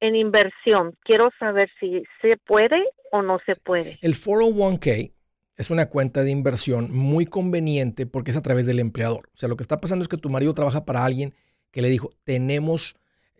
en 0.00 0.14
inversión. 0.14 0.94
Quiero 1.04 1.30
saber 1.38 1.70
si 1.80 2.02
se 2.20 2.36
puede 2.36 2.82
o 3.12 3.22
no 3.22 3.38
se 3.46 3.54
puede. 3.56 3.98
El 4.02 4.14
401k 4.14 5.12
es 5.56 5.70
una 5.70 5.88
cuenta 5.88 6.22
de 6.22 6.30
inversión 6.30 6.92
muy 6.92 7.24
conveniente 7.24 8.04
porque 8.06 8.30
es 8.30 8.36
a 8.36 8.42
través 8.42 8.66
del 8.66 8.78
empleador. 8.78 9.28
O 9.32 9.36
sea, 9.36 9.48
lo 9.48 9.56
que 9.56 9.62
está 9.62 9.80
pasando 9.80 10.02
es 10.02 10.08
que 10.08 10.18
tu 10.18 10.28
marido 10.28 10.52
trabaja 10.52 10.84
para 10.84 11.04
alguien 11.04 11.34
que 11.70 11.80
le 11.80 11.88
dijo, 11.88 12.10
tenemos 12.24 12.94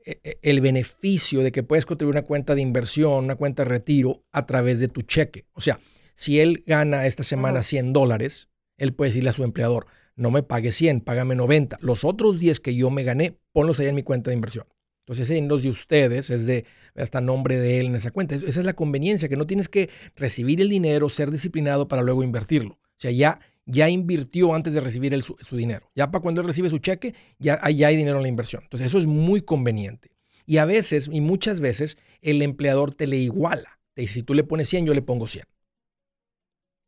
el 0.06 0.60
beneficio 0.60 1.42
de 1.42 1.52
que 1.52 1.62
puedes 1.62 1.84
contribuir 1.84 2.14
una 2.14 2.26
cuenta 2.26 2.54
de 2.54 2.60
inversión, 2.60 3.24
una 3.24 3.34
cuenta 3.34 3.64
de 3.64 3.70
retiro 3.70 4.24
a 4.32 4.46
través 4.46 4.78
de 4.80 4.88
tu 4.88 5.02
cheque. 5.02 5.46
O 5.52 5.60
sea, 5.60 5.80
si 6.14 6.40
él 6.40 6.62
gana 6.66 7.06
esta 7.06 7.24
semana 7.24 7.62
100 7.62 7.92
dólares, 7.92 8.48
él 8.78 8.94
puede 8.94 9.10
decirle 9.10 9.30
a 9.30 9.34
su 9.34 9.44
empleador, 9.44 9.86
no 10.14 10.30
me 10.30 10.42
pague 10.42 10.72
100, 10.72 11.00
págame 11.02 11.34
90. 11.34 11.78
Los 11.80 12.04
otros 12.04 12.40
10 12.40 12.60
que 12.60 12.74
yo 12.74 12.90
me 12.90 13.02
gané, 13.02 13.38
ponlos 13.52 13.80
ahí 13.80 13.86
en 13.86 13.94
mi 13.94 14.02
cuenta 14.02 14.30
de 14.30 14.34
inversión. 14.34 14.66
Entonces, 15.00 15.30
ese 15.30 15.40
los 15.42 15.62
de 15.62 15.70
ustedes 15.70 16.30
es 16.30 16.46
de 16.46 16.64
hasta 16.96 17.20
nombre 17.20 17.58
de 17.58 17.78
él 17.78 17.86
en 17.86 17.94
esa 17.94 18.10
cuenta. 18.10 18.34
Esa 18.34 18.46
es 18.46 18.66
la 18.66 18.72
conveniencia, 18.72 19.28
que 19.28 19.36
no 19.36 19.46
tienes 19.46 19.68
que 19.68 19.88
recibir 20.16 20.60
el 20.60 20.68
dinero, 20.68 21.08
ser 21.08 21.30
disciplinado 21.30 21.86
para 21.86 22.02
luego 22.02 22.24
invertirlo. 22.24 22.72
O 22.72 22.98
sea, 22.98 23.10
ya, 23.12 23.38
ya 23.66 23.90
invirtió 23.90 24.54
antes 24.54 24.72
de 24.72 24.80
recibir 24.80 25.12
el, 25.12 25.22
su, 25.22 25.36
dinero. 25.52 25.90
Ya 25.94 26.10
para 26.10 26.22
cuando 26.22 26.40
él 26.40 26.46
recibe 26.46 26.70
su 26.70 26.78
cheque, 26.78 27.14
ya, 27.38 27.60
ya 27.70 27.88
hay 27.88 27.96
dinero 27.96 28.16
en 28.16 28.22
la 28.22 28.28
inversión. 28.28 28.62
Entonces, 28.62 28.86
eso 28.86 28.98
es 28.98 29.06
muy 29.06 29.42
conveniente. 29.42 30.12
Y 30.46 30.58
a 30.58 30.64
veces, 30.64 31.08
y 31.12 31.20
muchas 31.20 31.58
veces, 31.58 31.98
el 32.22 32.40
empleador 32.42 32.94
te 32.94 33.08
le 33.08 33.16
iguala. 33.16 33.80
Te 33.94 34.02
dice, 34.02 34.14
si 34.14 34.22
tú 34.22 34.34
le 34.34 34.44
pones 34.44 34.68
100, 34.68 34.86
yo 34.86 34.94
le 34.94 35.02
pongo 35.02 35.26
100. 35.26 35.44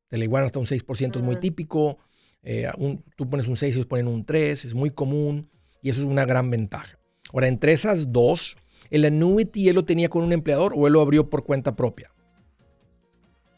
Te 0.08 0.16
le 0.16 0.24
igualan 0.24 0.46
hasta 0.46 0.60
un 0.60 0.66
6%, 0.66 1.16
es 1.16 1.22
muy 1.22 1.36
típico. 1.36 1.98
Eh, 2.42 2.70
tú 3.16 3.28
pones 3.28 3.48
un 3.48 3.56
6 3.56 3.74
y 3.74 3.78
ellos 3.78 3.86
ponen 3.86 4.06
un 4.06 4.24
3, 4.24 4.64
es 4.64 4.74
muy 4.74 4.90
común 4.90 5.50
y 5.82 5.90
eso 5.90 6.00
es 6.00 6.06
una 6.06 6.24
gran 6.24 6.48
ventaja. 6.50 6.98
Ahora, 7.32 7.48
entre 7.48 7.72
esas 7.72 8.12
dos, 8.12 8.56
¿el 8.90 9.04
annuity 9.04 9.68
él 9.68 9.74
lo 9.74 9.84
tenía 9.84 10.08
con 10.08 10.24
un 10.24 10.32
empleador 10.32 10.72
o 10.76 10.86
él 10.86 10.92
lo 10.92 11.00
abrió 11.00 11.28
por 11.28 11.44
cuenta 11.44 11.76
propia? 11.76 12.10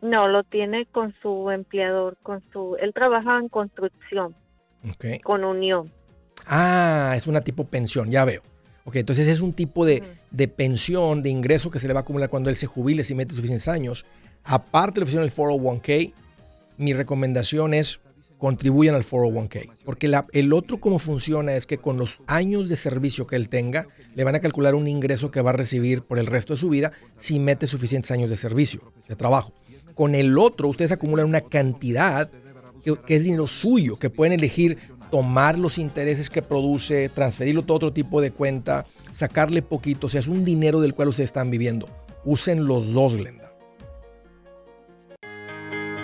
No, 0.02 0.28
lo 0.28 0.44
tiene 0.44 0.86
con 0.86 1.14
su 1.22 1.50
empleador, 1.50 2.16
con 2.22 2.42
su, 2.52 2.76
él 2.80 2.92
trabaja 2.94 3.38
en 3.38 3.48
construcción, 3.48 4.34
con 5.22 5.44
Unión. 5.44 5.92
Ah, 6.46 7.14
es 7.16 7.26
una 7.26 7.42
tipo 7.42 7.64
pensión, 7.64 8.10
ya 8.10 8.24
veo. 8.24 8.42
Ok, 8.84 8.96
entonces 8.96 9.28
es 9.28 9.42
un 9.42 9.52
tipo 9.52 9.84
de, 9.84 10.02
de, 10.30 10.48
pensión, 10.48 11.22
de 11.22 11.28
ingreso 11.28 11.70
que 11.70 11.78
se 11.78 11.86
le 11.86 11.92
va 11.92 12.00
a 12.00 12.02
acumular 12.02 12.30
cuando 12.30 12.48
él 12.48 12.56
se 12.56 12.66
jubile 12.66 13.04
si 13.04 13.14
mete 13.14 13.34
suficientes 13.34 13.68
años. 13.68 14.06
Aparte 14.42 14.94
de 14.94 15.00
la 15.00 15.04
opción 15.04 15.22
del 15.22 15.32
401k, 15.32 16.14
mi 16.78 16.94
recomendación 16.94 17.74
es 17.74 18.00
contribuyan 18.40 18.96
al 18.96 19.04
401k. 19.04 19.70
Porque 19.84 20.10
el 20.32 20.52
otro 20.52 20.80
cómo 20.80 20.98
funciona 20.98 21.54
es 21.54 21.66
que 21.66 21.78
con 21.78 21.98
los 21.98 22.20
años 22.26 22.68
de 22.68 22.74
servicio 22.74 23.26
que 23.26 23.36
él 23.36 23.48
tenga, 23.48 23.86
le 24.16 24.24
van 24.24 24.34
a 24.34 24.40
calcular 24.40 24.74
un 24.74 24.88
ingreso 24.88 25.30
que 25.30 25.42
va 25.42 25.50
a 25.50 25.52
recibir 25.52 26.02
por 26.02 26.18
el 26.18 26.26
resto 26.26 26.54
de 26.54 26.60
su 26.60 26.70
vida 26.70 26.90
si 27.18 27.38
mete 27.38 27.68
suficientes 27.68 28.10
años 28.10 28.30
de 28.30 28.36
servicio, 28.36 28.92
de 29.08 29.14
trabajo. 29.14 29.52
Con 29.94 30.14
el 30.14 30.38
otro, 30.38 30.68
ustedes 30.68 30.90
acumulan 30.90 31.26
una 31.26 31.42
cantidad 31.42 32.30
que, 33.06 33.14
es 33.14 33.24
dinero 33.24 33.46
suyo, 33.46 33.96
que 33.98 34.08
pueden 34.08 34.32
elegir 34.32 34.78
tomar 35.10 35.58
los 35.58 35.76
intereses 35.76 36.30
que 36.30 36.40
produce, 36.40 37.10
transferirlo 37.10 37.64
a 37.68 37.72
otro 37.72 37.92
tipo 37.92 38.22
de 38.22 38.30
cuenta, 38.30 38.86
sacarle 39.12 39.60
poquito, 39.60 40.06
o 40.06 40.10
sea, 40.10 40.20
es 40.20 40.28
un 40.28 40.44
dinero 40.44 40.80
del 40.80 40.94
cual 40.94 41.08
ustedes 41.08 41.28
están 41.28 41.50
viviendo. 41.50 41.86
Usen 42.24 42.66
los 42.66 42.92
dos, 42.92 43.16
Glenda. 43.16 43.49